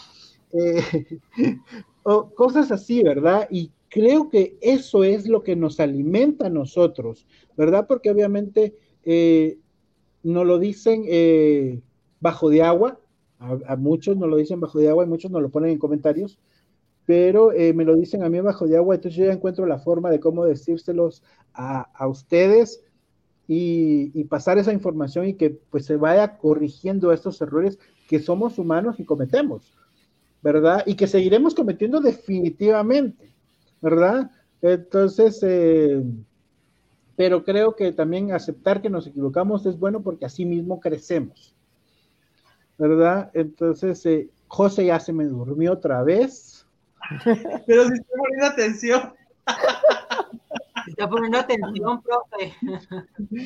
[0.54, 1.18] Eh,
[2.02, 3.48] o cosas así, ¿verdad?
[3.50, 7.26] Y creo que eso es lo que nos alimenta a nosotros,
[7.56, 7.86] ¿verdad?
[7.86, 9.56] Porque obviamente eh,
[10.22, 11.04] nos lo dicen
[12.20, 13.00] bajo de agua,
[13.38, 15.78] a, a, muchos nos lo dicen bajo de agua y muchos nos lo ponen en
[15.78, 16.38] comentarios,
[17.12, 19.78] pero eh, me lo dicen a mí bajo de agua, entonces yo ya encuentro la
[19.78, 21.22] forma de cómo decírselos
[21.52, 22.82] a, a ustedes
[23.46, 27.78] y, y, pasar esa información y que pues se vaya corrigiendo estos errores
[28.08, 29.74] que somos humanos y cometemos,
[30.42, 30.84] ¿verdad?
[30.86, 33.30] Y que seguiremos cometiendo definitivamente,
[33.82, 34.30] ¿verdad?
[34.62, 36.02] Entonces, eh,
[37.14, 41.54] pero creo que también aceptar que nos equivocamos es bueno porque así mismo crecemos,
[42.78, 43.30] ¿verdad?
[43.34, 46.61] Entonces, eh, José ya se me durmió otra vez.
[47.66, 49.14] Pero si está poniendo atención.
[50.86, 52.54] está poniendo atención, profe.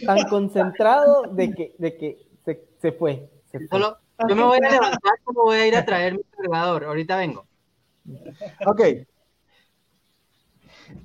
[0.05, 3.29] Tan concentrado de que, de que se, se fue.
[3.71, 3.99] Solo,
[4.29, 6.85] yo me voy a levantar como voy a ir a traer mi cargador.
[6.85, 7.47] Ahorita vengo.
[8.67, 8.83] Ok.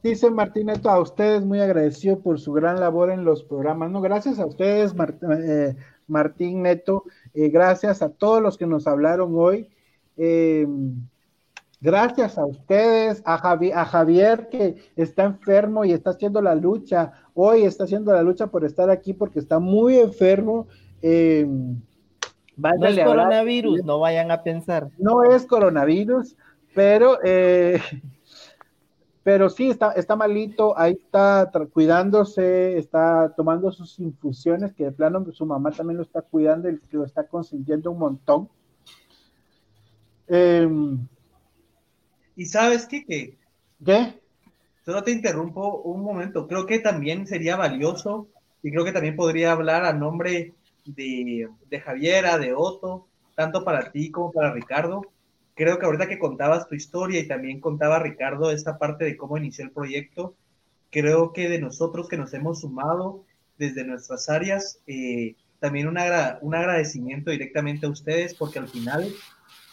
[0.03, 3.89] Dice Martín a ustedes muy agradecido por su gran labor en los programas.
[3.89, 4.93] No, gracias a ustedes,
[5.43, 5.75] eh,
[6.07, 7.05] Martín Neto.
[7.33, 9.69] Eh, gracias a todos los que nos hablaron hoy.
[10.17, 10.67] Eh,
[11.81, 17.13] Gracias a ustedes, a, a Javier que está enfermo y está haciendo la lucha.
[17.33, 20.67] Hoy está haciendo la lucha por estar aquí porque está muy enfermo.
[21.01, 21.47] Eh,
[22.55, 24.89] no es coronavirus, no vayan a pensar.
[24.99, 26.35] No es coronavirus,
[26.75, 27.81] pero eh,
[29.23, 35.23] pero sí, está, está malito, ahí está cuidándose, está tomando sus infusiones, que de plano
[35.31, 38.49] su mamá también lo está cuidando y lo está consintiendo un montón.
[40.27, 41.07] Em,
[42.35, 43.05] y sabes qué?
[43.05, 43.37] Que,
[43.83, 44.19] ¿Qué?
[44.85, 46.47] Solo te interrumpo un momento.
[46.47, 48.27] Creo que también sería valioso
[48.63, 50.53] y creo que también podría hablar a nombre
[50.85, 55.03] de, de Javiera, de Otto, tanto para ti como para Ricardo
[55.55, 59.37] creo que ahorita que contabas tu historia y también contaba Ricardo esta parte de cómo
[59.37, 60.35] inició el proyecto,
[60.89, 63.25] creo que de nosotros que nos hemos sumado
[63.57, 65.97] desde nuestras áreas, eh, también un,
[66.41, 69.07] un agradecimiento directamente a ustedes, porque al final,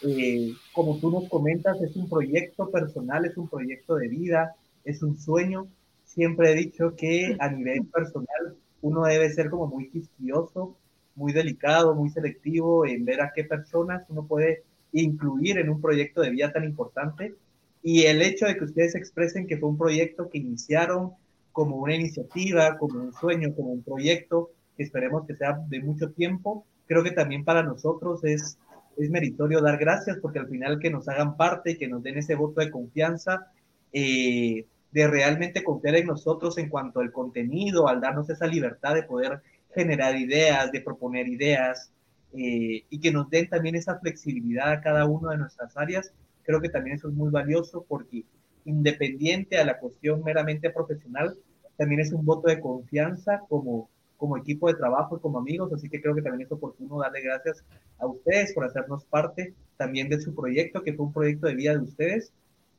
[0.01, 5.03] eh, como tú nos comentas, es un proyecto personal, es un proyecto de vida, es
[5.03, 5.67] un sueño.
[6.05, 10.77] Siempre he dicho que a nivel personal uno debe ser como muy quisquilloso,
[11.15, 14.63] muy delicado, muy selectivo en ver a qué personas uno puede
[14.93, 17.35] incluir en un proyecto de vida tan importante.
[17.83, 21.11] Y el hecho de que ustedes expresen que fue un proyecto que iniciaron
[21.51, 26.11] como una iniciativa, como un sueño, como un proyecto, que esperemos que sea de mucho
[26.11, 28.57] tiempo, creo que también para nosotros es,
[28.99, 32.35] es meritorio dar gracias porque al final que nos hagan parte que nos den ese
[32.35, 33.47] voto de confianza,
[33.93, 39.03] eh, de realmente confiar en nosotros en cuanto al contenido, al darnos esa libertad de
[39.03, 39.41] poder
[39.73, 41.91] generar ideas, de proponer ideas,
[42.33, 46.11] eh, y que nos den también esa flexibilidad a cada una de nuestras áreas.
[46.43, 48.23] Creo que también eso es muy valioso porque
[48.65, 51.37] independiente a la cuestión meramente profesional,
[51.77, 53.89] también es un voto de confianza como,
[54.19, 57.21] como equipo de trabajo y como amigos, así que creo que también es oportuno darle
[57.21, 57.63] gracias
[57.97, 61.73] a ustedes por hacernos parte también de su proyecto, que fue un proyecto de vida
[61.73, 62.31] de ustedes,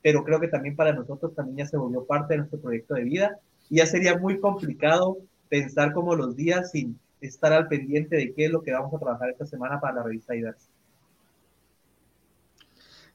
[0.03, 3.05] pero creo que también para nosotros también ya se volvió parte de nuestro proyecto de
[3.05, 3.39] vida
[3.69, 5.19] y ya sería muy complicado
[5.49, 8.99] pensar como los días sin, estar al pendiente de qué es lo que vamos a
[8.99, 10.70] trabajar esta semana para la revista IDAX.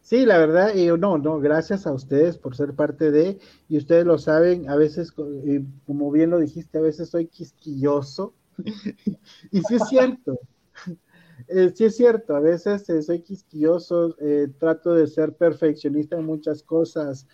[0.06, 4.20] Sí, la verdad, no, no, gracias a ustedes por ser parte de, y ustedes lo
[4.20, 8.36] saben, a veces, como bien lo dijiste, a veces soy quisquilloso,
[9.52, 10.40] y sí es cierto,
[11.48, 16.26] eh, sí es cierto, a veces eh, soy quisquilloso, eh, trato de ser perfeccionista en
[16.26, 17.28] muchas cosas.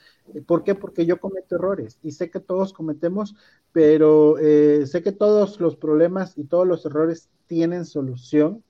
[0.48, 0.74] ¿Por qué?
[0.74, 3.36] Porque yo cometo errores y sé que todos cometemos,
[3.74, 4.38] pero
[4.86, 8.64] sé que todos los problemas y todos los errores tienen solución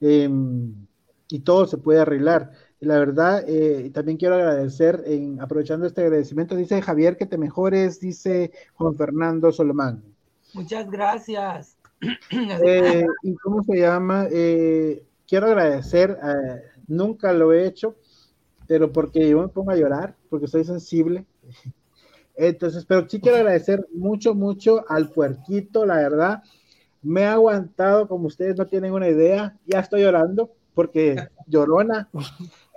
[0.00, 0.86] em,
[1.28, 2.52] y todo se puede arreglar.
[2.84, 3.44] La verdad,
[3.92, 9.52] también quiero agradecer, en, aprovechando este agradecimiento, dice Javier que te mejores, dice Juan Fernando
[9.52, 10.02] Solomán.
[10.54, 11.76] Muchas gracias.
[12.64, 14.26] Eh, ¿Y cómo se llama?
[14.30, 17.96] Eh, quiero agradecer, eh, nunca lo he hecho,
[18.66, 21.24] pero porque yo me pongo a llorar, porque soy sensible.
[22.36, 26.42] Entonces, pero sí quiero agradecer mucho, mucho al puerquito, la verdad.
[27.00, 31.16] Me ha aguantado, como ustedes no tienen una idea, ya estoy llorando, porque
[31.46, 32.08] llorona.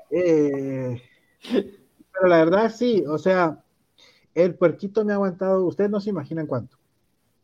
[0.09, 0.97] Pero
[2.27, 3.63] la verdad sí, o sea,
[4.33, 6.77] el puerquito me ha aguantado, ustedes no se imaginan cuánto.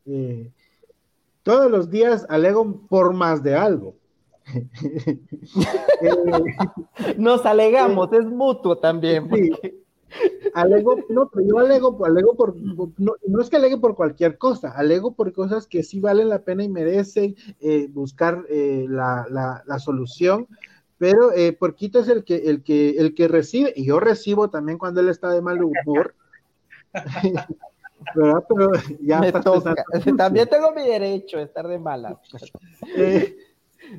[0.05, 0.51] Eh,
[1.43, 3.95] todos los días alego por más de algo.
[7.17, 9.29] Nos alegamos, es mutuo también.
[10.53, 15.13] Alego, no, pero yo alego, alego por, no, es que alegue por cualquier cosa, alego
[15.13, 20.47] por cosas que sí valen la pena y merecen eh, buscar eh, la, solución,
[21.03, 24.77] pero eh, Porquito es el que, el que, el que recibe, y yo recibo también
[24.77, 26.15] cuando él está de mal humor.
[28.15, 28.71] Pero
[29.01, 29.19] ya
[30.17, 32.15] También tengo mi derecho de estar de malas.
[32.95, 33.35] Eh,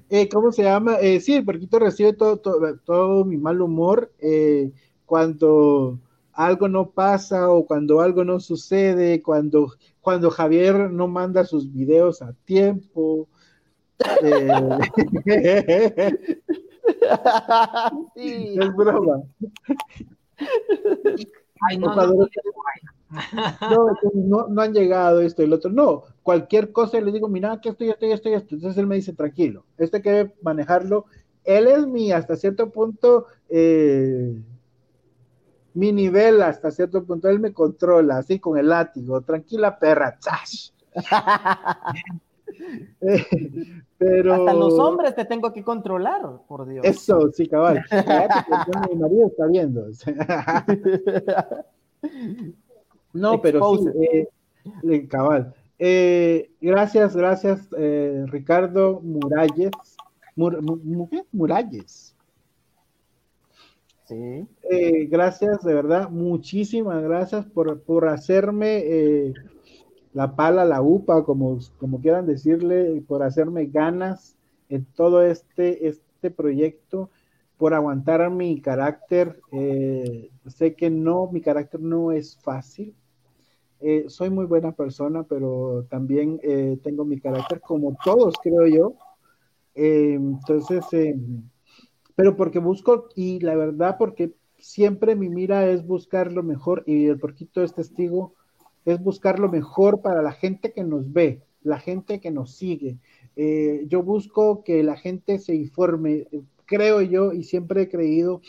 [0.09, 0.97] eh, ¿Cómo se llama?
[0.99, 4.11] Eh, sí, el porquito recibe todo, todo, mi mal humor
[5.05, 5.99] cuando
[6.33, 12.23] algo no pasa o cuando algo no sucede, cuando, cuando Javier no manda sus videos
[12.23, 13.29] a tiempo.
[18.17, 19.23] Es broma.
[21.69, 21.95] Ay, no,
[24.15, 25.71] no, no, han llegado esto y el otro.
[25.71, 28.55] No, cualquier cosa le digo, mira, que estoy, estoy, estoy, esto.
[28.55, 31.07] Entonces él me dice, tranquilo, este que debe manejarlo.
[31.45, 34.35] Él es mi, hasta cierto punto, eh,
[35.75, 40.19] mi nivel, hasta cierto punto, él me controla, así con el látigo, tranquila perra,
[44.05, 44.35] pero...
[44.35, 46.85] Hasta los hombres te tengo que controlar, por Dios.
[46.85, 47.83] Eso, sí, cabal.
[48.91, 49.87] mi marido está viendo.
[53.15, 53.89] No, pero sí,
[54.83, 55.55] eh, cabal.
[55.79, 59.71] Eh, gracias, gracias, eh, Ricardo Muralles.
[61.31, 62.17] Muralles.
[64.07, 64.47] Sí.
[65.09, 69.33] gracias, de verdad, muchísimas gracias por, por hacerme
[70.15, 74.37] la pala, la upa, como, como quieran decirle, por hacerme ganas
[74.69, 77.11] en todo este, este proyecto
[77.59, 79.41] por aguantar mi carácter.
[79.51, 82.95] Eh, sé que no, mi carácter no es fácil.
[83.81, 88.95] Eh, soy muy buena persona, pero también eh, tengo mi carácter como todos, creo yo.
[89.75, 90.85] entonces,
[92.15, 97.07] pero porque busco, y la verdad, porque siempre mi mira es buscar lo mejor, y
[97.07, 98.35] el porquito es testigo,
[98.85, 102.99] es buscar lo mejor para la gente que nos ve, la gente que nos sigue.
[103.87, 106.27] yo busco que la gente se informe,
[106.67, 108.41] creo yo y siempre he creído,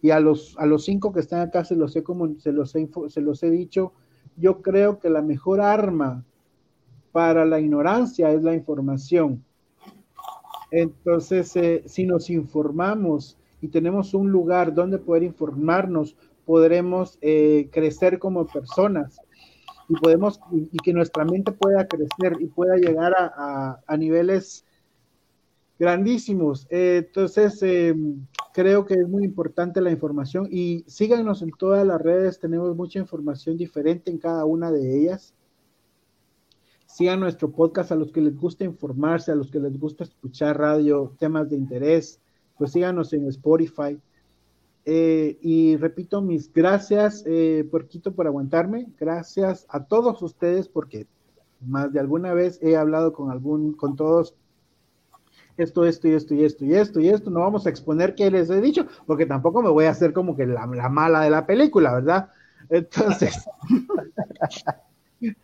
[0.00, 2.74] y a los, a los cinco que están acá se los, he como, se, los
[2.74, 3.92] he, se los he dicho,
[4.36, 6.24] yo creo que la mejor arma
[7.12, 9.44] para la ignorancia es la información.
[10.70, 16.16] Entonces, eh, si nos informamos y tenemos un lugar donde poder informarnos,
[16.46, 19.20] podremos eh, crecer como personas
[19.92, 24.64] y podemos y, que nuestra mente pueda crecer y pueda llegar a, a niveles
[25.78, 26.66] grandísimos.
[26.70, 27.94] Eh, entonces, eh,
[28.54, 32.98] creo que es muy importante la información y síganos en todas las redes, tenemos mucha
[32.98, 35.34] información diferente en cada una de ellas.
[36.86, 40.58] Sigan nuestro podcast a los que les gusta informarse, a los que les gusta escuchar
[40.58, 42.20] radio, temas de interés,
[42.56, 43.98] pues síganos en Spotify.
[44.84, 48.86] Eh, y repito mis gracias, eh, Porquito, por aguantarme.
[48.98, 51.06] Gracias a todos ustedes porque
[51.60, 54.34] más de alguna vez he hablado con algún, con todos
[55.56, 57.30] esto, esto y esto y esto y esto y esto.
[57.30, 60.36] No vamos a exponer qué les he dicho, porque tampoco me voy a hacer como
[60.36, 62.30] que la, mala de la película, ¿verdad?
[62.68, 63.44] Entonces,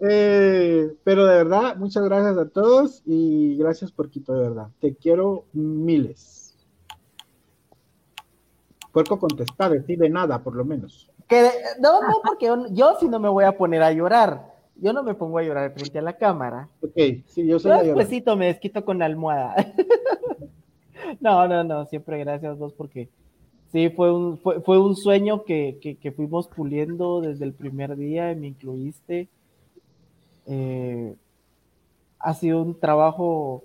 [0.00, 4.68] eh, pero de verdad, muchas gracias a todos y gracias por Quito, de verdad.
[4.80, 6.41] Te quiero miles.
[8.92, 11.10] Puerco contestar, decirle nada, por lo menos.
[11.26, 11.50] Que,
[11.80, 14.52] no, no, porque yo, yo sí no me voy a poner a llorar
[14.82, 16.68] yo no me pongo a llorar frente a la cámara.
[16.82, 16.96] Ok,
[17.26, 19.54] sí, yo soy yo despuésito me desquito con la almohada.
[21.20, 23.08] no, no, no, siempre gracias vos porque
[23.70, 28.36] sí, fue un, fue, un sueño que, que, fuimos puliendo desde el primer día y
[28.36, 29.28] me incluiste.
[30.46, 31.14] Eh,
[32.18, 33.64] ha sido un trabajo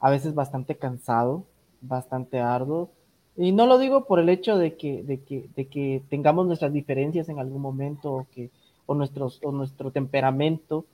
[0.00, 1.44] a veces bastante cansado,
[1.82, 2.90] bastante arduo.
[3.40, 6.72] Y no lo digo por el hecho de que, de que, de que tengamos nuestras
[6.72, 8.50] diferencias en algún momento o que
[8.84, 10.86] o, nuestros, o nuestro temperamento,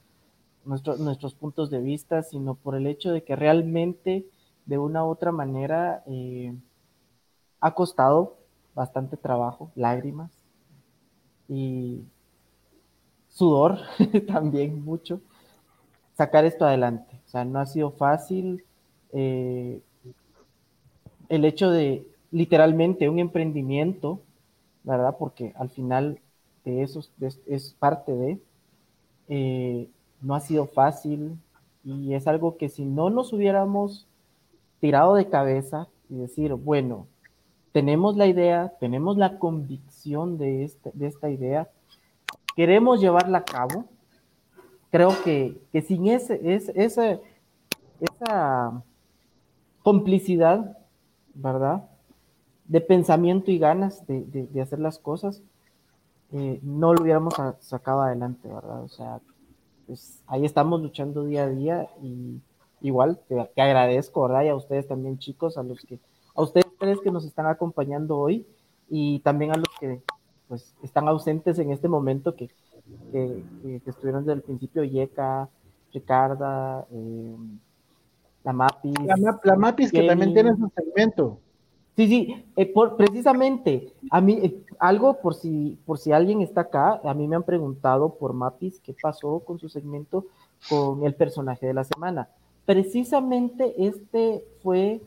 [0.67, 4.27] nuestros puntos de vista, sino por el hecho de que realmente
[4.67, 6.55] de una u otra manera eh,
[7.61, 8.37] ha costado
[8.75, 10.31] bastante trabajo, lágrimas
[11.49, 12.03] y
[13.31, 13.79] sudor
[14.27, 15.23] también mucho,
[16.13, 17.23] sacar esto adelante.
[17.27, 18.65] O sea, no ha sido fácil.
[19.15, 19.81] Eh,
[21.31, 24.21] el hecho de literalmente un emprendimiento,
[24.83, 25.17] ¿verdad?
[25.17, 26.19] Porque al final
[26.65, 27.01] de eso
[27.47, 28.39] es, parte de.
[29.29, 29.89] Eh,
[30.21, 31.39] no ha sido fácil
[31.85, 34.09] y es algo que si no nos hubiéramos
[34.81, 37.07] tirado de cabeza y decir, bueno,
[37.71, 41.69] tenemos la idea, tenemos la convicción de, este, de esta idea,
[42.57, 43.85] queremos llevarla a cabo,
[44.91, 46.41] creo que, sin ese,
[46.75, 47.21] ese,
[48.01, 48.83] esa
[49.83, 50.79] complicidad,
[51.35, 51.85] ¿verdad?
[52.67, 55.43] De pensamiento y ganas de hacer las cosas,
[56.37, 58.83] eh, no lo hubiéramos sacado adelante, ¿verdad?
[58.83, 59.21] O sea,
[59.87, 62.41] pues ahí estamos luchando día a día y
[62.81, 64.43] igual te, agradezco, ¿verdad?
[64.43, 66.01] Y a ustedes también, chicos, a los que,
[66.35, 68.45] a ustedes tres que nos están acompañando hoy
[68.91, 70.03] y también a los que
[70.49, 72.51] pues están ausentes en este momento que,
[73.13, 75.49] que, estuvieron desde el principio, Yeka,
[75.93, 77.37] Ricarda, eh,
[78.43, 78.95] la Mapis.
[79.45, 81.39] La, Mapis que también tiene su segmento.
[81.97, 86.63] Sí, sí, eh, por, precisamente, a mí, eh, algo por si, por si alguien está
[86.63, 90.27] acá, a mí me han preguntado por Mapis qué pasó con su segmento
[90.69, 92.29] con el personaje de la semana.
[92.67, 95.03] Precisamente este fue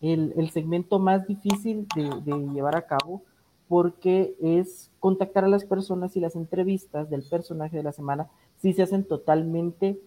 [0.00, 3.22] el, segmento más difícil de, llevar a cabo
[3.68, 8.28] porque es contactar a las personas y las entrevistas del personaje de la semana
[8.60, 9.98] si se hacen totalmente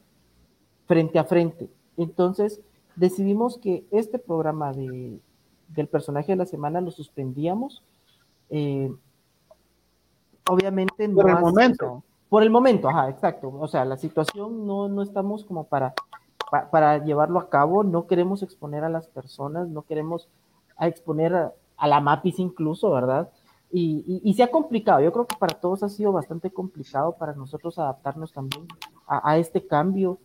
[0.85, 1.69] frente a frente.
[1.95, 2.59] Entonces,
[2.95, 5.19] decidimos que este programa de,
[5.69, 7.83] del personaje de la semana lo suspendíamos.
[8.49, 8.93] Eh,
[10.49, 12.03] obviamente por el momento.
[12.29, 13.53] Por el momento, ajá, exacto.
[13.59, 15.93] O sea, la situación no, no estamos como para,
[16.71, 20.27] para llevarlo a cabo, no queremos exponer a las personas, no queremos
[20.79, 21.33] exponer
[21.77, 23.29] a, la MAPIS incluso, ¿verdad?
[23.71, 27.77] Y, se ha complicado, yo creo que para todos ha sido bastante complicado para nosotros
[27.77, 28.67] adaptarnos también
[29.05, 30.17] a, este cambio,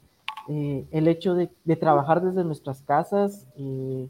[0.48, 4.08] eh, el hecho de, trabajar desde nuestras casas, eh,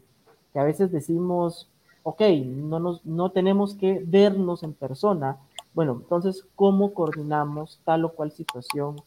[0.53, 1.69] que a veces decimos,
[2.03, 5.37] ok, no, nos, no tenemos que vernos en persona.
[5.73, 9.01] Bueno, entonces, ¿cómo coordinamos tal o cual situación?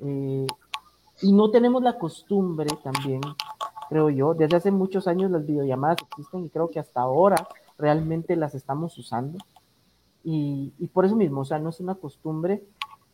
[0.00, 0.46] Eh,
[1.22, 3.20] y no tenemos la costumbre también,
[3.88, 8.36] creo yo, desde hace muchos años las videollamadas existen y creo que hasta ahora realmente
[8.36, 9.38] las estamos usando.
[10.24, 12.62] Y, y, por eso mismo, o sea, no es una costumbre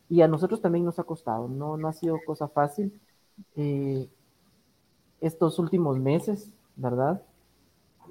[0.09, 3.01] y a nosotros también nos ha costado, no, no ha sido cosa fácil
[3.57, 4.09] eh,
[5.21, 7.23] estos últimos meses, ¿verdad?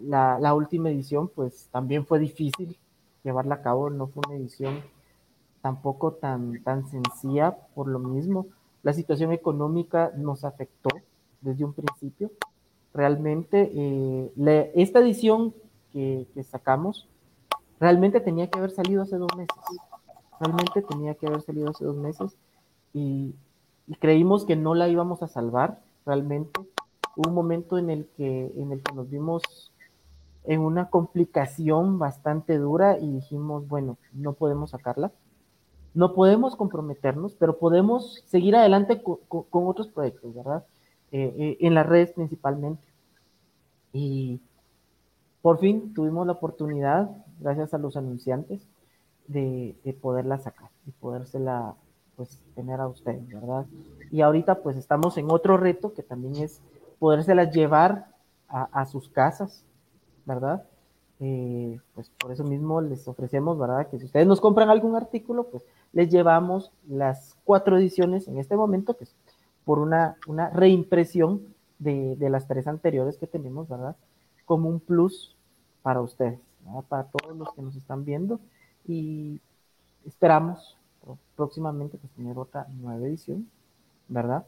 [0.02, 2.78] La, última edición, pues también fue difícil
[3.24, 4.82] llevarla a cabo, no fue una edición
[5.62, 8.48] tampoco tan, tan sencilla por lo mismo.
[8.82, 10.90] La situación económica nos afectó
[11.42, 12.32] desde un principio.
[12.94, 15.54] Realmente, eh, esta edición
[15.92, 17.08] que, que sacamos,
[17.80, 19.56] realmente tenía que haber salido hace dos meses
[20.44, 22.36] realmente tenía que haber salido hace dos meses
[22.94, 23.36] y,
[24.00, 26.62] creímos que no la íbamos a salvar realmente.
[27.18, 29.73] Hubo un momento en el que, en el que nos vimos
[30.46, 35.12] en una complicación bastante dura y dijimos, bueno, no podemos sacarla,
[35.94, 40.66] no podemos comprometernos, pero podemos seguir adelante con, otros proyectos, ¿verdad?
[41.12, 42.84] Eh, eh, en las redes principalmente.
[43.94, 44.42] Y
[45.42, 47.10] por fin tuvimos la oportunidad,
[47.40, 48.68] gracias a los anunciantes,
[49.28, 51.76] de, poderla sacar y podérsela
[52.16, 53.66] pues tener a ustedes, ¿verdad?
[54.12, 56.62] Y ahorita pues estamos en otro reto que también es
[57.00, 58.08] podérselas llevar
[58.48, 59.66] a, sus casas,
[60.26, 60.64] ¿verdad?
[61.20, 63.88] Eh, pues por eso mismo les ofrecemos, ¿verdad?
[63.90, 68.56] Que si ustedes nos compran algún artículo, pues les llevamos las cuatro ediciones en este
[68.56, 69.16] momento, que es
[69.64, 73.96] por una, una reimpresión de, de las tres anteriores que tenemos, ¿verdad?
[74.46, 75.36] Como un plus
[75.82, 76.84] para ustedes, ¿verdad?
[76.90, 78.40] para todos los que nos están viendo
[78.86, 79.40] y
[80.06, 80.78] esperamos
[81.36, 83.48] próximamente pues, tener otra nueva edición,
[84.08, 84.46] ¿verdad?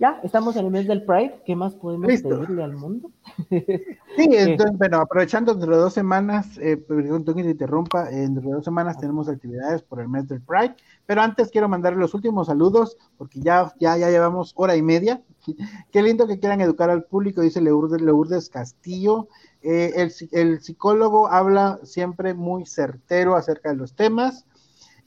[0.00, 3.10] Ya, estamos en el mes del Pride, ¿qué más podemos pedirle al mundo?
[3.50, 8.54] sí, entonces, bueno, aprovechando dentro de dos semanas, eh, perdón que te interrumpa, dentro de
[8.54, 10.74] dos semanas tenemos actividades por el mes del Pride,
[11.04, 15.20] pero antes quiero mandarle los últimos saludos, porque ya, ya, ya llevamos hora y media.
[15.92, 19.28] Qué lindo que quieran educar al público, dice Lourdes, Lourdes Castillo.
[19.60, 24.46] Eh, el, el, psicólogo habla siempre muy certero acerca de los temas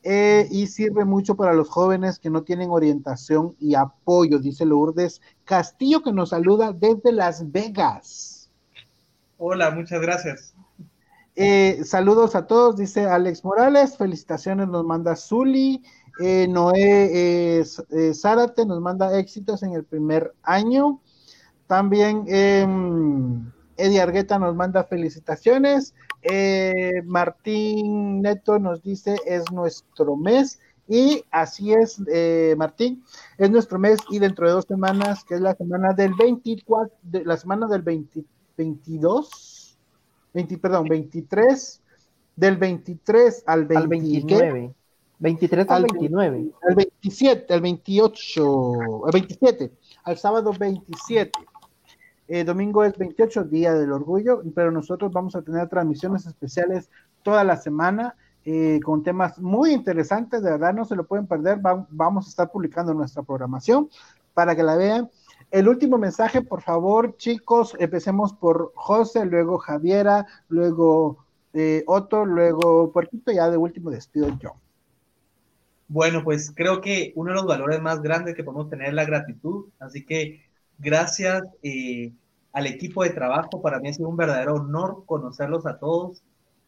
[0.04, 5.22] eh, y sirve mucho para los jóvenes que no tienen orientación y apoyo, dice Lourdes
[5.46, 8.52] Castillo, que nos saluda desde Las Vegas.
[9.38, 10.54] Hola, muchas gracias.
[11.36, 15.82] Eh, saludos a todos, dice Alex Morales, felicitaciones nos manda Zuli,
[16.20, 17.64] Noé
[18.14, 21.00] Zárate nos manda éxitos en el primer año.
[21.68, 25.94] También em, Eddie Argueta nos manda felicitaciones.
[26.22, 30.60] Eh, Martín Neto nos dice es nuestro mes.
[30.88, 33.04] Y así es, eh, Martín,
[33.38, 37.24] es nuestro mes y dentro de dos semanas, que es la semana del 24, de,
[37.24, 38.26] la semana del 20,
[38.58, 39.78] 22,
[40.34, 41.82] 20, perdón, 23,
[42.36, 44.76] del 23 al, 20, al 29.
[45.20, 46.52] 23 al, 29.
[46.68, 49.72] Al 27, al 28, al 27,
[50.04, 51.32] al sábado 27.
[52.28, 56.90] Eh, domingo es 28, Día del Orgullo, pero nosotros vamos a tener transmisiones especiales
[57.22, 61.60] toda la semana eh, con temas muy interesantes, de verdad no se lo pueden perder,
[61.62, 63.90] vamos a estar publicando nuestra programación
[64.34, 65.10] para que la vean.
[65.50, 71.24] El último mensaje, por favor, chicos, empecemos por José, luego Javiera, luego
[71.54, 74.56] eh, Otto, luego Puerquito, ya de último despido yo.
[75.88, 79.06] Bueno, pues creo que uno de los valores más grandes que podemos tener es la
[79.06, 80.42] gratitud, así que
[80.84, 82.12] Gracias eh,
[82.52, 83.62] al equipo de trabajo.
[83.62, 86.22] Para mí ha sido un verdadero honor conocerlos a todos.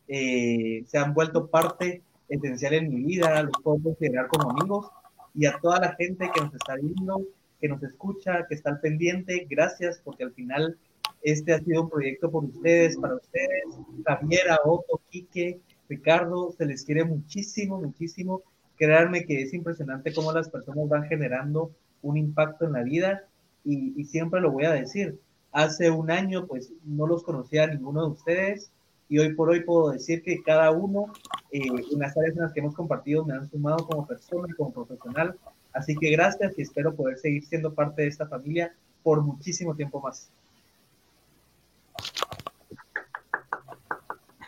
[0.07, 4.89] Eh, se han vuelto parte esencial en mi vida, los puedo considerar como amigos.
[5.33, 7.23] Y a toda la gente que nos está viendo,
[7.59, 10.77] que nos escucha, que está al pendiente, gracias, porque al final
[11.21, 13.65] este ha sido un proyecto por ustedes, para ustedes.
[14.05, 15.59] Javiera, Otto, Quique,
[15.89, 18.43] Ricardo, se les quiere muchísimo, muchísimo.
[18.77, 21.71] Créanme que es impresionante cómo las personas van generando
[22.01, 23.25] un impacto en la vida
[23.65, 25.19] y, siempre lo voy a decir.
[25.51, 28.71] Hace un año, pues no los conocía a ninguno de ustedes
[29.07, 31.13] y hoy por hoy puedo decir que cada uno
[31.51, 34.53] eh, en las áreas en las que hemos compartido me han sumado como persona y
[34.53, 35.37] como profesional.
[35.73, 38.73] Así que gracias y espero poder seguir siendo parte de esta familia
[39.03, 40.29] por muchísimo tiempo más.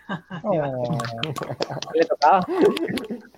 [0.43, 0.97] Oh.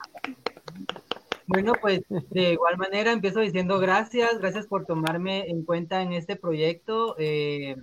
[1.51, 6.35] Bueno, pues de igual manera empiezo diciendo gracias, gracias por tomarme en cuenta en este
[6.35, 7.15] proyecto.
[7.17, 7.75] Eh,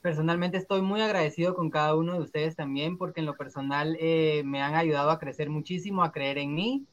[0.00, 4.42] personalmente estoy muy agradecido con cada uno de ustedes también, porque en lo personal eh,
[4.44, 6.84] me han ayudado a crecer muchísimo, a creer en mí,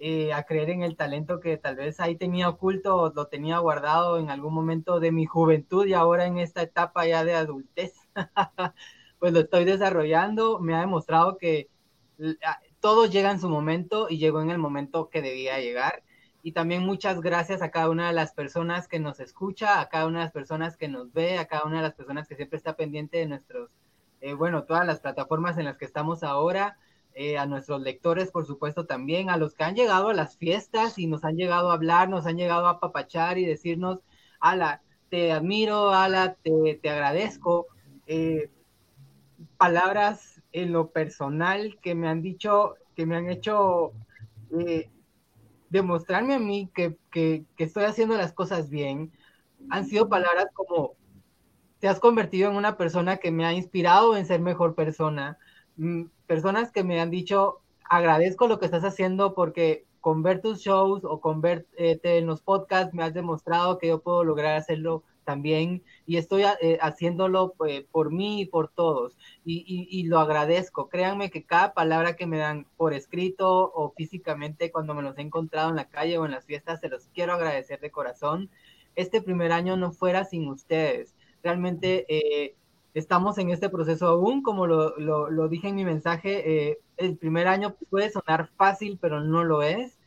[0.00, 4.18] eh, a creer en el talento que tal vez ahí tenía oculto lo tenía guardado
[4.18, 7.94] en algún momento de mi juventud y ahora en esta etapa ya de adultez.
[9.20, 11.68] pues lo estoy desarrollando, me ha demostrado que
[12.80, 16.02] todo llega en su momento y llegó en el momento que debía llegar.
[16.42, 20.06] Y también muchas gracias a cada una de las personas que nos escucha, a cada
[20.06, 22.56] una de las personas que nos ve, a cada una de las personas que siempre
[22.56, 23.70] está pendiente de nuestros
[24.20, 26.76] eh, bueno, todas las plataformas en las que estamos ahora,
[27.14, 30.98] eh, a nuestros lectores, por supuesto, también, a los que han llegado a las fiestas
[30.98, 34.00] y nos han llegado a hablar, nos han llegado a papachar y decirnos,
[34.38, 37.66] ala, te admiro, ala, te, te agradezco.
[38.06, 38.50] Eh,
[39.56, 43.92] palabras en lo personal que me han dicho, que me han hecho
[45.68, 49.12] demostrarme a mí que, que, que estoy haciendo las cosas bien,
[49.68, 50.94] han sido palabras como
[51.78, 55.38] te has convertido en una persona que me ha inspirado en ser mejor persona.
[55.76, 60.60] Mm, personas que me han dicho, agradezco lo que estás haciendo porque con ver tus
[60.60, 65.04] shows o con verte en los podcasts me has demostrado que yo puedo lograr hacerlo
[65.24, 70.88] también y estoy eh, haciéndolo eh, por mí y por todos y, y, lo agradezco.
[70.88, 75.22] Créanme que cada palabra que me dan por escrito o físicamente cuando me los he
[75.22, 78.50] encontrado en la calle o en las fiestas, se los quiero agradecer de corazón.
[78.96, 82.54] Este primer año no fuera sin ustedes realmente eh,
[82.94, 87.48] estamos en este proceso aún, como lo, lo, dije en mi mensaje, eh, el primer
[87.48, 89.98] año puede sonar fácil, pero no lo es.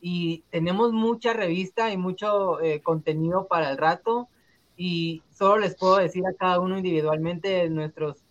[0.00, 4.28] Y tenemos mucha revista y mucho eh, contenido para el rato.
[4.80, 8.24] Y solo les puedo decir a cada uno individualmente, nuestros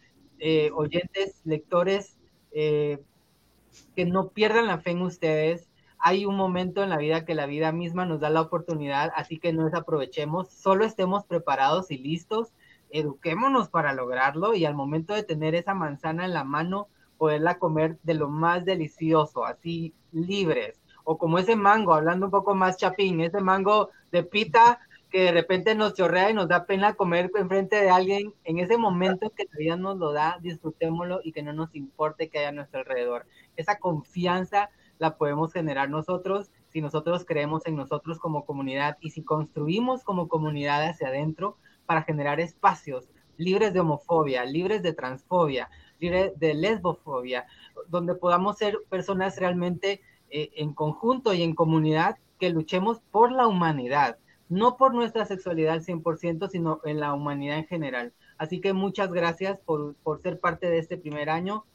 [0.74, 2.18] oyentes, lectores,
[2.52, 5.68] que no pierdan la fe en ustedes.
[6.00, 9.40] Hay un momento en la vida que la vida misma nos da la oportunidad, así
[9.40, 12.54] que no desaprovechemos, solo estemos preparados y listos
[12.90, 16.88] eduquémonos para lograrlo y al momento de tener esa manzana en la mano,
[17.18, 20.80] poderla comer de lo más delicioso, así libres.
[21.04, 25.32] O como ese mango, hablando un poco más chapín, ese mango de pita que de
[25.32, 29.46] repente nos chorrea y nos da pena comer enfrente de alguien, en ese momento que
[29.52, 32.80] la vida nos lo da, disfrutémoslo y que no nos importe que haya a nuestro
[32.80, 33.26] alrededor.
[33.56, 34.70] Esa confianza
[35.00, 40.28] la podemos generar nosotros si nosotros creemos en nosotros como comunidad y si construimos como
[40.28, 41.58] comunidad hacia adentro,
[41.88, 45.70] para generar espacios libres de homofobia, libres de transfobia,
[46.00, 47.48] libres de lesbofobia,
[47.88, 53.48] donde podamos ser personas realmente eh, en conjunto y en comunidad que luchemos por la
[53.48, 54.18] humanidad,
[54.50, 58.14] no por nuestra sexualidad al 100%, sino en la humanidad en general.
[58.38, 61.66] Así que muchas gracias por, por ser parte de este primer año.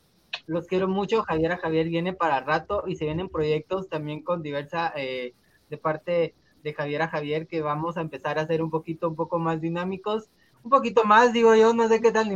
[0.46, 1.22] Los quiero mucho.
[1.22, 5.34] Javier a Javier viene para rato y se vienen proyectos también con diversa eh,
[5.68, 9.16] de parte de Javier a Javier que vamos a empezar a hacer un poquito, un
[9.16, 10.28] poco más dinámicos,
[10.62, 12.28] un poquito más, digo yo, no sé qué tan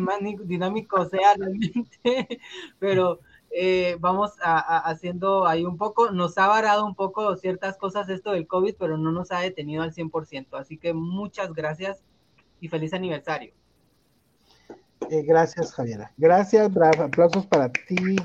[0.45, 2.41] dinámico sea realmente,
[2.79, 8.09] pero eh, vamos a, haciendo ahí un poco, nos ha varado un poco ciertas cosas
[8.09, 12.03] esto del COVID, pero no nos ha detenido al 100%, así que muchas gracias
[12.61, 13.53] y feliz aniversario.
[15.11, 16.13] Eh, gracias, Javiera.
[16.17, 18.17] Gracias, aplausos para ti,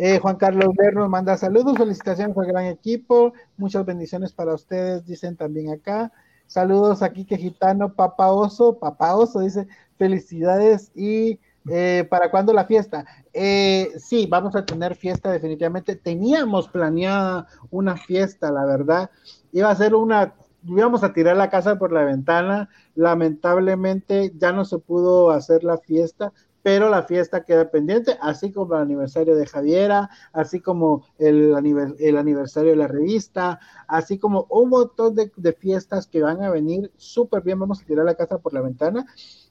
[0.00, 5.36] eh, Juan Carlos Berro manda saludos, felicitaciones al gran equipo, muchas bendiciones para ustedes, dicen
[5.36, 6.12] también acá.
[6.46, 9.66] Saludos aquí que gitano, papá oso, papá oso, dice.
[9.98, 11.40] Felicidades y
[11.70, 13.04] eh, ¿para cuándo la fiesta?
[13.32, 15.96] Eh, sí, vamos a tener fiesta definitivamente.
[15.96, 19.10] Teníamos planeada una fiesta, la verdad.
[19.52, 22.68] Iba a ser una, íbamos a tirar la casa por la ventana.
[22.94, 26.32] Lamentablemente ya no se pudo hacer la fiesta,
[26.62, 32.70] pero la fiesta queda pendiente, así como el aniversario de Javiera, así como el, aniversario
[32.70, 37.58] de la revista, así como un montón de, fiestas que van a venir súper bien.
[37.58, 39.06] Vamos a tirar la casa por la ventana.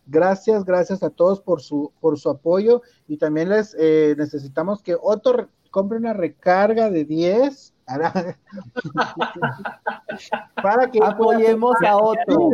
[0.08, 4.96] Gracias, gracias a todos por su, por su apoyo y también les eh, necesitamos que
[5.00, 7.74] Otto compre una recarga de 10
[10.62, 12.52] para que apoyemos a Otto.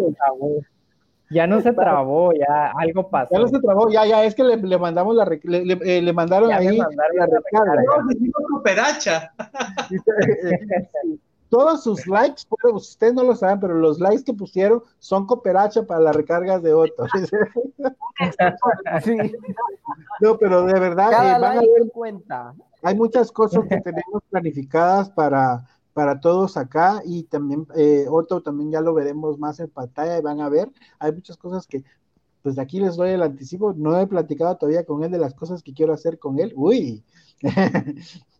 [1.29, 3.33] Ya no se trabó, ya algo pasó.
[3.33, 5.99] Ya no se trabó, ya, ya, es que le, le mandamos la, le, le, eh,
[6.01, 7.81] le mandaron ahí la recarga.
[11.53, 15.99] Todos sus likes, ustedes no lo saben, pero los likes que pusieron son cooperacha para
[15.99, 17.05] las recargas de Otto.
[19.03, 19.15] sí.
[20.19, 22.55] No, pero de verdad, eh, van a ver, cuenta.
[22.81, 25.63] hay muchas cosas que tenemos planificadas para,
[25.93, 30.23] para todos acá y también eh, Otto también ya lo veremos más en pantalla y
[30.23, 31.83] van a ver, hay muchas cosas que
[32.41, 35.35] pues de aquí les doy el anticipo, no he platicado todavía con él de las
[35.35, 37.03] cosas que quiero hacer con él, uy.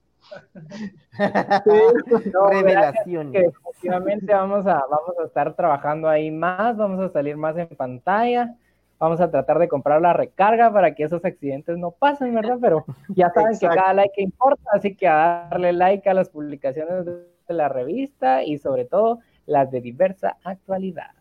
[2.52, 3.36] Revelación.
[3.36, 8.56] efectivamente vamos a, vamos a estar trabajando ahí más, vamos a salir más en pantalla,
[9.00, 12.58] vamos a tratar de comprar la recarga para que esos accidentes no pasen, ¿verdad?
[12.62, 17.06] Pero ya saben que cada like importa, así que a darle like a las publicaciones
[17.06, 21.12] de la revista y sobre todo las de diversa actualidad.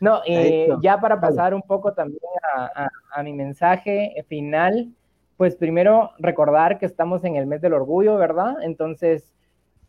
[0.00, 2.20] No, eh, ya para pasar un poco también
[3.14, 4.92] a, mi mensaje final,
[5.36, 8.56] pues primero recordar que estamos en el mes del orgullo, ¿verdad?
[8.62, 9.34] Entonces,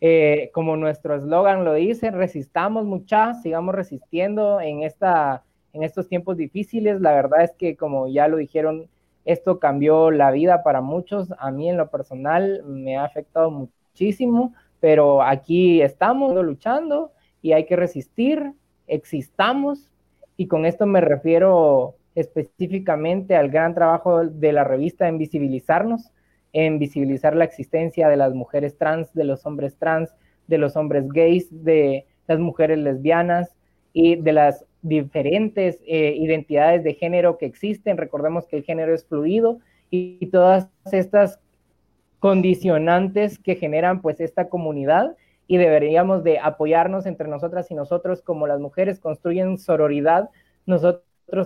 [0.01, 5.43] eh, como nuestro eslogan lo dice, resistamos mucha, sigamos resistiendo en, esta,
[5.73, 6.99] en estos tiempos difíciles.
[7.01, 8.89] La verdad es que, como ya lo dijeron
[9.25, 14.53] Esto cambió la vida para muchos, a mí en lo personal me ha afectado muchísimo,
[14.79, 17.11] pero aquí estamos luchando
[17.41, 18.53] y hay que resistir,
[18.87, 19.89] existamos,
[20.37, 26.11] y con esto me refiero específicamente al gran trabajo de la revista en visibilizarnos,
[26.53, 30.15] en visibilizar la existencia de las mujeres trans, de los hombres trans,
[30.47, 33.55] de los hombres gays, de las mujeres lesbianas
[33.93, 37.97] y de las diferentes eh, identidades de género que existen.
[37.97, 39.59] Recordemos que el género es fluido
[39.89, 41.39] y, todas estas
[42.19, 45.15] condicionantes que generan pues esta comunidad
[45.47, 50.29] y deberíamos de apoyarnos entre nosotras y nosotros como las mujeres construyen sororidad,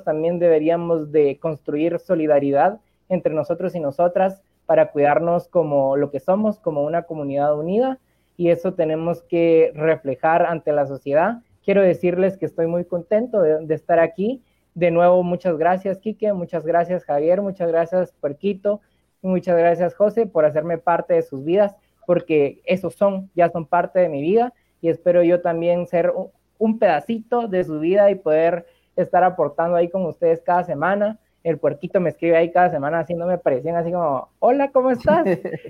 [0.03, 6.59] también deberíamos de construir solidaridad entre nosotros y nosotras para cuidarnos como lo que somos,
[6.59, 7.99] como una comunidad unida
[8.39, 11.41] y eso tenemos que reflejar ante la sociedad.
[11.61, 14.41] Quiero decirles que estoy muy contento de, estar aquí.
[14.75, 18.79] De nuevo, muchas gracias, Quique, muchas gracias, Javier, muchas gracias, Puerquito,
[19.21, 21.75] y muchas gracias, José, por hacerme parte de sus vidas,
[22.05, 26.13] porque esos son, ya son parte de mi vida, y espero yo también ser
[26.59, 28.67] un pedacito de su vida y poder
[29.01, 33.37] estar aportando ahí con ustedes cada semana el puerquito me escribe ahí cada semana haciéndome
[33.37, 35.25] presión, así como, hola, ¿cómo estás?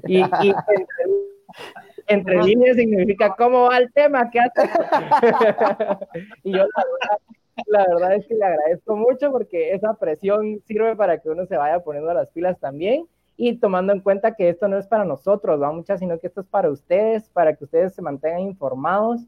[0.07, 0.53] Y, y
[2.07, 4.69] entre líneas significa cómo va el tema, ¿qué hace?
[6.43, 6.65] y yo
[7.67, 11.57] la verdad, es que le agradezco mucho porque esa presión sirve para que uno se
[11.57, 15.61] vaya poniendo las pilas también y tomando en cuenta que esto no es para nosotros,
[15.61, 19.21] va muchas, sino que esto es para ustedes, para que ustedes se mantengan informados,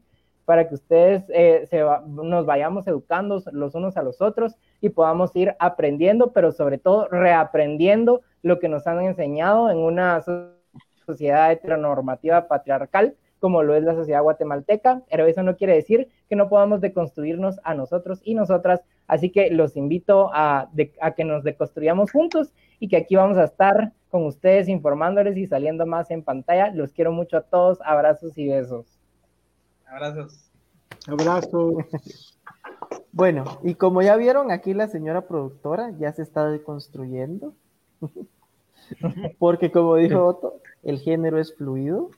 [0.52, 1.66] para que ustedes eh,
[2.06, 7.08] nos vayamos educando los unos a los otros y podamos ir aprendiendo, pero sobre todo
[7.08, 10.22] reaprendiendo lo que nos han enseñado en una
[11.06, 16.36] sociedad heteronormativa patriarcal como lo es la sociedad guatemalteca, pero eso no quiere decir que
[16.36, 20.68] no podamos deconstruirnos a nosotros y nosotras, así que los invito a,
[21.16, 25.86] que nos deconstruyamos juntos y que aquí vamos a estar con ustedes informándoles y saliendo
[25.86, 26.70] más en pantalla.
[26.74, 29.01] Los quiero mucho a todos, abrazos y besos.
[29.92, 30.50] Abrazos.
[31.06, 31.74] Abrazos.
[33.14, 37.52] Bueno, y como ya vieron, aquí la señora productora ya se está deconstruyendo.
[39.38, 42.10] Porque como dijo Otto, el género es fluido.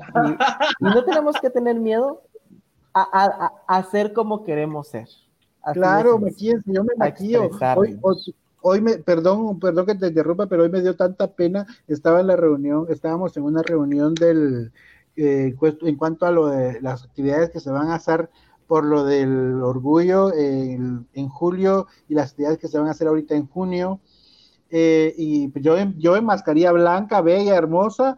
[0.00, 2.22] Y, no tenemos que tener miedo
[2.92, 5.06] a, a, ser como queremos ser.
[5.74, 6.20] claro,
[6.66, 7.48] yo me maquillo.
[7.76, 8.00] Hoy,
[8.62, 11.68] hoy, me, perdón, perdón que te interrumpa, pero hoy me dio tanta pena.
[11.86, 14.72] Estaba en la reunión, estábamos en una reunión del,
[15.16, 18.30] eh, en cuanto a lo de las actividades que se van a hacer
[18.66, 23.34] por lo del orgullo en julio y las actividades que se van a hacer ahorita
[23.34, 24.00] en junio.
[24.74, 28.16] Eh, y yo, yo en mascarilla blanca, bella, hermosa,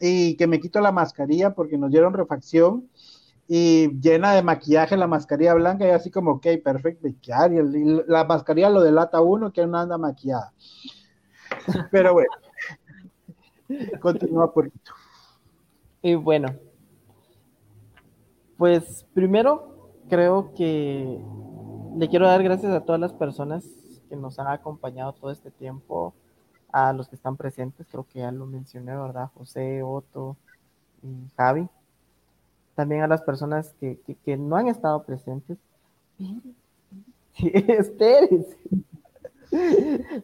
[0.00, 2.88] y que me quito la mascarilla porque nos dieron refacción
[3.46, 7.14] y llena de maquillaje la mascarilla blanca y así como, ok, perfecto, y
[8.06, 10.54] la mascarilla lo delata uno que no anda maquillada.
[11.90, 12.32] Pero bueno,
[14.00, 14.70] continúa por
[16.02, 16.48] Y bueno,
[18.58, 21.20] pues primero creo que
[21.96, 23.64] le quiero dar gracias a todas las personas
[24.08, 26.12] que nos han acompañado todo este tiempo,
[26.72, 29.30] a los que están presentes, creo que ya lo mencioné, ¿verdad?
[29.34, 30.36] José, Otto
[31.02, 31.68] y Javi.
[32.74, 35.58] También a las personas que, que, no han estado presentes.
[37.36, 38.56] Espérense.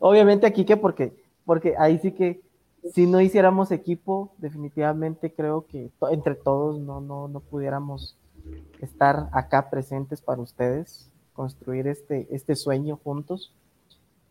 [0.00, 1.14] Obviamente aquí que porque,
[1.44, 2.40] porque ahí sí que
[2.92, 8.16] si no hiciéramos equipo, definitivamente creo que entre todos no, no, no pudiéramos
[8.80, 13.52] estar acá presentes para ustedes, construir este, este sueño juntos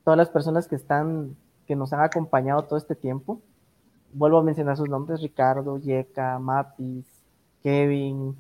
[0.07, 1.35] todas las personas que están,
[1.65, 3.41] que nos han acompañado todo este tiempo.
[4.13, 7.05] Vuelvo a mencionar sus nombres, Ricardo, Yeka, Mapis,
[7.61, 8.33] Kevin,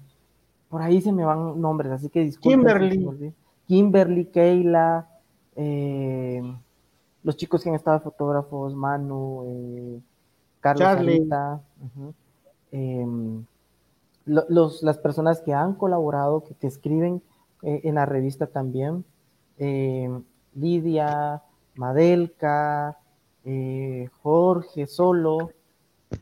[0.69, 2.59] por ahí se me van nombres, así que disculpen.
[2.61, 3.33] Kimberly.
[3.67, 5.09] Kimberly, Keila,
[5.57, 6.41] eh,
[7.27, 10.01] los chicos que han estado fotógrafos, Manu, eh,
[10.61, 10.87] Carlos
[12.71, 13.43] em,
[14.23, 17.21] los, las personas que han colaborado, que, escriben
[17.63, 19.03] eh, en la revista también,
[19.57, 20.23] em,
[20.55, 21.43] Lidia,
[21.75, 22.97] Madelka,
[23.43, 25.51] eh, Jorge Solo,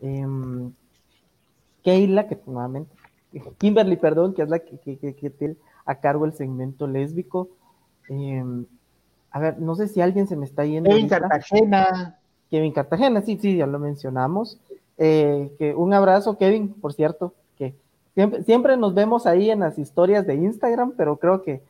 [0.02, 0.74] em,
[1.84, 2.96] Keila, que nuevamente,
[3.60, 4.76] Kimberly, perdón, que es la que,
[5.38, 5.56] tiene
[5.86, 7.50] a cargo el segmento lésbico.
[9.36, 10.90] A ver, no sé si alguien se me está yendo.
[10.90, 12.20] Kevin Cartagena.
[12.50, 14.60] Kevin Cartagena, sí, sí, ya lo mencionamos.
[14.98, 17.76] Eh, que un abrazo, Kevin, por cierto, que
[18.14, 21.62] siempre, siempre nos vemos ahí en las historias de Instagram, pero creo que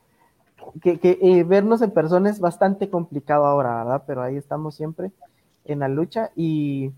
[0.82, 4.04] que, eh, vernos en persona es bastante complicado ahora, ¿verdad?
[4.06, 5.12] Pero ahí estamos siempre
[5.66, 6.92] en la lucha y,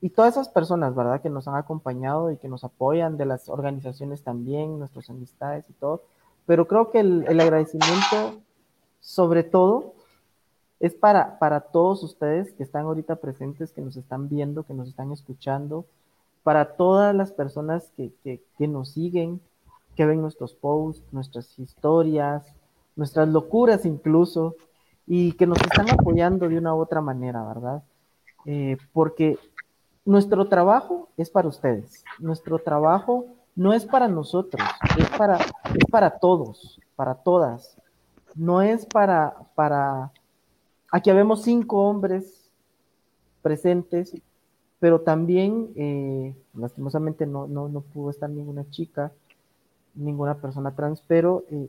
[0.00, 1.20] y todas esas personas, ¿verdad?
[1.20, 5.72] Que nos han acompañado y que nos apoyan, de las organizaciones también, nuestras amistades y
[5.74, 6.02] todo.
[6.46, 8.40] Pero creo que el, agradecimiento,
[9.04, 9.92] sobre todo,
[10.80, 14.88] es para, para todos ustedes que están ahorita presentes, que nos están viendo, que nos
[14.88, 15.84] están escuchando,
[16.42, 19.42] para todas las personas que, que, nos siguen,
[19.94, 22.46] que ven nuestros posts, nuestras historias,
[22.96, 24.56] nuestras locuras incluso,
[25.06, 27.82] y que nos están apoyando de una u otra manera, ¿verdad?
[28.46, 29.38] Eh, porque
[30.06, 34.62] nuestro trabajo es para ustedes, nuestro trabajo no es para nosotros,
[34.96, 37.76] es para, es para todos, para todas.
[38.34, 40.12] No es para, para,
[40.90, 42.50] aquí vemos cinco hombres
[43.42, 44.14] presentes,
[44.80, 49.12] pero también, eh, lastimosamente no, no, no, pudo estar ninguna chica,
[49.94, 51.68] ninguna persona trans, pero eh,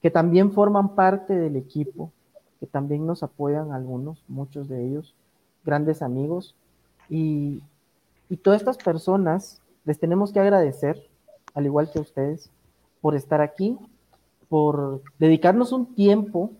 [0.00, 2.12] que también forman parte del equipo,
[2.60, 5.14] que también nos apoyan algunos, muchos de ellos,
[5.64, 6.54] grandes amigos,
[7.08, 7.62] y,
[8.28, 11.08] y todas estas personas les tenemos que agradecer,
[11.54, 12.50] al igual que ustedes,
[13.00, 13.78] por estar aquí,
[14.52, 16.50] por dedicarnos un tiempo,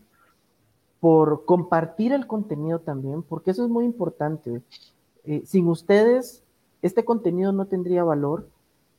[0.99, 4.63] por compartir el contenido también, porque eso es muy importante.
[5.25, 6.43] Eh, sin ustedes,
[6.81, 8.49] este contenido no tendría valor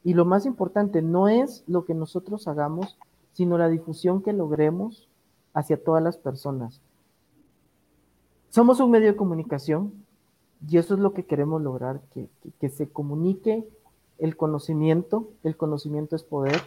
[0.04, 3.00] y lo más importante no es lo que nosotros hagamos,
[3.32, 5.10] sino la difusión que logremos
[5.56, 6.80] hacia todas las personas.
[8.52, 9.92] Somos un medio de comunicación
[10.70, 13.68] y eso es lo que queremos lograr, que, que, que se comunique
[14.20, 16.62] el conocimiento, el conocimiento es poder.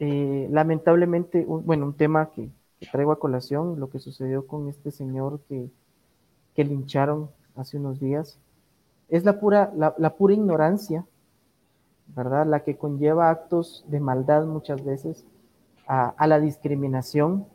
[0.00, 4.68] Eh, lamentablemente, un, bueno, un tema que, que, traigo a colación, lo que sucedió con
[4.68, 5.70] este señor que,
[6.54, 8.38] que lincharon hace unos días,
[9.08, 11.04] es la pura, la, la, pura ignorancia,
[12.14, 12.46] ¿verdad?
[12.46, 15.26] La que conlleva actos de maldad muchas veces
[15.88, 17.46] a, la discriminación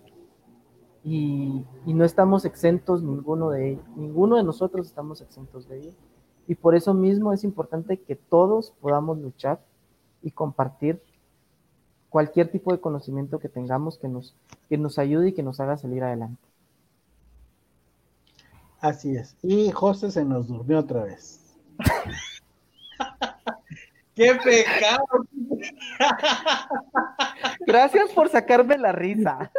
[1.04, 5.92] y, no estamos exentos ninguno de ellos, ninguno de nosotros estamos exentos de ello.
[6.48, 9.62] Y por eso mismo es importante que todos podamos luchar
[10.24, 11.02] y compartir
[12.14, 14.36] cualquier tipo de conocimiento que tengamos que nos,
[14.70, 16.44] que nos ayude y que nos haga salir adelante.
[18.80, 19.36] Así es.
[19.42, 21.40] Y José se nos durmió otra vez.
[24.14, 25.06] ¡Qué pecado!
[27.66, 29.52] Gracias por sacarme la risa.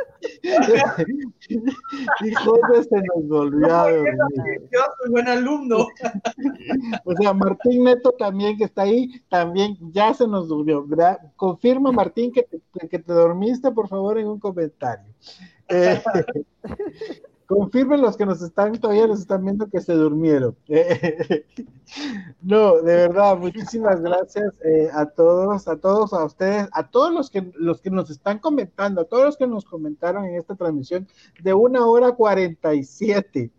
[2.88, 4.68] se nos volvió a dormir.
[4.72, 5.86] Yo soy buen alumno.
[7.04, 10.86] O sea, Martín Neto también que está ahí, también ya se nos durmió.
[11.36, 15.12] Confirma, Martín, que te, que te dormiste, por favor, en un comentario.
[15.68, 16.02] Eh,
[17.46, 20.56] confirmen los que nos están todavía nos están viendo que se durmieron.
[22.42, 27.30] no, de verdad, muchísimas gracias eh, a todos, a todos, a ustedes, a todos los
[27.30, 31.06] que los que nos están comentando, a todos los que nos comentaron en esta transmisión
[31.42, 33.50] de una hora cuarenta y siete.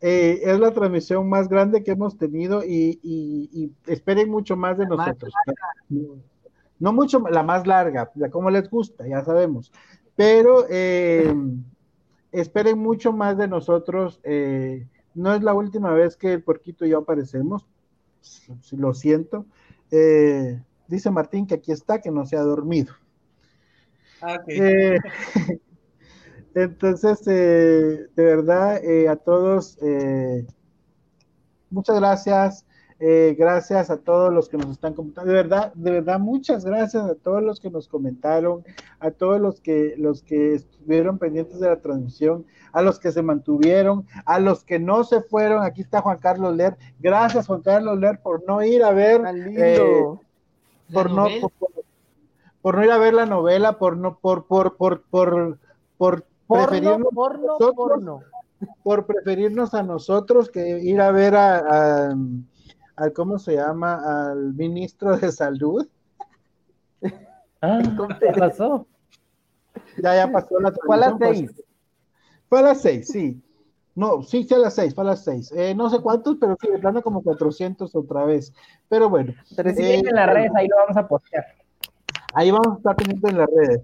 [0.00, 4.76] Eh, es la transmisión más grande que hemos tenido y, y, y esperen mucho más
[4.76, 5.32] de nosotros.
[6.80, 9.70] No mucho, la más larga, la como les gusta, ya sabemos.
[10.16, 11.32] Pero eh,
[12.32, 14.20] esperen mucho más de nosotros.
[14.24, 17.66] Eh, no es la última vez que el puerquito y yo aparecemos.
[18.72, 19.46] Lo siento.
[19.90, 22.94] Eh, dice Martín que aquí está, que no se ha dormido.
[24.20, 24.58] Okay.
[24.60, 24.98] Eh,
[26.54, 29.78] entonces, de verdad, a todos,
[31.70, 32.64] muchas gracias.
[33.04, 35.28] Eh, gracias a todos los que nos están comentando.
[35.28, 38.64] De verdad, de verdad, muchas gracias a todos los que nos comentaron,
[39.00, 43.20] a todos los que, los que estuvieron pendientes de la transmisión, a los que se
[43.20, 45.64] mantuvieron, a los que no se fueron.
[45.64, 46.76] Aquí está Juan Carlos Ler.
[47.00, 49.20] Gracias, Juan Carlos Ler, por no ir a ver.
[49.34, 49.80] Eh,
[50.92, 51.72] por, no, por,
[52.62, 55.58] por, no ir a ver la novela, por no, por, por, por, por,
[55.96, 58.20] por preferirnos porno, nosotros, porno.
[58.84, 62.16] por preferirnos a nosotros que ir a ver a, a
[62.96, 64.30] al ¿cómo se llama?
[64.30, 65.86] al ministro de salud.
[67.60, 67.80] Ah,
[68.18, 68.86] ¿qué pasó?
[70.02, 71.50] Ya, ya pasó la Fue a las seis.
[72.48, 73.40] Fue a las seis, sí.
[73.94, 75.52] No, sí, sí, a las seis, fue a las seis.
[75.52, 78.52] Eh, no sé cuántos, pero sí, de plano como 400 otra vez.
[78.88, 79.34] Pero bueno.
[79.54, 81.44] Pero sí, eh, en las redes, ahí lo vamos a postear.
[82.34, 83.82] Ahí vamos a estar pendientes en las redes.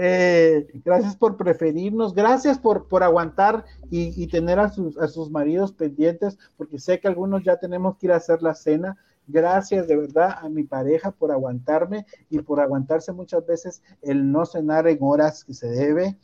[0.00, 5.28] Eh, gracias por preferirnos, gracias por, por aguantar y, y tener a sus, a sus
[5.28, 8.96] maridos pendientes, porque sé que algunos ya tenemos que ir a hacer la cena.
[9.26, 14.46] Gracias de verdad a mi pareja por aguantarme y por aguantarse muchas veces el no
[14.46, 16.16] cenar en horas que se debe.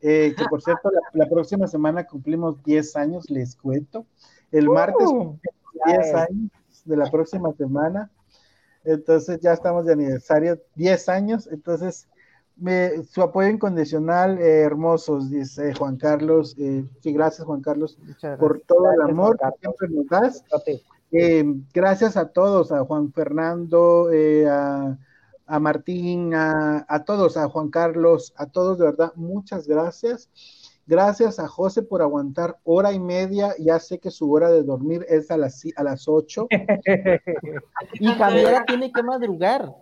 [0.00, 4.06] Eh, que por cierto, la, la, próxima semana cumplimos 10 años, les cuento.
[4.50, 5.36] El martes Uh,
[5.84, 6.50] 10 años
[6.86, 8.10] de la próxima semana.
[8.82, 11.48] Entonces ya estamos de aniversario, 10 años.
[11.52, 12.08] Entonces,
[12.60, 16.54] me, su apoyo incondicional, eh, hermosos, dice Juan Carlos.
[16.58, 18.66] Eh, sí, gracias, Juan Carlos, Muchas por gracias.
[18.68, 20.44] todo el amor que siempre nos das.
[21.12, 24.96] Eh, gracias a todos, a Juan Fernando, eh, a,
[25.46, 30.28] a, Martín, a, a, todos, a Juan Carlos, a todos, de verdad, muchas gracias.
[30.86, 33.54] Gracias a José por aguantar hora y media.
[33.58, 36.48] Ya sé que su hora de dormir es a las, a las 8.
[37.94, 39.72] y Javiera tiene que madrugar.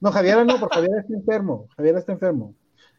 [0.00, 1.68] No, Javiera no, porque Javiera está enfermo.
[1.76, 2.54] Javiera está enfermo.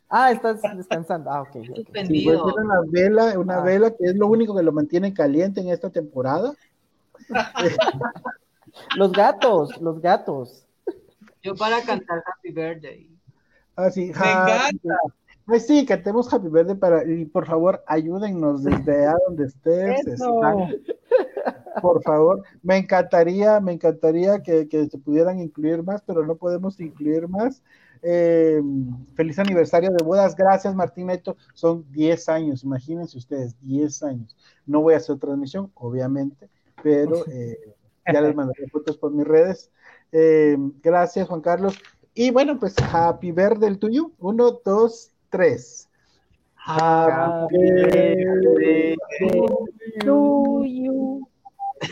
[0.10, 1.30] Ah, estás descansando.
[1.30, 1.50] Ah, ok.
[1.50, 2.06] okay.
[2.08, 3.64] Sí, pues, una vela, una ah.
[3.64, 6.54] vela que es lo único que lo mantiene caliente en esta temporada.
[8.96, 10.66] los gatos, los gatos.
[11.44, 13.10] Yo para cantar Happy Birthday.
[13.76, 14.06] Ah, sí.
[14.06, 14.98] Me encanta.
[15.48, 20.20] Ay, sí, cantemos Happy Birthday para, y por favor, ayúdennos desde a donde estés.
[21.82, 26.80] Por favor, me encantaría, me encantaría que, que, se pudieran incluir más, pero no podemos
[26.80, 27.62] incluir más.
[28.02, 28.62] Eh,
[29.16, 34.36] feliz aniversario de bodas, gracias Martín Neto, son 10 años, imagínense ustedes, 10 años.
[34.66, 36.50] No voy a hacer transmisión, obviamente,
[36.84, 37.58] pero eh,
[38.12, 39.72] ya les mandaré fotos por mis redes.
[40.12, 41.78] Eh, gracias Juan Carlos.
[42.14, 44.12] Y bueno, pues happy birthday el tuyo.
[44.20, 45.88] Uno, dos, tres.
[46.56, 48.96] Happy birthday
[50.02, 51.28] to you.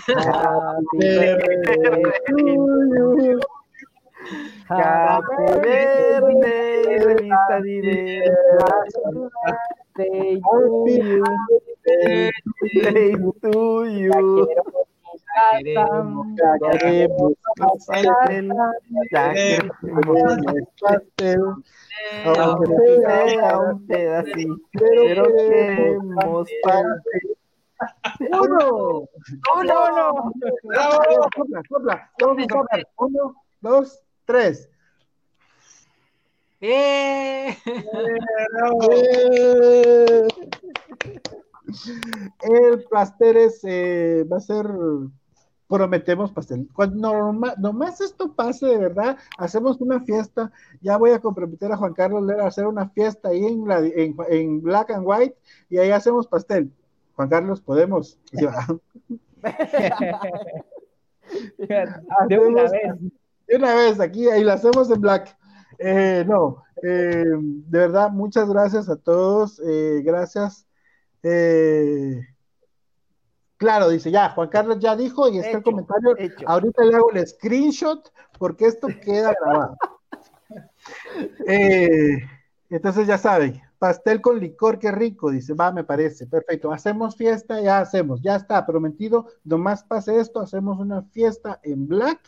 [0.07, 3.39] Happy birthday to you.
[4.67, 7.57] Happy birthday, revista
[11.95, 14.84] Birthday to you.
[15.35, 16.27] Queremos,
[16.71, 18.49] queremos pastel,
[19.11, 21.41] ya queremos pastel,
[22.25, 27.37] aunque sea un pedacito, pero queremos pastel.
[28.31, 29.09] Uno,
[29.57, 30.31] uno, uno,
[31.35, 34.69] sopla, sopla, vamos a soplar, uno, dos, tres.
[36.61, 37.57] ¡Eh!
[38.89, 40.27] ¡Eh!
[42.41, 44.65] El pastel es, eh, va a ser,
[45.67, 46.67] prometemos pastel.
[46.73, 50.51] Cuando nomás esto pase de verdad, hacemos una fiesta.
[50.81, 53.79] Ya voy a comprometer a Juan Carlos Lera a hacer una fiesta ahí en, la,
[53.79, 55.37] en, Black and White
[55.69, 56.71] y ahí hacemos pastel.
[57.15, 58.19] Juan Carlos, podemos.
[62.27, 62.81] de una vez.
[63.47, 65.37] De una vez, aquí, ahí lo hacemos en Black.
[65.79, 69.61] Eh, no, eh, de verdad, muchas gracias a todos.
[70.03, 70.65] gracias
[71.23, 72.21] eh,
[73.57, 76.15] claro, dice ya, Juan Carlos ya dijo y está el comentario.
[76.45, 79.77] Ahorita le hago el screenshot porque esto queda grabado.
[81.47, 82.19] Eh,
[82.69, 86.71] entonces ya saben, pastel con licor, qué rico, dice, va, me parece, perfecto.
[86.71, 89.27] Hacemos fiesta, ya hacemos, ya está prometido.
[89.43, 92.19] Nomás pase esto, hacemos una fiesta en Black.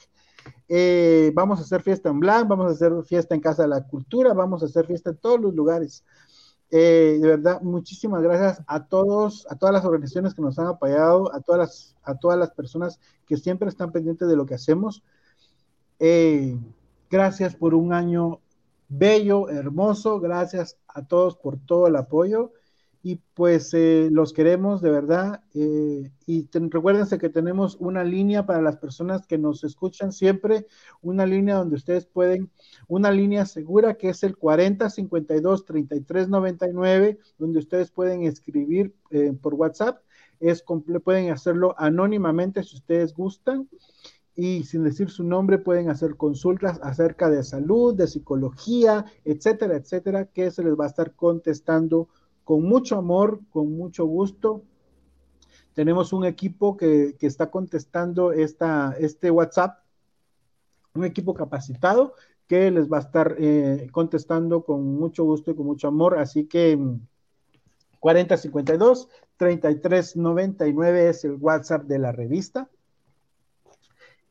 [0.67, 3.87] Eh, vamos a hacer fiesta en Black, vamos a hacer fiesta en Casa de la
[3.87, 6.03] Cultura, vamos a hacer fiesta en todos los lugares.
[6.69, 11.33] Eh, de verdad, muchísimas gracias a todos, a todas las organizaciones que nos han apoyado,
[11.33, 15.03] a todas las, a todas las personas que siempre están pendientes de lo que hacemos.
[15.99, 16.57] Eh,
[17.09, 18.41] gracias por un año
[18.89, 20.19] bello, hermoso.
[20.19, 22.51] Gracias a todos por todo el apoyo
[23.07, 25.41] y pues eh, los queremos de verdad.
[25.53, 30.67] Eh, y ten, recuérdense que tenemos una línea para las personas que nos escuchan siempre,
[31.01, 32.51] una línea donde ustedes pueden,
[32.89, 39.31] una línea segura que es el 40 52 33 99, donde ustedes pueden escribir eh,
[39.41, 40.01] por WhatsApp.
[40.41, 40.65] Es
[41.01, 43.69] pueden hacerlo anónimamente si ustedes gustan
[44.35, 50.25] y sin decir su nombre pueden hacer consultas acerca de salud, de psicología, etcétera, etcétera,
[50.25, 52.09] que se les va a estar contestando
[52.47, 54.63] con mucho amor, con mucho gusto.
[55.73, 59.79] Tenemos un equipo que, está contestando esta, este WhatsApp,
[60.93, 62.13] un equipo capacitado
[62.47, 66.17] que les va a estar eh, contestando con mucho gusto y con mucho amor.
[66.17, 66.79] Así que
[67.99, 72.69] 4052 3399 es el WhatsApp de la revista.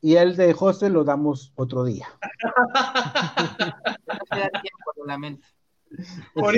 [0.01, 2.07] Y el de José lo damos otro día.
[6.33, 6.55] Por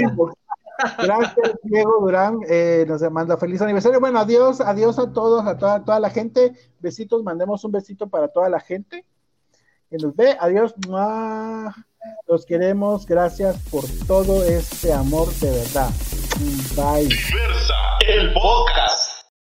[0.98, 2.40] Gracias, Diego Durán.
[2.48, 4.00] Eh, nos manda feliz aniversario.
[4.00, 6.54] Bueno, adiós, adiós a todos, a toda, toda la gente.
[6.80, 9.06] Besitos, mandemos un besito para toda la gente
[9.90, 10.38] que nos ve.
[10.40, 10.74] Adiós.
[12.28, 13.06] Los queremos.
[13.06, 15.90] Gracias por todo este amor de verdad.
[16.76, 17.10] Bye.
[18.08, 19.09] el podcast.